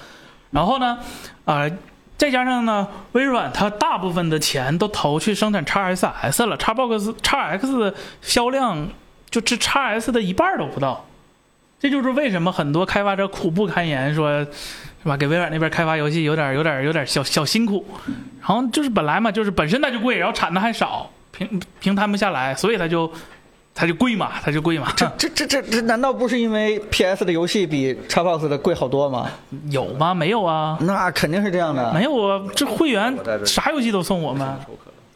[0.52, 0.98] 然后呢，
[1.46, 1.72] 呃，
[2.18, 8.88] 再加上呢，微软它大部分的钱都投去生产 XSS 了，Xbox XX 销量
[9.30, 11.06] 就这 XS 的一半都不到，
[11.80, 15.18] 这就是为什么很多开发者苦不堪言，说是吧？
[15.18, 17.86] 给微软那边开发游戏有点有点有点小小辛苦，
[18.40, 23.12] 然后就是本来嘛，就是本身它就贵，然后产的还少，平平摊不下来，所以它就
[23.78, 24.92] 它就贵嘛， 它就贵嘛。
[24.96, 29.30] 这这这这这难道不是因为 PS 的游戏比 Xbox 的贵好多吗？
[29.70, 30.14] 有吗？
[30.16, 31.94] 没有啊，那肯定是这样的。
[31.94, 33.14] 没有啊，这会员
[33.46, 34.48] 啥游戏都送我们，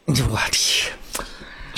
[0.06, 0.12] 我
[0.52, 0.92] 天！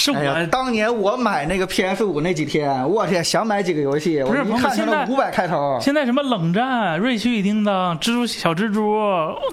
[0.03, 5.79] 是我、哎呀，当年我买那个 PS 五那几天，我天，想买几个游戏，不是我一看现在五百开头。
[5.81, 9.01] 现在什么冷战、瑞奇与叮当、蜘蛛小蜘蛛、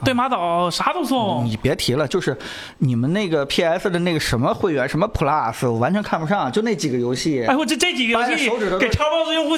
[0.03, 1.45] 对马岛啥都送。
[1.45, 2.35] 你别提了，就是
[2.79, 7.45] 你们那个 PS 的那个什么会员，什么 Plus，我完全看不上，就那几个游戏。
[7.45, 9.55] 哎，我这这几个游戏手指头给 Xbox 用户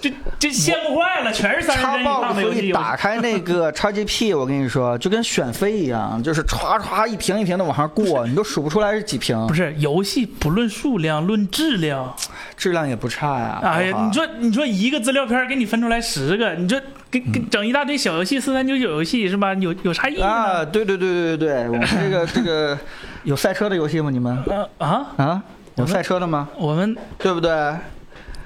[0.00, 0.08] 就
[0.38, 2.72] 就羡慕坏了，全是三十帧以上的游戏。
[2.72, 12.14] 打开那个 XGP，我跟你说，就跟选妃一样，就是歘歘一瓶一瓶的往上过，你都数不出来是几瓶不，是游戏不论数量，论质量。
[12.56, 13.60] 质量也不差呀。
[13.62, 16.80] 哎呀，你说你说一个资料片给你分出来十个，你说
[17.10, 19.54] 给给整一大堆小游戏，四三九九游戏是吧？
[19.54, 20.26] 有有啥意义呢？
[20.26, 22.78] 啊，对对对对对对， 我们这个这个
[23.24, 24.10] 有赛车的游戏吗？
[24.10, 25.42] 你们呃啊，啊，
[25.76, 26.48] 有赛车的吗？
[26.56, 27.50] 我们对不对？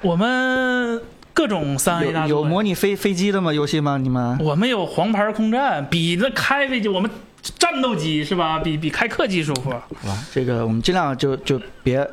[0.03, 1.01] 我们
[1.33, 3.53] 各种三 A 大作有有模拟飞飞机的吗？
[3.53, 3.97] 游戏吗？
[3.97, 4.37] 你们？
[4.41, 7.11] 我们有黄牌空战，比那开飞机，我们
[7.59, 8.59] 战斗机是吧？
[8.61, 9.71] 比比开客机舒服。
[9.71, 9.79] 好
[10.09, 12.09] 吧，这个我们尽量就就别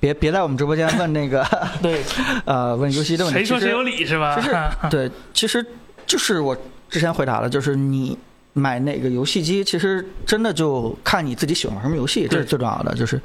[0.00, 1.44] 别别在我们直播间问那个
[1.82, 2.02] 对，
[2.44, 3.38] 呃问游戏的问题。
[3.38, 4.36] 谁说谁有理是吧？
[4.36, 4.56] 就是
[4.90, 5.64] 对，其实
[6.06, 6.56] 就是我
[6.90, 8.16] 之前回答了，就是你
[8.52, 12.94] 买哪个游戏机，其实真的就看你自己喜欢玩什么游戏，这是最重要的。
[12.94, 13.20] 就是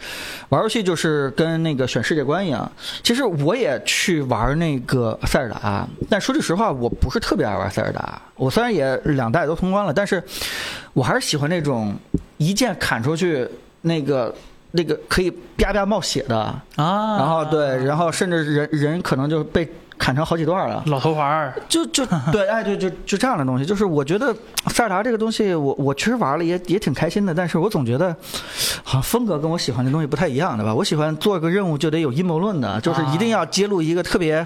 [0.49, 2.71] 玩游戏就是跟那个选世界观一样。
[3.01, 8.21] 其实我也去玩那个塞尔达，但说句实话，我不是特别爱玩塞尔达。
[8.35, 10.21] 我虽然也两代都通关了，但是
[10.93, 11.95] 我还是喜欢那种
[12.37, 13.47] 一剑砍出去
[13.81, 14.33] 那个。
[14.75, 16.35] 那个可以啪啪冒血的，
[16.77, 20.83] 啊，然后对，然后甚至人人可能就被砍成好几段了。
[20.87, 24.35] 老头环儿，就就对，哎，对就就这样的东西，就是我觉得
[24.67, 28.15] 塞尔达这个东西我，我其实玩了也也挺开心的，但是我总觉得
[28.83, 30.73] 好像风格跟我喜欢的东西不太一样，对吧？
[30.73, 34.45] 我喜欢做个任务就得有阴谋论的，就是一定要揭露一个特别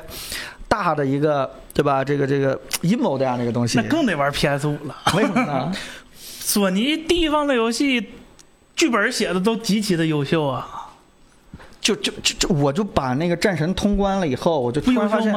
[0.67, 2.03] 大的一个，对吧？
[2.03, 4.95] 这个这个阴谋这样的一个东西那，更得玩 PS 五了。
[5.15, 5.71] 为什么呢？
[6.19, 8.11] 索尼地方的游戏
[8.75, 10.86] 剧本写的都极其的优秀啊，
[11.87, 15.33] 就就就就我就把那个战神通关了以后，我就突然发现？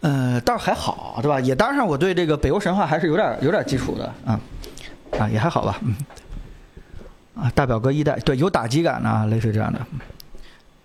[0.00, 1.38] 呃，倒是还好，对吧？
[1.38, 4.40] 也当然我对这个北欧神话还是有点有点基础的啊，
[5.16, 5.94] 啊也还好吧，嗯，
[7.36, 9.78] 啊大表哥一代对有打击感啊，类似这样的。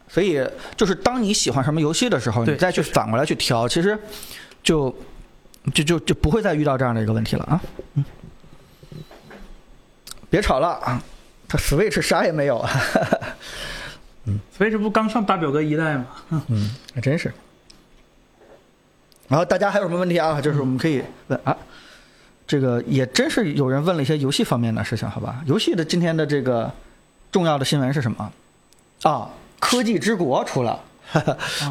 [0.08, 0.40] 所以
[0.76, 3.98] 就是当你喜欢什么游戏的时候，你再去反过来去调，其实
[4.62, 4.96] 就
[5.74, 7.60] 就就就不会再遇到这样的一个问题了啊。
[7.96, 8.06] 嗯，
[10.30, 11.02] 别吵了啊，
[11.48, 12.64] 他 Switch 啥也没有
[14.28, 14.40] 啊。
[14.56, 16.06] 所以这不刚上大表哥一代吗？
[16.50, 17.34] 嗯，还真是。
[19.28, 20.40] 然后大家还有什么问题啊？
[20.40, 21.56] 就是我们可以问啊，
[22.48, 25.42] 这个也真是有人问了一些游戏方面的事情，好吧？
[25.46, 26.72] 游戏的今天的这个
[27.30, 28.32] 重要的新闻是什么？
[29.04, 29.30] 啊，
[29.60, 30.80] 科技之国出了，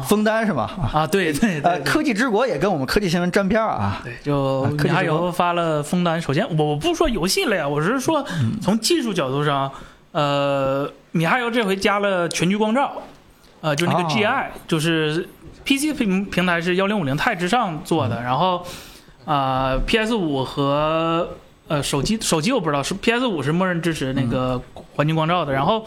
[0.07, 0.71] 封单是吧？
[0.79, 4.01] 啊，啊，对对呃，科技之国也跟我们科技新闻沾边儿啊。
[4.03, 6.21] 对，就啊科技之国游发了封单。
[6.21, 9.71] 首先，我我不说游戏了呀，我是说嗯从技术角度上，
[10.17, 13.03] 呃，米哈游这回加了全局光照，
[13.61, 15.29] 呃，就是那个哦 GI，、就是
[15.63, 18.65] PC 平平台是幺零五零钛之上做嗯的，然后
[19.25, 21.37] 啊、PS 五和
[21.67, 24.59] 呃手机手机我不知道是 PS 五是默认支持那个
[24.95, 25.85] 环境光照的，然后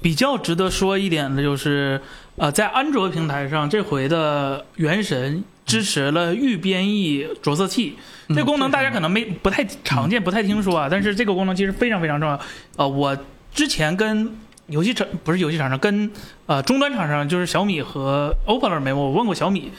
[0.00, 2.00] 比较值得说一点的就是。
[2.36, 5.36] 呃，在安卓平台上，这回的《原神》
[5.66, 7.94] 支持了预编译着色器，
[8.34, 10.88] 这功能大家可能没不太常见，不太听说啊。
[10.90, 12.40] 但是这个功能其实非常非常重要。
[12.76, 13.14] 呃，我
[13.54, 14.36] 之前跟
[14.68, 16.10] 游戏厂不是游戏厂商，跟
[16.46, 19.70] 呃终端厂商，就是小米和 OPPO 那边，我问过小米，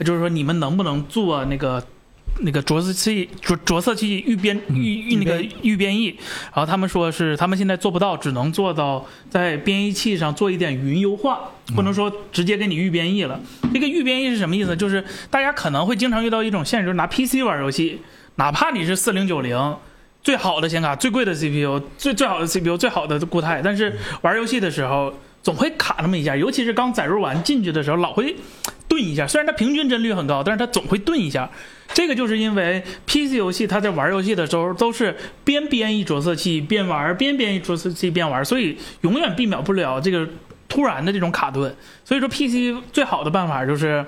[0.00, 1.84] 就是说你们能不能做那个。
[2.40, 13.38] 那个着色器着着色器预编预预那个预编译，然后他们说是他们现在做不到，只能做到在编译器上做一点云优化，不能说直接给你预编译了。
[13.74, 14.74] 这个预编译是什么意思？
[14.74, 18.00] 就是大家可能会经常遇到一种现实，就是拿 PC 玩游戏，
[18.36, 19.76] 哪怕你是四零九零。
[20.22, 25.12] 最好的显卡、最贵的 CPU、最最好的 CPU、最好的固态，但是玩游戏的时候
[25.42, 28.36] 总会卡那么一下，尤其是刚载入完进去的时候，老会
[28.86, 29.26] 顿一下。
[29.26, 31.50] 虽然它平均帧率很高，但是它总会顿一下。
[31.92, 40.26] 这个就是因为 PC 游戏它在玩游戏的时候都是边编译着色器边玩，边编译着色器边玩，所以永远避免不了这个
[40.68, 41.74] 突然的这种卡顿。
[42.04, 44.04] 所以说 PC 最好的办法就是。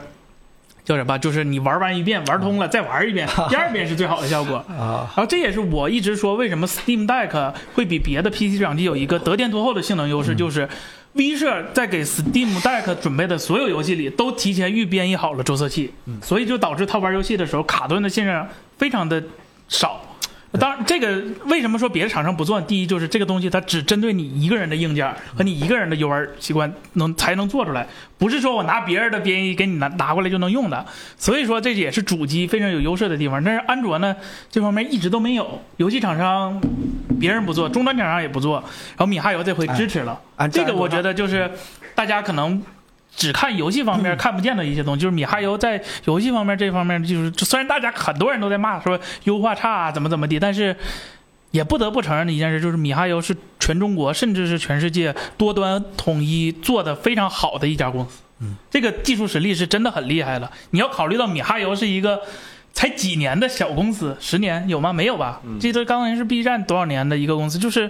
[0.84, 1.18] 叫什么？
[1.18, 4.56] 就是你玩完一遍，玩通了再玩一遍， 第二遍是最好的效果。
[4.68, 10.68] 啊，然后这也是我一直说为什么 Steam Deck 会比别的 PC 掌机有一个得天独厚的性能优势，就是
[11.14, 18.46] V 社在给 Steam Deck 准备的所有游戏里都提前预编译好了着色器，所以就导致他玩游戏的时候卡顿的现象
[18.76, 19.22] 非常的
[19.68, 20.00] 少。
[20.58, 22.60] 当然，这个为什么说别的厂商不做？
[22.60, 27.86] 第一，就是这个东西它只针对你一个人的硬件和你一个人的游玩习惯能才能做出来，
[28.18, 30.86] 不是说我拿别人的编译给你拿拿过来就能用的。
[31.16, 33.42] 所以说这也是主机非常有优势的地方。
[33.42, 34.14] 但是安卓呢，
[34.50, 36.60] 这方面一直都没有，游戏厂商
[37.18, 40.20] 别人不做，终端厂商也不做，然后米哈游这回支持了。
[40.36, 41.50] 按这个我觉得就是
[41.94, 42.62] 大家可能
[43.16, 50.76] 只看游戏方面看不见的一些东西，就是米哈游在游戏方面这方面，就是虽然大家很多人都在骂说优化差啊，怎么怎么地，但是
[51.50, 58.22] 也不得不承认的一件事，就是米哈游是全中国甚至是全世界多端统一做的非常好的一家公司。
[58.40, 60.50] 嗯，这个技术实力是真的很厉害了。
[60.70, 62.20] 你要考虑到米哈游是一个。
[62.76, 64.92] 才几年的小公司，十年有吗？
[64.92, 65.40] 没有吧？
[65.60, 67.88] 这都刚才是 B 站多少年的一个公司，就是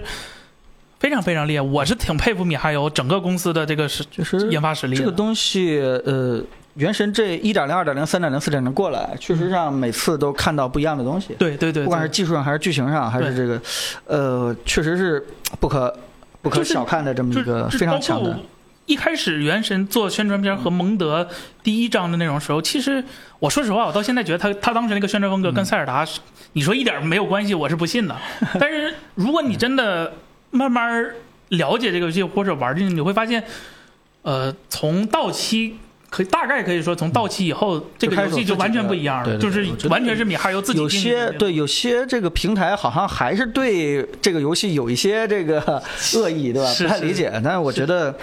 [0.99, 1.61] 非常非常厉害。
[1.61, 4.95] 我是挺佩服米哈游整个公司的这个实就是研发实力。
[4.95, 6.41] 这个东西，呃，
[6.75, 11.35] 原神这一点零、二点零、三点零、四点零过来，确实让每次都看到不一样的东西。
[11.37, 13.61] 对对对，不管是技术上还是剧情上，还是这个，
[14.05, 15.25] 呃，确实是
[15.59, 15.95] 不可
[16.41, 18.37] 不可小看的这么一个非常强的。
[18.85, 21.27] 一开始原神做宣传片和蒙德
[21.63, 23.03] 第一章的内容时候，其实
[23.39, 26.05] 我说实话，我到现在觉得他他当时那个宣传风格跟塞尔达，
[26.53, 28.15] 你说一点没有关系，我是不信的。
[28.59, 30.13] 但是如果你真的
[30.55, 31.11] 慢慢
[31.49, 33.43] 了解这个游戏或者玩进去，你会发现，
[34.21, 35.77] 呃，从到期。
[36.07, 45.59] 可以大概可以说，从到期以后，这个游戏就完全不一样了，就是完全是米哈游自己有些对有些这个平台好像还是对这个游戏有一些这个
[46.15, 46.73] 恶意，对吧？
[46.77, 47.29] 不太理解。
[47.43, 48.15] 但是我觉得，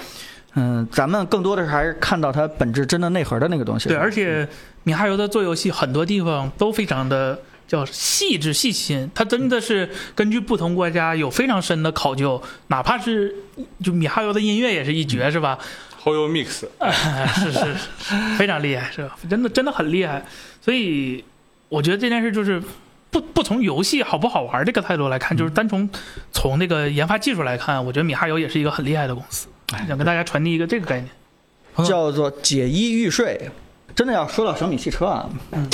[0.54, 3.90] 嗯，咱们更多的是还是看到它本质真的内核的那个东西。
[3.90, 4.48] 对，而且
[4.84, 7.38] 米哈游的做游戏很多地方都非常的
[7.72, 13.34] 叫细致细心，它真的是根据不同国家有非常深的考究，哪怕是
[13.82, 15.58] 就米哈游的音乐也是一绝，是吧？
[15.96, 16.66] 后游 mix，
[17.34, 19.16] 是是是，非常厉害，是吧？
[19.30, 20.22] 真的真的很厉害，
[20.60, 21.24] 所以
[21.70, 22.62] 我觉得这件事就是
[23.10, 25.88] 不不从游戏好不好玩这个态度来看，就是单从
[26.30, 29.48] 从那个研发技术来看，我觉得米哈游也是一个很厉害的公司。
[29.88, 31.08] 想跟大家传递一个这个概念。
[31.78, 33.50] 嗯叫做解衣欲睡。
[33.94, 35.66] 真的要说到小米汽车啊，嗯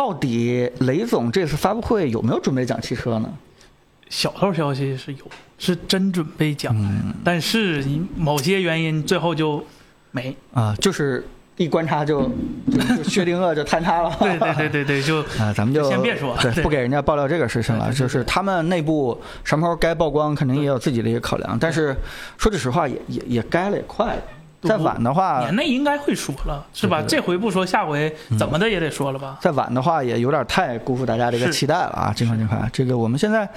[0.00, 3.30] 到底雷总这次发布会有没有准备讲汽车呢？
[4.08, 5.18] 小道消息是有，
[5.58, 7.84] 是真准备讲，嗯但是
[8.16, 9.62] 某些原因最后就
[10.10, 10.34] 没。
[10.54, 11.28] 啊，就是
[11.58, 12.30] 一观察就
[13.04, 14.10] 薛定谔就坍塌了。
[14.18, 17.92] 对对对对对，就 啊，咱们就先别说对，对不给人家爆料这个事情了。
[17.92, 21.58] 就是他们内部什么时候该曝光，肯定也有自己的一个考量。
[21.58, 21.94] 但是
[22.38, 24.22] 说句实话，也也也该了，也快了。
[24.62, 27.02] 再晚的话年，内应该会说了，是吧？
[27.08, 29.38] 这回不说，下回怎么的也得说了吧？
[29.40, 32.12] 再晚的话也有点太辜负大家这个期待了啊！
[32.14, 33.48] 这块这块，这个我们现在，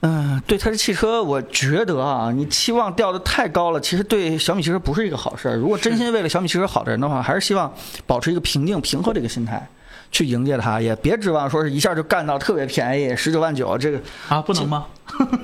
[0.00, 5.56] 嗯、对它的汽车，我觉得啊，你期望调的太高了，其实对小米汽车不是一个好事儿。
[5.56, 7.72] 如果真心为了小米汽车好的人的话，还是希望
[8.06, 9.64] 保持一个平静、平和的一个心态。
[10.10, 13.78] 去迎接它，也别指望说是一下就干到特别便宜，十九万九。
[13.78, 14.86] 这个啊，不能吗？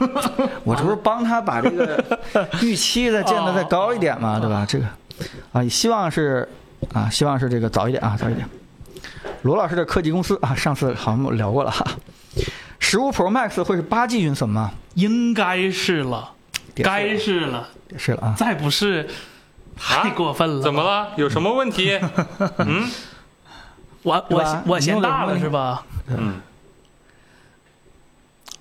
[0.65, 2.05] 我这不是帮他把这个
[2.63, 4.65] 预期再建的再高一点嘛，对吧？
[4.69, 4.85] 这个
[5.53, 6.49] 啊，也希望是
[6.93, 8.49] 啊，希望是这个早一点啊，早一点。
[9.43, 11.87] 罗老师的科技公司啊，上次好像我聊过了哈。
[12.79, 14.73] 十五 Pro Max 会是八 G 运存吗？
[14.95, 16.33] 应该是了，
[16.75, 18.35] 该是了，是了啊。
[18.37, 19.09] 再不是
[19.77, 20.63] 太过分了。
[20.63, 20.83] 怎么？
[20.83, 21.13] 了？
[21.17, 21.99] 有什么问题？
[22.59, 22.89] 嗯
[24.07, 25.85] 我我我嫌大了是吧？
[26.07, 26.41] 嗯，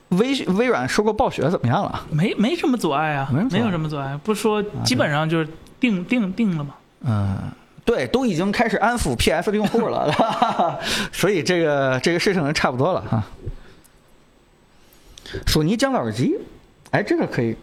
[0.09, 2.03] 微微软收购暴雪怎么样了？
[2.09, 4.19] 没没什么阻碍啊没有什么阻碍。
[4.23, 5.47] 不说基本上就是
[5.80, 6.73] 定定定了嘛？
[7.01, 7.38] 嗯，
[7.85, 10.11] 对，都已经开始安抚 PS 的用户了，
[11.13, 13.23] 所以这个这个事情差不多了哈。
[15.45, 16.35] 索尼降噪耳机，
[16.89, 17.55] 哎，这个可以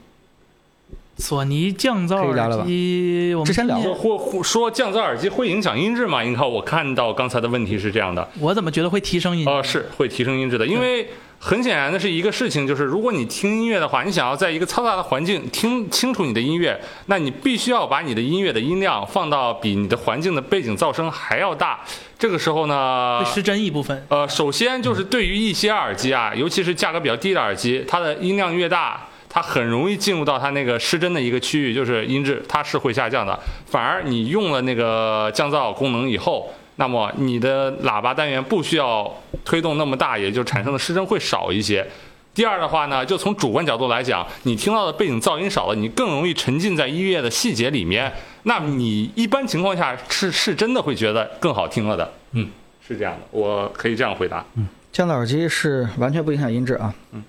[1.22, 6.20] 索尼降噪耳机，我们之前聊过说降噪耳机会影响音质吗？
[6.22, 9.46] 你看，我看到刚才的问题是这样的，我怎么觉得会提升音？
[9.46, 11.08] 呃，是会提升音质的，因为
[11.38, 16.76] 很显然的是一个事情，就是如果你听音乐的话，你想要在一个嘈杂的环境听清楚你的音乐，
[17.06, 21.78] 那你必须要把你的音乐的音量放到比你的环境的背景噪声还要大。
[22.18, 24.04] 这个时候呢会，失真一部分。
[24.08, 33.38] 呃，首先就是对于一些耳机啊，尤其是价格比较低的耳机，它的音量越大，它很容易进入到它那个失真的一个区域，就是音质它是会下降的。
[33.64, 39.10] 反而你用了那个降噪功能以后，那么你的喇叭单元不需要
[39.42, 41.86] 推动那么大，也就产生的失真会少一些。
[42.34, 48.12] 第二的话呢，就从主观角度来讲，你听到的背景噪音少了，你更容易沉浸在音乐的细节里面。
[48.42, 52.12] 那你一般情况下是是真的会觉得更好听了的。
[52.32, 52.50] 嗯，
[52.86, 54.44] 是这样的，我可以这样回答。
[54.56, 56.94] 嗯降噪耳机是完全不影响音质啊。
[57.12, 57.24] 嗯。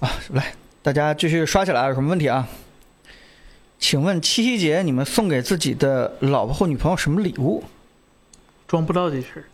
[0.00, 0.54] 啊，来，
[0.84, 2.46] 大家继续刷起来，有什么问题啊？
[3.78, 7.64] 请问七夕节你们送给自己的老婆或女朋友什么礼物？
[8.68, 9.44] 装不到这事儿。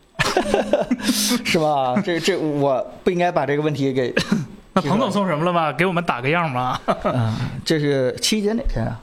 [1.47, 1.95] 是吧？
[2.05, 4.13] 这这我不应该把这个问题给
[4.75, 5.73] 那彭总送什么了吗？
[5.73, 6.81] 给我们打个样吧。
[7.15, 9.01] 啊、这是七夕节哪天啊？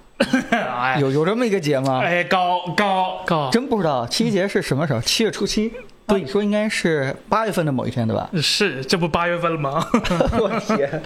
[0.81, 2.01] 哎有有这么一个节吗？
[2.03, 4.99] 哎，高高高，真不知道七夕节是什么时候？
[4.99, 5.71] 七月初七。
[6.07, 8.29] 按理说应该是八月份的某一天，对吧？
[8.41, 9.85] 是这不八月份了吗？
[10.39, 11.01] 我天！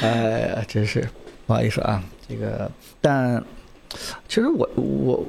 [0.02, 1.06] 哎呀，真是
[1.46, 2.70] 不好意思啊，这个，
[3.00, 3.42] 但
[4.26, 5.24] 其实我我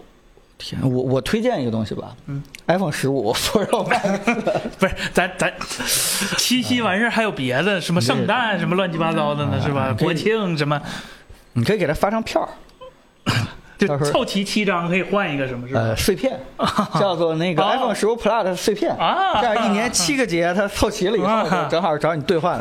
[0.57, 4.19] 天，我我推荐一个东西吧，嗯，iPhone 十五 Pro Max，
[4.79, 5.53] 不是，咱咱
[6.37, 9.93] 七夕完事儿还有别的，什么圣诞什么乱七八糟的呢，是吧？
[9.99, 10.81] 国庆什么，
[11.53, 12.49] 你可以给他发张票儿，
[13.79, 15.79] 就凑齐七张可以换一个什么，是吧？
[15.79, 16.37] 呃，碎片，
[16.99, 17.69] 叫做那个哦。
[17.73, 19.39] iPhone 十五 Plus 的碎片，啊。
[19.41, 22.59] 这样一年七个节，它凑齐了以后，正好找你兑换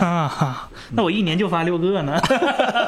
[0.93, 2.19] 那我一年就发六个呢。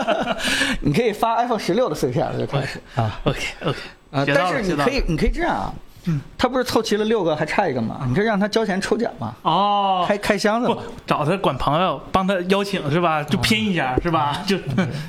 [0.80, 2.80] 你可以发 iPhone 十六的碎片就开始。
[2.96, 3.20] 啊。
[3.24, 3.78] OK OK，
[4.12, 4.24] 啊！
[4.26, 5.72] 但是你可以，你可以这样啊，
[6.04, 8.04] 嗯，他不是凑齐了六个，还差一个吗？
[8.08, 10.68] 你这让他交钱抽奖吗，哦，开开箱子。
[11.06, 13.22] 找他管朋友，帮他邀请是吧？
[13.22, 14.42] 就拼一下是吧？
[14.46, 14.56] 就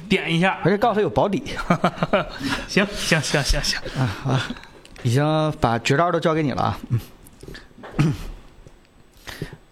[0.10, 0.60] 点一下。
[0.64, 1.44] 而且告诉他有保底，
[2.68, 3.80] 行行行行行
[4.28, 4.48] 啊，
[5.04, 6.78] 已经把绝招都交给你了啊。
[7.98, 8.14] 嗯，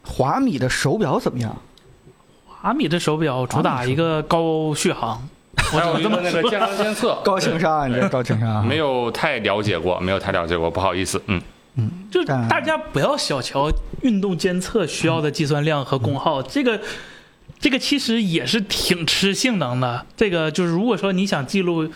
[0.04, 1.56] 华米的手表怎么样？
[2.46, 5.39] 华米的手表主打一个高续航，我
[5.72, 8.62] 还有这么那个健康监测，高情商啊，你这高情商啊！
[8.62, 11.42] 没有太了解过，没有太了解过，不好意思，嗯，
[11.76, 13.72] 嗯就大家不要小瞧
[14.02, 16.80] 运动监测需要的计算量和功耗，这个
[17.60, 20.06] 这个其实也是挺吃性能的。
[20.16, 21.88] 这个就是如果说你想记录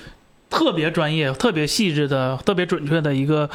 [0.50, 3.50] 特别专业、特别细致的、特别准确的一个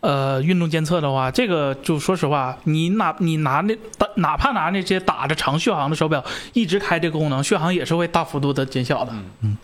[0.00, 9.12] 呃运动监测的话，这个就说实话，你哪你拿那打哪怕拿那些打着长续航的手表一直开这个功能，续航也是会大幅度的减小的。
[9.42, 9.56] 嗯。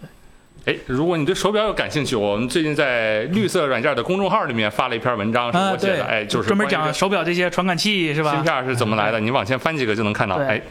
[0.66, 8.32] 哎，如果你对手表有感兴趣，我们最近在绿色软件的公众号里面发了一篇文章，是我写的，哎，就是专门讲手表这些传感器是吧？
[8.32, 10.38] 芯片是怎么来的，你往前翻几个就能看到。
[10.38, 10.46] 对。
[10.46, 10.62] 哎，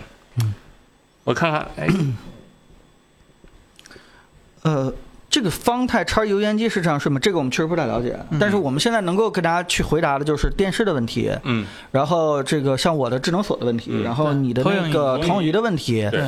[1.23, 1.87] 我看看，哎，
[4.63, 4.91] 呃，
[5.33, 7.19] 这个方太叉油烟机是这样顺吗？
[7.19, 16.21] 这个我们确实不太了解，但是我们现在能够给大家去回答的就是电视的问题，嗯，然后这个像我的智能锁的问题，嗯然后你的那个投影仪的问题，对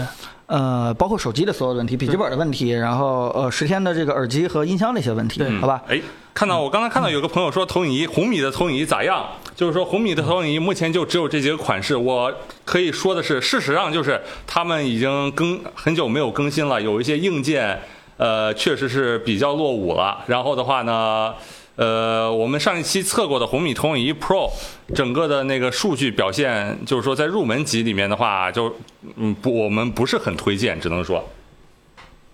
[0.47, 5.83] 呃，包括手机的所有问题、笔记本的问题，然后呃十天的这个耳机和音箱的一些问题对，好吧？
[5.87, 6.01] 哎，
[6.33, 9.23] 看到我刚才看到有个朋友说投影仪红米的投影仪咋样？
[9.55, 11.95] 就是说红米的投影仪目前就只有这几个款式。
[11.95, 12.33] 我
[12.65, 17.79] 可以说的是，事实上就是他们已经更很久没有更新了，有一些硬件
[18.17, 20.23] 呃确实是比较落伍了。
[20.27, 21.33] 然后的话呢。
[21.77, 24.49] 呃，我们上一期测过的红米投影仪 Pro，
[24.93, 28.73] 整个的那个数据表现，就是说在入门级里面的话，就
[29.17, 31.21] 嗯不，我们不是很推荐，只能说。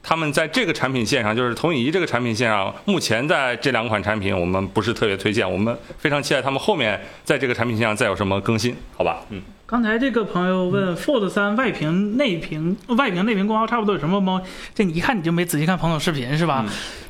[0.04, 9.22] 他们在这个产品线上，就是投影仪这个产品线上，目前在这两款产品我们不是特别推荐，我们非常期待他们后面在这个产品线上再有什么更新，好吧？
[9.32, 9.42] 嗯，
[9.72, 14.42] 刚才这个朋友问 Fold 三外屏内屏外屏内屏功耗差不多有什么猫？
[14.76, 16.66] 这你一看你就没仔细看彭总视频是吧？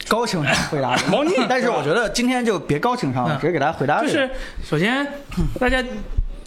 [0.07, 3.99] 高情商回答的 猫腻但是我觉得今天就别高情商了，嗯直接给大家回答。
[4.03, 4.29] 就是
[4.63, 5.03] 首先
[5.59, 5.83] 大家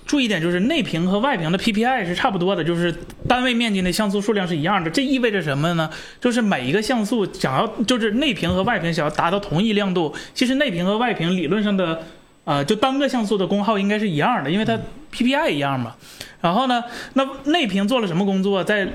[0.06, 2.94] 注意一点，就是内屏和外屏的 PPI 是差不多的，就是
[3.28, 4.88] 单位面积的像素数量是一样的。
[4.88, 5.90] 这意味着什么呢？
[6.20, 12.04] 就是每一个像素想要，就是内屏和外屏想要达到同一亮度，其实内屏和外屏理论上的。
[12.44, 14.78] 呃，就单个像素的功耗应该是一样的，因为它
[15.12, 15.94] PPI 一样嘛。
[16.40, 16.84] 然后呢，
[17.14, 18.62] 那内屏做了什么工作？
[18.62, 18.86] 在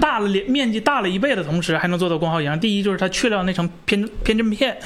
[0.00, 2.58] 大了连面积大了一倍的同时，还能做到功耗一样。
[2.58, 4.76] 第一就是它去掉那层偏偏振片，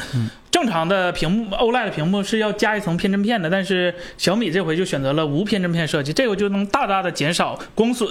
[0.51, 8.07] 正常的屏幕 OLED 的屏幕是要加一层偏振片的，但是小米这回就选择了无偏振片设计，这个就能大大的减少光损，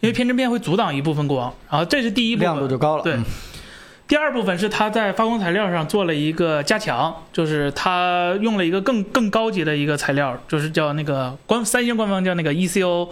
[0.00, 1.50] 因为偏振片会阻挡一部分光。
[1.70, 3.24] 然后这是第一部分，亮度就高了对嗯。
[4.08, 13.08] 第二部分是它在发光材料上做了一个加强，就是它用了一个更更高级的一个材料，就是叫那个官三星官方叫那个 E ECO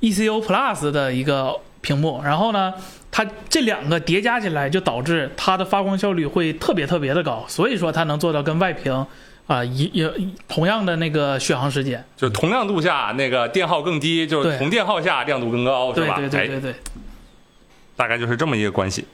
[0.00, 2.22] ECO Plus 的一个屏幕。
[2.24, 2.72] 然后呢，
[3.10, 9.06] 它这两个叠加起来，就导致它的发光效率会特别特别的高，所以说它能做到跟外屏
[9.46, 10.10] 啊一也
[10.48, 12.02] 同样的那个续航时间。
[12.16, 16.16] 就同亮度下那个电耗更低，就是同电耗下亮度更高，是吧？
[16.16, 16.74] 对对对哎对对，
[17.96, 19.04] 大概就是这么一个关系。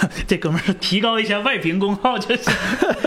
[0.26, 2.50] 这哥们儿提高一下外屏功耗就是，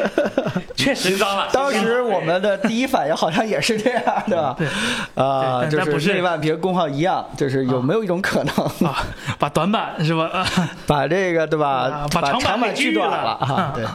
[0.75, 4.55] 确实紧张了，当时我们的第一反应好像也是这样，对吧？
[4.57, 4.67] 对
[5.15, 8.55] 啊，就是内外屏功耗一样，就是有没有一种可能
[8.87, 9.03] 啊，
[9.39, 10.29] 把短板是吧？
[10.31, 10.45] 啊
[10.85, 12.07] 把这个对吧啊？
[12.13, 13.71] 把长板锯了了啊？
[13.75, 13.85] 对，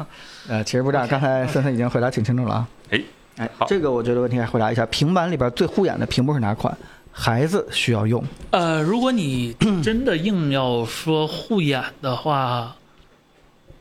[0.48, 2.66] 呃，其实不这样，刚才森森已经回答挺清楚了啊。
[2.90, 3.00] 哎，
[3.38, 6.76] 哎好，这个我觉得问题还回答一下，平板里边最护眼的屏幕是哪款？
[7.12, 9.52] 孩子需要用，呃，如果你
[9.82, 12.74] 真的硬要说护眼的话，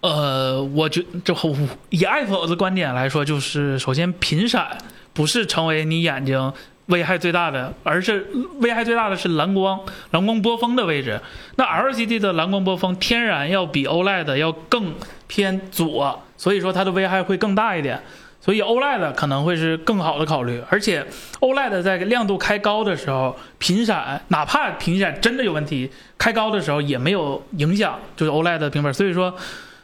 [0.01, 1.35] 呃，我觉就
[1.89, 4.77] 以 Apple 的观点来说，就是首先频闪
[5.13, 6.53] 不是成为你眼睛
[6.85, 8.27] 危害最大的，而是
[8.61, 9.79] 危害最大的是蓝光、
[10.11, 11.19] 蓝光波峰的位置。
[11.57, 14.93] 那 LCD 的蓝光波峰天然要比 OLED 要更
[15.27, 18.01] 偏左，所以说它的危害会更大一点。
[18.41, 21.05] 所以 OLED 可能会是更好的考虑，而且
[21.41, 28.93] OLED 在亮度开高的时候，频闪哪怕频闪真的有问题，开高的时候也没有影响，就是 OLED 的平板。
[28.93, 29.35] 所以说，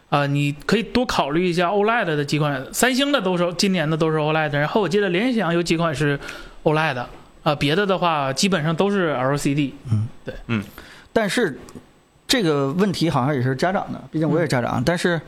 [0.10, 6.20] 啊、你可以多考虑一下 OLED 的几款，三星的都是今年的都是 OLED，然后我记得联想有几款是
[6.64, 7.06] OLED，
[7.44, 9.72] 啊、别的的话基本上都是 LCD。
[9.92, 10.64] 嗯，对，嗯
[11.12, 11.60] 但是
[12.28, 15.20] 这个问题好像也是家长的，毕竟我也是家长，但是。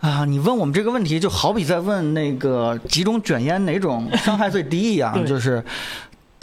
[0.00, 5.60] 啊，你问我们这个问题，就好比在问那个几种卷烟哪种伤害最低一样， 就是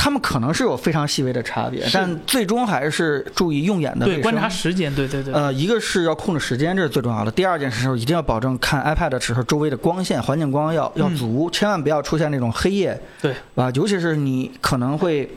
[0.06, 7.32] 他们可能是有非常细微的差别，但最终还是注意用眼的对，观察时间，对对对，呃，一个是要控制时间，这是最重要的。
[7.32, 13.34] 第二件事是一定要保证看 iPad 的时候，周围的光线、环境光要要足，千万不要出现那种黑夜，对。
[13.56, 13.72] 吧？
[13.74, 15.28] 尤其是你可能会，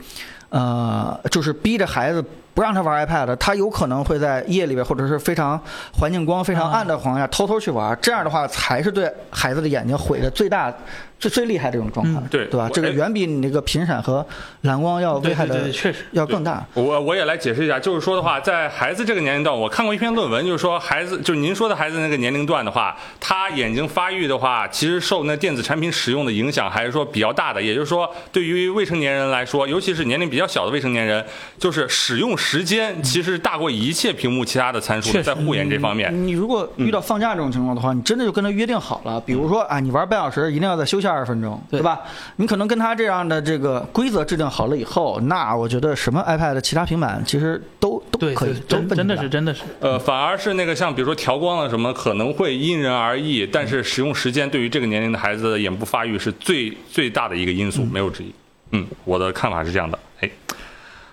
[0.49, 2.23] 呃，就是逼着孩子
[2.53, 5.59] 不让他玩 iPad，他有可能会在夜里边或者是非常
[5.93, 10.71] 环境光非常暗的情况下偷偷去玩，这样的话才是对孩子的眼睛毁的最大、
[11.19, 12.69] 最最厉害的这种状况，嗯对对吧？
[12.73, 14.25] 这个远比你那个频闪和
[14.61, 16.05] 蓝光要危害的确实。
[16.13, 16.65] 要更大。
[16.73, 27.61] 我我也来解释一下，就是说的话，在孩子这个年龄段，我看过一篇论文，就是说孩子，就是您说的孩子那个年龄段的话，他眼睛发育的话，其实受那电子产品使用的影响还是说比较大的。
[27.61, 31.23] 也就是说，对于未成年人来说，尤其是年龄比较小的未成年人，
[31.57, 36.09] 就是使用时间其实大过一切屏幕其他的参数在护眼这方面。
[36.25, 41.99] 你如果遇到放假这种情况的话，你真的就跟他约定好了，比如说啊，你玩半小时，一定要在休息下二十分钟，对对吧？
[42.35, 58.33] 你可能跟他这样的这个规则制定好了以后，那我觉得什么 iPad 其他平板其实都都，可以真真的是真的是，呃，反而是那个像比如说调光啊什么，可能会因人而异，但是使用时间对于这个年龄的孩子的眼部发育是最最大的一个因素，没有之一。
[58.71, 59.97] 嗯，我的看法是这样的。
[60.19, 60.29] 哎，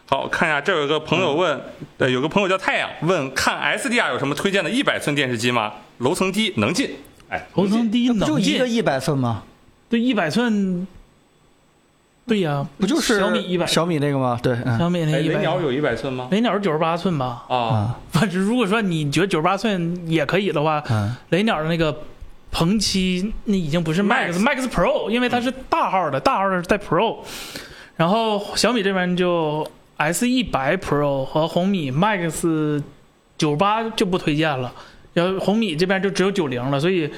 [0.08, 1.58] 好看一下，这有一个朋友问，
[1.98, 5.72] 呃，有个朋友叫太阳问，看 SDR 有什么推荐的一百寸电视机吗？
[5.98, 6.90] 楼层低，能进。
[7.28, 9.42] 哎，楼层低能进，就一个一百寸吗？
[9.88, 10.86] 对，一百寸，
[12.26, 14.38] 对呀，不就是小米一百，小米那个吗？
[14.42, 16.28] 对，嗯小米那哎，一百，雷鸟有一百寸吗？
[16.30, 17.44] 雷鸟是九十八寸吧？
[17.48, 21.96] 啊，啊反正如果说你觉得九十八寸也可以的话，嗯雷鸟的那个
[22.50, 27.18] 鹏七那已经不是 Max Max Pro，因为它是大号的，大号的是带 Pro。
[27.96, 32.82] 然后小米这边就 S 一百 Pro 和红米 Max
[33.38, 34.72] 九八就不推荐了，
[35.14, 37.10] 然后红米这边就只有九零了，所以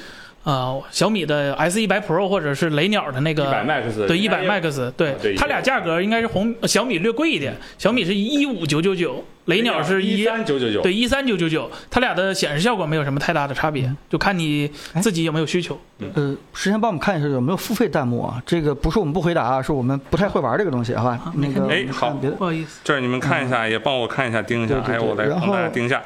[0.48, 10.80] 呃小米的 S 一百 Pro 或者是雷鸟的那个一百 Max 对，一百 Max，对啊对它俩价格应该是红小米略贵一点，小米是一五九九九，雷鸟是一一三九九九。
[10.80, 14.66] 对，一三九九九，它俩的显示效果没有什么太大的差别，就看你
[15.02, 15.78] 自己有没有需求。
[16.14, 18.42] 呃，时间帮我们看一下有没有付费弹幕啊？
[18.46, 21.30] 这个不是我们不回答啊，是我们不太会玩这个东西，好吧？
[21.36, 22.36] 那个，哎好别的。
[22.36, 24.76] 不好意思，这儿你们看一下，也帮我看一下，盯一下。
[24.76, 26.02] 对对对哎，我来帮大家盯一下。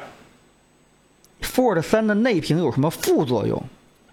[1.41, 3.63] Ford 三的内屏有什么副作用？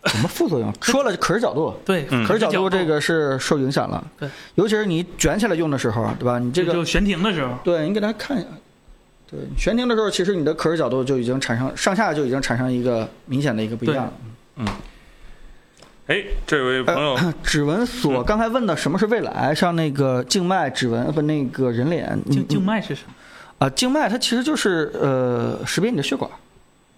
[0.06, 0.72] 什么副作用？
[0.80, 4.02] 说了可视角度，对，嗯可视角角度这个是受影响了。
[4.18, 6.38] 对，尤其是你卷起来用的时候，对吧？
[6.38, 8.48] 你这个就悬停的时候，对你给大家看一下，
[9.30, 14.04] 对悬停的时候，其实你的可视角度就已经产生上下就已经产生一个明显的一个不一样
[14.56, 14.66] 了。
[16.06, 19.54] 哎，这位朋友， 指纹锁刚才问的什么是未来？
[19.54, 23.14] 像那个静脉指纹呃不那个人脸静静脉脉是什么？
[23.58, 26.28] 啊，静脉它其实就是呃识别你的血管，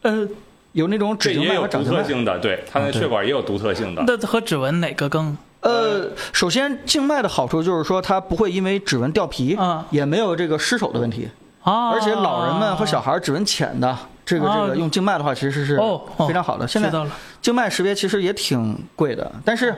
[0.00, 0.26] 呃，
[0.72, 2.02] 有那种指静脉也有独和掌静脉。
[2.02, 4.04] 特性的，对，它的啊对血管也有独特性的。
[4.06, 5.36] 那和指纹哪个更？
[5.60, 11.28] 呃，首先静脉的好处就是说它不会因为指纹掉皮，啊也没有这个失手的问题。
[11.62, 13.96] 啊，而且老人们和小孩指纹浅的，
[14.26, 15.78] 这个这啊个用静脉的话，其实是
[16.26, 16.66] 非常好的。
[16.66, 19.74] 现在知道了，静脉识别其实也挺贵的，但是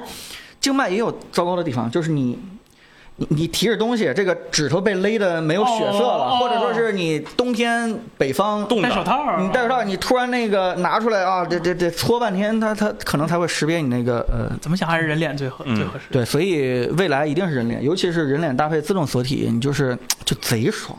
[0.60, 2.38] 静脉也有糟糕的地方，就是你。
[3.16, 15.76] 你你提着东西，这个指头被勒的没有血色了，或者说是你冬天北方冻的，戴手套儿，你戴手套，你突然那个拿出来啊，这这这搓半天，它它可能才会识别你那个呃怎么想还是人脸最合嗯。
[15.76, 16.06] 最合适。
[16.10, 20.98] 对，所以未来一定是人脸，尤其是人脸搭配自动锁体，你就是就贼爽，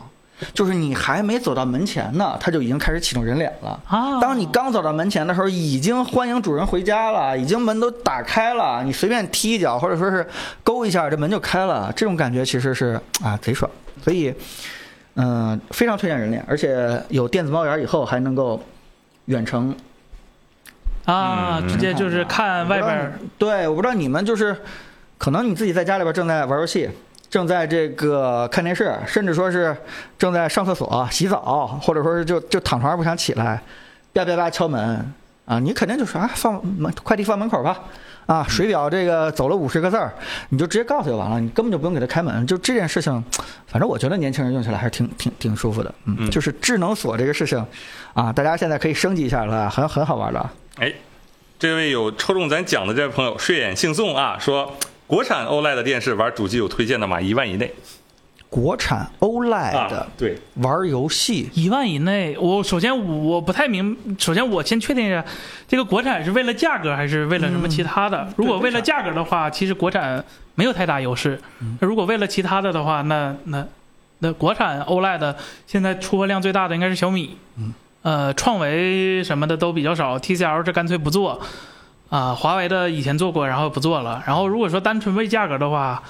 [0.52, 3.80] 就是你还没走到门前呢，它就已经开始启动人脸了。
[3.86, 10.26] 啊，当你刚走到门前的时候，已经欢迎主人回家了，已经门都打开了，你随便踢一脚或者说是
[10.62, 13.70] 勾一下，这门就开了，这种感觉其实是啊贼爽，
[14.02, 14.34] 所以
[15.18, 18.62] 嗯、非常推荐人脸，而且有电子猫眼以后还能够
[19.24, 19.74] 远程
[21.06, 21.66] 啊，嗯。
[21.66, 23.18] 直接就是看外边儿。
[23.38, 24.54] 对，我不知道你们就是，
[25.16, 26.90] 可能你自己在家里边正在玩游戏，
[27.36, 29.76] 正在这个看电视，甚至说是
[30.16, 33.62] 正在上厕所、洗澡，或者说是就就躺床上不想起来，
[34.14, 35.12] 吧吧吧敲门
[35.44, 37.78] 啊，你肯定就说啊放门快递放门口吧。
[38.24, 40.10] 啊，水表这个走了五十个字儿，
[40.48, 42.46] 你就直接告诉就完了，你根本就不用给他开门。
[42.46, 43.22] 就这件事情，
[43.66, 45.94] 反正我觉得年轻人用起来还是挺挺挺舒服的。
[46.06, 47.62] 嗯，嗯就是智能锁这个事情，
[48.14, 50.50] 啊，大家现在可以升级一下了，很很好玩的。
[50.78, 50.90] 哎，
[51.58, 54.72] 这位有抽中咱奖的这位朋友睡眼惺忪啊，说
[55.06, 57.20] 国产 OLED 的电视玩主机有推荐的吗？
[57.20, 57.72] 一万以内。
[58.48, 65.22] 国产 OLED 啊，对，玩游戏，一万以内，我首先我不太明，首先我先确定一下，
[65.68, 68.26] 这个国产是为了价格还是为了什么其他的？
[68.36, 70.24] 如果为了价格的话，其实国产
[70.54, 71.38] 没有太大优势。
[71.80, 73.66] 如果为了其他的的话，那那
[74.20, 75.34] 那国产 OLED
[75.66, 77.36] 现在出货量最大的应该是小米，
[78.02, 81.40] 呃，创维什么的都比较少，TCL 这干脆不做，
[82.08, 84.22] 啊、华为的以前做过，然后不做了。
[84.26, 86.02] 然后如果说单纯为价格的话，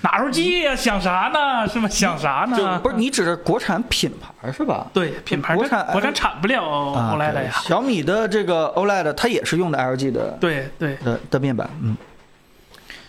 [0.00, 0.74] 哪出机呀？
[0.74, 1.66] 想啥呢？
[1.68, 1.88] 是吗？
[1.88, 2.78] 想啥呢？
[2.80, 4.86] 不是你指的国产品牌是吧？
[4.92, 7.50] 对品牌国产国产产不了啊 OLED 对呀。
[7.62, 11.96] 小米的这个 OLED 它也是用的 LG 的对对，的的面板，嗯，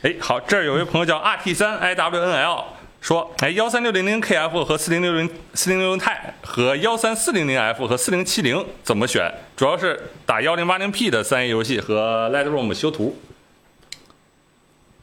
[0.03, 2.63] 哎，好，这儿有位朋友叫 RT 三 IWNL
[3.05, 9.31] 说，哎，幺三六零零 KF 和四零六零四零六零钛和幺三四零零 F 和四零七零怎么选？
[9.55, 13.15] 主要是打幺零八零 P 的三 A 游戏和 Lightroom 修图，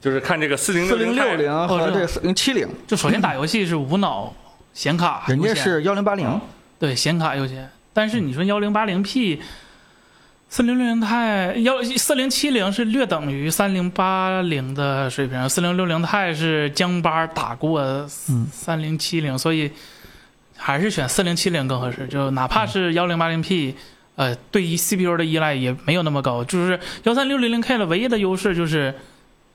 [0.01, 4.35] 就是看这个四零四零六零零和哦这个四零七零，就首先打游戏是无脑
[4.75, 6.41] 显卡，人家是幺零八零，
[6.81, 9.41] 对显卡优先，但是你说幺零八零 P。
[10.55, 19.71] 四零六零钛幺四零七零是略等于三零八零的水平，四零六零钛是江巴打过三零七零，所以
[20.55, 22.07] 还是选四零七零更合适。
[22.07, 23.75] 就哪怕是幺零八零 P，
[24.17, 26.45] 呃，对于 CPU 的依赖也没有那么高。
[26.45, 28.95] 就是幺三六零零 K 的唯一的优势就是，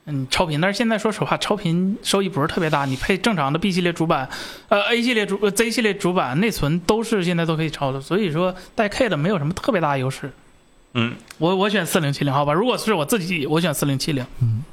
[0.06, 2.86] 嗯，超频，但是现在说实话，超频收益不是特别大。
[2.86, 4.28] 你配正常的 B 系列主板，
[4.68, 10.32] 呃 A 系列主、呃 Z 系列主板内存都是现在都可以超的，所以说带 K 的没有什么特别大的优势。
[10.99, 12.52] 嗯，我我选四零七零，好吧？
[12.52, 14.26] 如果是我自己，我选四零七零。
[14.41, 14.64] 嗯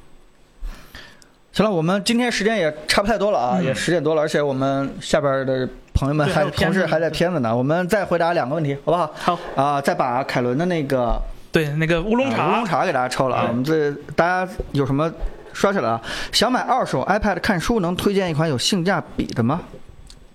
[1.52, 9.12] 行了，我们今天时间也差不太多了啊，嗯也十点多了，而且我们下边的朋友们还同事还在片子呢，我们再回答两个问题，好不好？
[9.14, 11.16] 好，啊，再把凯伦的那个
[11.52, 13.46] 对，那个乌龙啊乌龙，茶给大家抽了啊！
[13.48, 15.08] 我们这大家有什么
[15.52, 16.02] 刷起来啊？
[16.32, 19.60] 想买二手 iPad 看书，能推荐一款有性价比的吗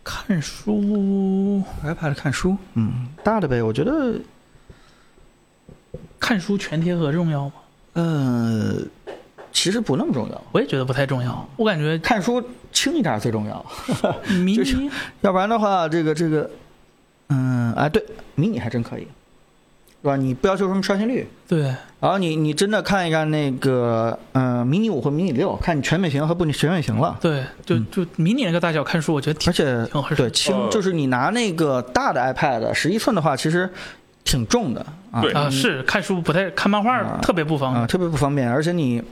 [0.05, 4.13] 看书，？iPad 看书，嗯，大的呗，我觉得，
[6.19, 7.53] 看书全贴合重要吗？
[7.93, 8.75] 呃，
[9.51, 11.47] 其实不那么重要，我也觉得不太重要。
[11.55, 13.65] 我感觉看书轻一点最重要，
[14.43, 14.89] 迷就是你
[15.21, 16.49] 要不然的话，这个这个，
[17.29, 18.03] 嗯，哎，对，
[18.35, 20.15] 迷你还真可以，是吧？
[20.15, 21.75] 你不要求什么刷新率，对。
[22.01, 27.17] 然后你你真的看一看那个，嗯、迷你五和迷你六，看你全面屏和不全面屏了。
[27.19, 27.85] 对，就嗯。
[27.91, 30.69] 就迷你那个大小看书，我觉得挺而且挺合适对轻，哦。
[30.71, 33.69] 就是你拿那个大的 iPad 十一寸的话，其实
[34.29, 37.87] 挺重的啊，对啊，嗯是看书不太看漫画啊特别不方啊，便。
[37.87, 39.03] 特别不方便，而且你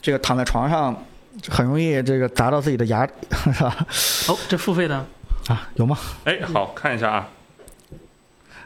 [0.00, 1.04] 这个躺在床上
[1.48, 3.06] 很容易这个砸到自己的牙，
[3.52, 3.76] 是吧？
[4.28, 4.96] 哦，这付费的
[5.48, 5.96] 啊，有吗？
[6.24, 7.28] 哎，好看一下啊，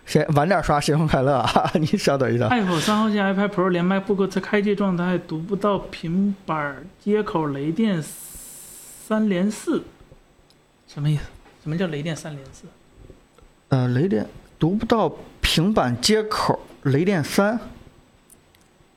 [0.07, 1.71] 先晚点刷，新婚快乐啊！
[1.79, 2.49] 你稍等一下。
[2.49, 9.85] iPhone 三号线 iPad Pro 连 MacBook 在开机状态读不到平板接口雷电三连四，
[10.89, 11.23] 什么意思？
[11.63, 12.65] 什么叫雷电三连四？
[13.69, 14.25] 呃，雷电
[14.59, 15.11] 读不到
[15.41, 17.59] 平板接口，雷电三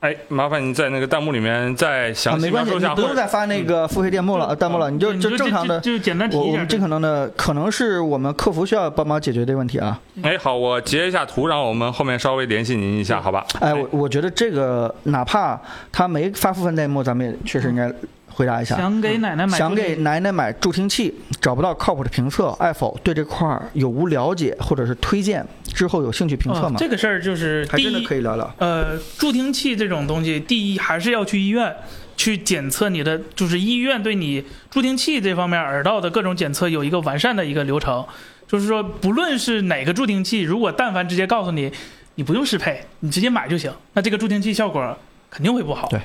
[0.00, 5.78] 哎，麻烦你在那个弹幕里面再啊，详细没关系，描述一下，不用再发那个付费弹幕了，呃弹幕了，你就就正常的。
[5.80, 6.66] 就就简单提一下我我们。
[6.66, 10.00] 尽可能的，可能是我们客服需要帮忙解决这个问题啊。
[10.22, 13.44] 哎，好，我截一下图，然后我们后面稍微联系您一下，好吧？
[13.60, 15.60] 哎，我我觉得这个哪怕
[15.92, 17.92] 他没发付费弹幕，咱们也确实应该
[18.40, 18.74] 回答一下。
[18.74, 25.46] 想给奶奶买想给奶奶买助听器，找不到靠谱的评测，爱否对这块儿有无了解或者是推荐？
[25.74, 26.76] 之后有兴趣评测吗？
[26.76, 28.54] 哦这个事儿就是第还真的一，可以聊聊。
[28.56, 31.76] 呃，助听器这种东西，第一还是要去医院
[32.16, 38.02] 去检测你的，就是医院对你助听器这方面耳道的各种检测有一个完善的一个流程。
[38.48, 41.70] 就是说，不论是哪个助听器，如果但凡直接告诉你
[42.14, 44.98] 你不用适配，你直接买就行，那这个助听器效果
[45.30, 45.86] 肯定会不好。
[45.88, 46.00] 对。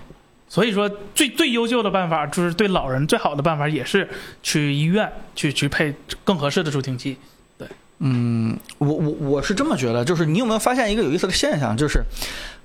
[0.56, 4.07] 所以说，最最优秀的办法就是对老人最好的办法也是
[4.41, 7.18] 去医院去去配更合适的助听器。
[7.57, 7.68] 对
[7.99, 12.02] 嗯，我我我是这么觉得，就是你有没有发现一个有意思的现象，就是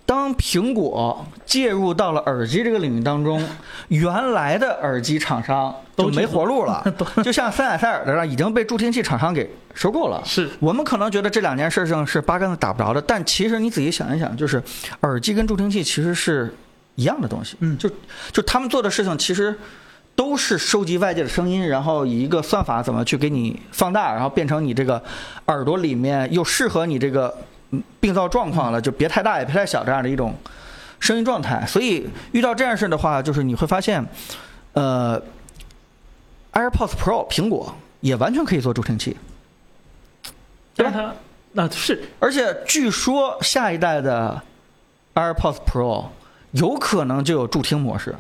[0.07, 3.45] 当苹果介入到了耳机这个领域当中，
[3.89, 6.85] 原来的耳机厂商都没活路了，
[7.25, 10.23] 就像森海塞尔的上已经被助听器厂商给收购了。
[10.25, 14.63] 是我们可能觉得这两件事情是八竿子打不着的，但其实你仔细想一想，就是
[15.01, 16.55] 耳机跟助听器其实是
[16.95, 17.57] 一样的东西。
[17.61, 17.91] 嗯就
[18.33, 19.59] 就他们做的事情其实
[20.15, 25.03] 都是收集外界的声音，然后以一个算法怎么去给你放大，然后变成你这个
[25.47, 27.37] 耳朵里面又适合你这个
[27.71, 30.35] 嗯病灶状况了，就别太大也别太小这样的一种
[30.99, 31.65] 声音状态。
[31.67, 34.05] 所以遇到这样事的话，就是你会发现，
[34.75, 35.21] 呃
[36.53, 39.17] ，AirPods Pro 苹果也完全可以做助听器。
[40.75, 41.15] 对吧
[41.53, 44.41] 那、是而且据说下一代的
[45.15, 46.07] AirPods Pro
[46.53, 48.15] 有可能就有助听模式，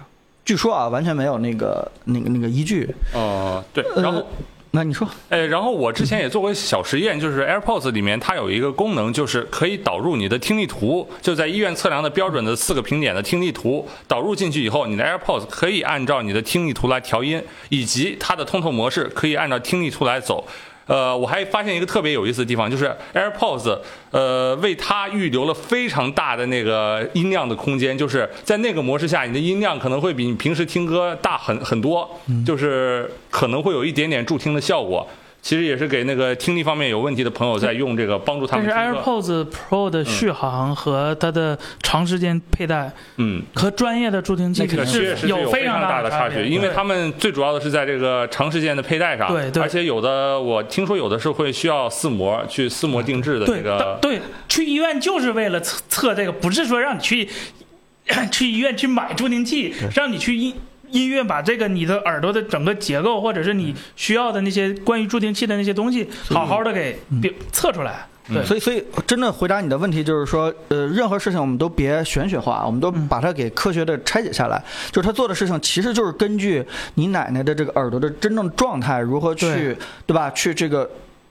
[0.44, 2.89] 据说啊，完全没有那个那个那个依据。
[3.15, 4.24] 哦，对，呃然后。
[4.73, 20.47] 那你说，哎，然后我之前也做过小实验，就是 AirPods 里面它有一个功能，就是可以导入你的听力图，就在医院测量的标准的四个评点的听力图导入进去以后，你的 AirPods 可以按照你的听力图来调音，以及它的通透模式可以按照听力图来走。
[20.91, 23.79] 呃，我还发现一个特别有意思的地方，就是 AirPods，
[24.11, 32.11] 呃，为它预留了非常大的那个音量的空间，就是在那个模式下，你的音量可能会比你平时听歌大很很多，
[32.45, 35.07] 就是可能会有一点点助听的效果。
[35.43, 39.01] 其实也是给那个听力方面有问题的朋友在用这个帮助他但是们听歌。
[39.01, 49.62] AirPods Pro 的续航和它的长时间佩戴嗯，和专业的助听器那肯定确实是有非常大的差距，因为他们最主要的是在这个长时间的佩戴上，对对。
[49.62, 57.29] 而且有的我听说有的是会需要四模去四模定制的这个，对，去医院就是为了测测这个，不是说让你去
[58.31, 60.55] 去医院去买助听器，让你去医
[60.93, 68.07] 医院把这个你的耳朵的整个结构，或者是你需要的那些关于助听器的那些东西，好好的给别测出来。
[68.29, 74.62] 对，所以所以真的回答你的问题就是说，呃，任何事情我们都别玄学化，我们都把它给科学的拆解下来。
[74.93, 76.65] 就是他做的事情其实就是根据
[76.95, 79.77] 你奶奶的这个耳朵的真正状态，如何去对
[80.07, 80.31] 对吧？
[80.31, 80.89] 去这个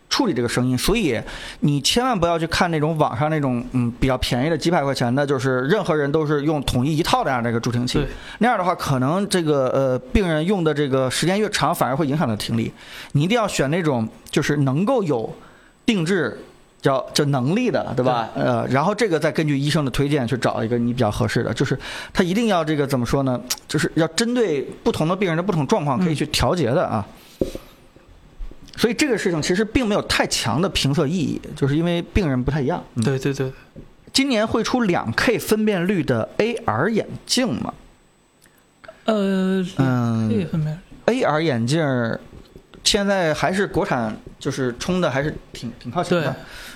[0.09, 1.19] 处理这个声音，所以
[1.61, 8.05] 你千万不要去看那种网上那种嗯比较便宜的几百块钱的，就是任何人都是用统一一套的样的一个助听器，
[8.39, 12.71] 那样的话可能这个呃病人用的这个时间越长，反而会影响到听力。
[13.13, 15.33] 你一定要选那种就是能够有
[15.85, 16.37] 定制。
[16.81, 18.29] 叫叫能力的，对吧？
[18.33, 21.77] 呃，然后这个再根据医生的推荐去找一个你比较合适的，就是
[22.13, 23.37] 他一定要这个怎么说呢？
[23.67, 27.05] 就是要针对不同的病人的不同状况可以去调节的啊。
[28.79, 32.81] 所以这个事情其实并没有太强的评测意义，就是因为病人不太一样。
[32.95, 33.03] 嗯。
[33.03, 33.51] 对对对，
[34.13, 37.73] 今年会出两 K 分辨率的 AR 眼镜吗？
[39.03, 42.17] 呃，这嗯分辨，AR 眼镜儿
[42.85, 46.33] 现在还是国产，就是冲的还是挺挺靠前的，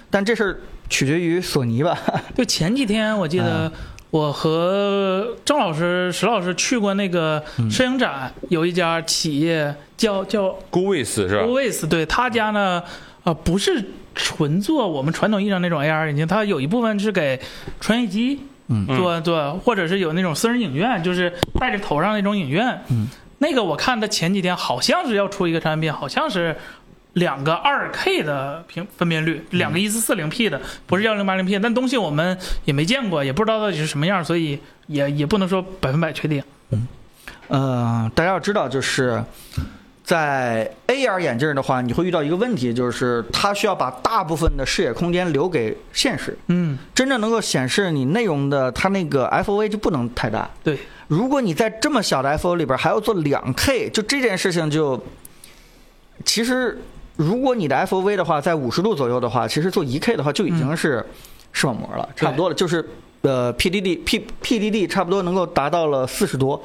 [0.09, 0.59] 但这事儿
[0.89, 1.97] 取决于索尼吧。
[2.35, 3.71] 就前几天我记得
[4.13, 12.83] 我和郑老师、石老师去过那个摄影展，有一家企业叫叫 Govis 是吧？？Govis 对他家呢，
[13.23, 13.83] 呃，不是
[14.13, 17.39] 纯做我们传统意义上那种 AR 眼镜，它有一部分是给
[17.79, 22.83] 穿越机嗯做做，或者是有那种私人影院，就是戴着头上那种影院。
[22.91, 23.07] 嗯，
[23.39, 26.55] 那个我看他前几天好像是要出一个产品，好像是。
[27.13, 36.43] 两个二 K 的屏分辨率，两个一四四零 P 的，不是幺零八零 P，但东西我们也没见过，也不知道到底是什么样，所以也也不能说百分百确定。
[36.71, 36.87] 嗯
[37.49, 39.23] 呃，大家要知道，就是
[40.03, 50.49] 在 AR 眼镜的话，你会遇到一个问题，就是它需要把大部分的视野空间留给现实，嗯，真正能够显示你内容的，它那个 FOV 就不能太大。
[50.63, 55.03] 对，如果你在这么小的 FO 里边还要做两 K，就这件事情就，
[56.25, 56.81] 其实
[57.15, 61.05] 如果你的 FOV 的话在五十度左右的话，其实做一 K 的话就已经是
[61.51, 62.83] 视网膜了，差不多了，就是
[63.21, 66.61] 呃 PDD P PDD 差不多能够达到了四十多。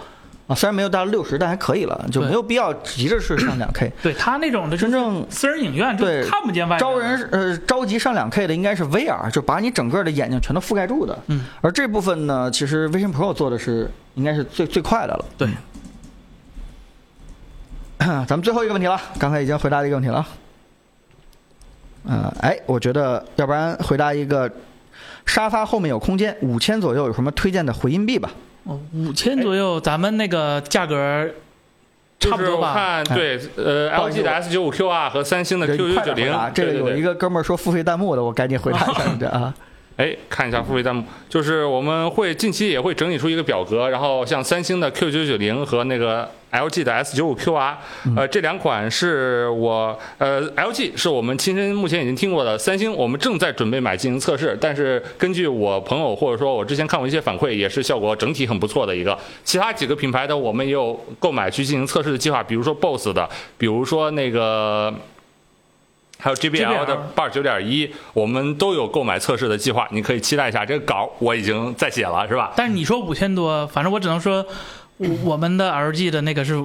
[0.47, 3.93] 啊，虽然没有达到六十，但还可以了，就没有必要急着是上两 K。
[4.03, 11.19] 对他那种的真正私人影院就对看不见外面招人呃着急上两 K 的应该是 VR，就把你整个的眼睛全都覆盖住的。
[11.27, 15.25] 嗯，而这部分呢，其实 Vision Pro 做的是应该是最最快的了。
[15.37, 15.47] 对，
[18.27, 20.27] 咱们最后一个问题了，刚才已经回答了一个问题了。
[22.07, 24.51] 呃，哎，我觉得要不然回答一个，
[25.27, 28.31] 沙发后面有空间，五千左右有什么推荐的回音壁吧？
[28.65, 31.29] 哦，五千左右，咱们那个价格
[32.21, 32.73] 差不就是我多吧？
[32.75, 37.15] 看对，呃，LG 的 S 九五 QR 和三星的 Q 快9 9点回答零，这个有一个。
[37.15, 39.53] 哥们儿说付费弹幕的，我赶紧回答一下这啊。
[39.99, 47.75] 哎，看一下付费弹幕，就是我们会近期也会整理出一个表格，然后像三星的 Q 9 9 0和那个 LG 的 S 9 5 QR，
[48.17, 59.19] 呃，这两款是我呃 LG 是我们亲身目前已经听过的，三星我们正在准备买进行测试，但是根据我朋友或者说我之前看过一些反馈，也是效果整体很不错的一个。
[59.43, 64.95] 其他几个品牌的我们也有购买去进行测试的计划，比如说 BOSS 的，比如说那个。
[66.21, 70.67] 还有 GBL 的 JBL 八十九点一，我们都有购买测试的计划，你可以期待一下。
[70.67, 72.53] 这个稿我已经在写了，是吧？
[72.57, 74.45] 但是你说五千多，反正我只能说，
[74.97, 76.61] 我 我们的 LG 的那个是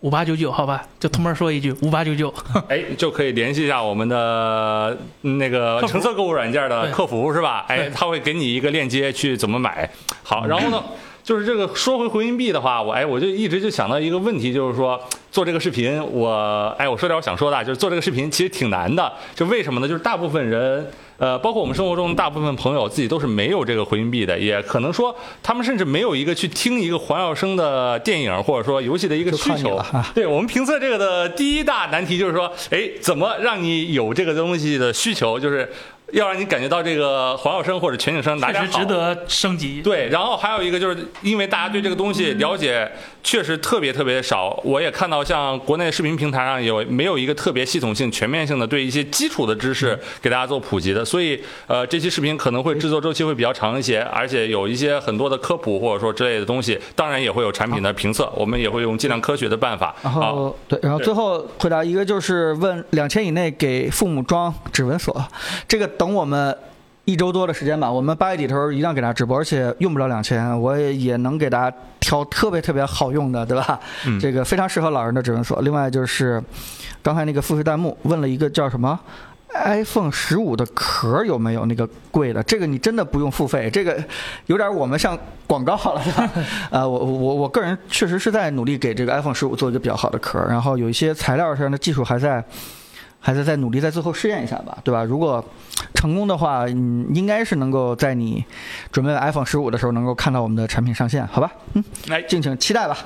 [0.00, 0.82] 五八九九，好吧？
[0.98, 2.32] 就偷摸说一句，五八九九。
[2.68, 7.66] 哎，就可以联系一下我们的那个橙色购物软件的客服，是吧？
[7.68, 9.90] 哎，他会给你一个链接去怎么买。
[10.22, 10.82] 好，然后呢？
[11.26, 14.96] 就是这个说回回音壁的话，我哎，我就一直就想到一个问题，就是说
[15.32, 19.12] 做这个视频，我哎，我说点我想说的啊，就是做这个视频其实挺难的。
[19.34, 19.88] 就为什么呢？
[19.88, 20.88] 就是大部分人，
[21.18, 25.12] 呃，包括我们生活中大部分朋友自己都是没有这个回音壁的，也可能说
[25.42, 29.82] 他们甚至没有一个去听一个环绕声的电影或者说游戏的一个需求。
[30.14, 35.68] 对我们评测这个的第一大难题就是说，哎，怎么让你有这个东西的需求，就是
[36.12, 38.78] 要让你感觉到这个环绕声或者全景声哪里好。
[38.78, 39.82] 值得升级。
[39.82, 42.90] 对，然后还有一个就是因为大家对这个东西了解
[43.26, 59.92] 确实特别特别少，我也看到像国内视频平台上有没有一个特别系统性、全面性的对一些基础的知识给大家做普及的，所以呃这期视频可能会制作周期会比较长一些，而且有一些很多的科普或者说之类的东西，当然也会有产品的评测，我们也会用尽量科学的办法。
[60.04, 65.20] 然，后对，然后最后回答一个就是问两千以内给父母装指纹锁，
[65.66, 66.56] 这个等我们
[67.06, 73.78] 一周多的时间吧，我们八月底头一定要给大家直播，而且用不了两千，我也也能给大家挑特别特别好用的，对吧？
[74.06, 75.60] 嗯这个非常适合老人的指纹锁。
[75.62, 76.42] 另外就是
[77.04, 78.98] 刚才那个付费弹幕问了一个叫什么
[79.54, 82.42] ？iPhone 十五的壳有没有那个贵的？
[82.42, 83.96] 这个你真的不用付费，这个
[84.46, 85.16] 有点我们像
[85.46, 86.28] 广告了，是吧？
[86.72, 92.44] 呃，我我我个人确实是在努力给这个 iPhone 十五做一个比较好的壳，然后有一些材料上的技术还在
[93.26, 95.02] 还是在努力在最后试验一下吧，对吧？
[95.02, 95.44] 如果
[95.96, 98.44] 成功的话，嗯，应该是能够在你
[98.92, 101.50] 准备 iPhone 十五的时候能够看到我们的产品上线，好吧？
[101.74, 102.96] 嗯，来敬请期待吧。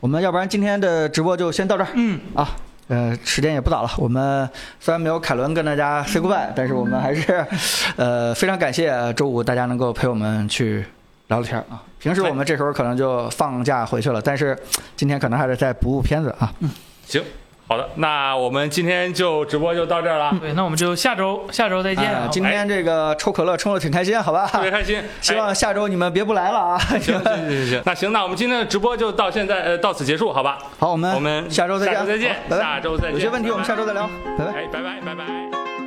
[0.00, 2.46] 我们要不然今天的直播就先到这儿嗯，啊。
[2.88, 4.46] 呃，时间也不早了，我们
[4.78, 7.42] 虽然没有凯伦跟大家 say goodbye，但是我们还是
[7.96, 10.84] 呃非常感谢周五大家能够陪我们去
[11.28, 11.82] 聊聊天儿啊。
[11.98, 14.54] 平时我们这时候可能就放假回去了，但是
[14.94, 16.52] 今天可能还得再补补片子啊。
[16.58, 16.68] 嗯
[17.06, 17.22] 行，
[17.68, 22.12] 好的，那我们今天就直播就到这儿了，对，那我们就下周下周再见。
[22.30, 24.46] 今天这个抽可乐抽的挺开心，好吧？
[24.46, 25.02] 特别开心。
[25.22, 26.80] 希望下周你们别不来了啊！
[26.90, 30.58] 哎行行行行行， 那行，那我们今天的直播就到现在呃到此结束，好吧？
[30.78, 34.08] 好，我们我们下周再见，下周再见拜拜下周再见有些问题我们下周再聊，
[34.38, 34.52] 拜拜。
[34.52, 35.81] 哎，拜拜拜拜。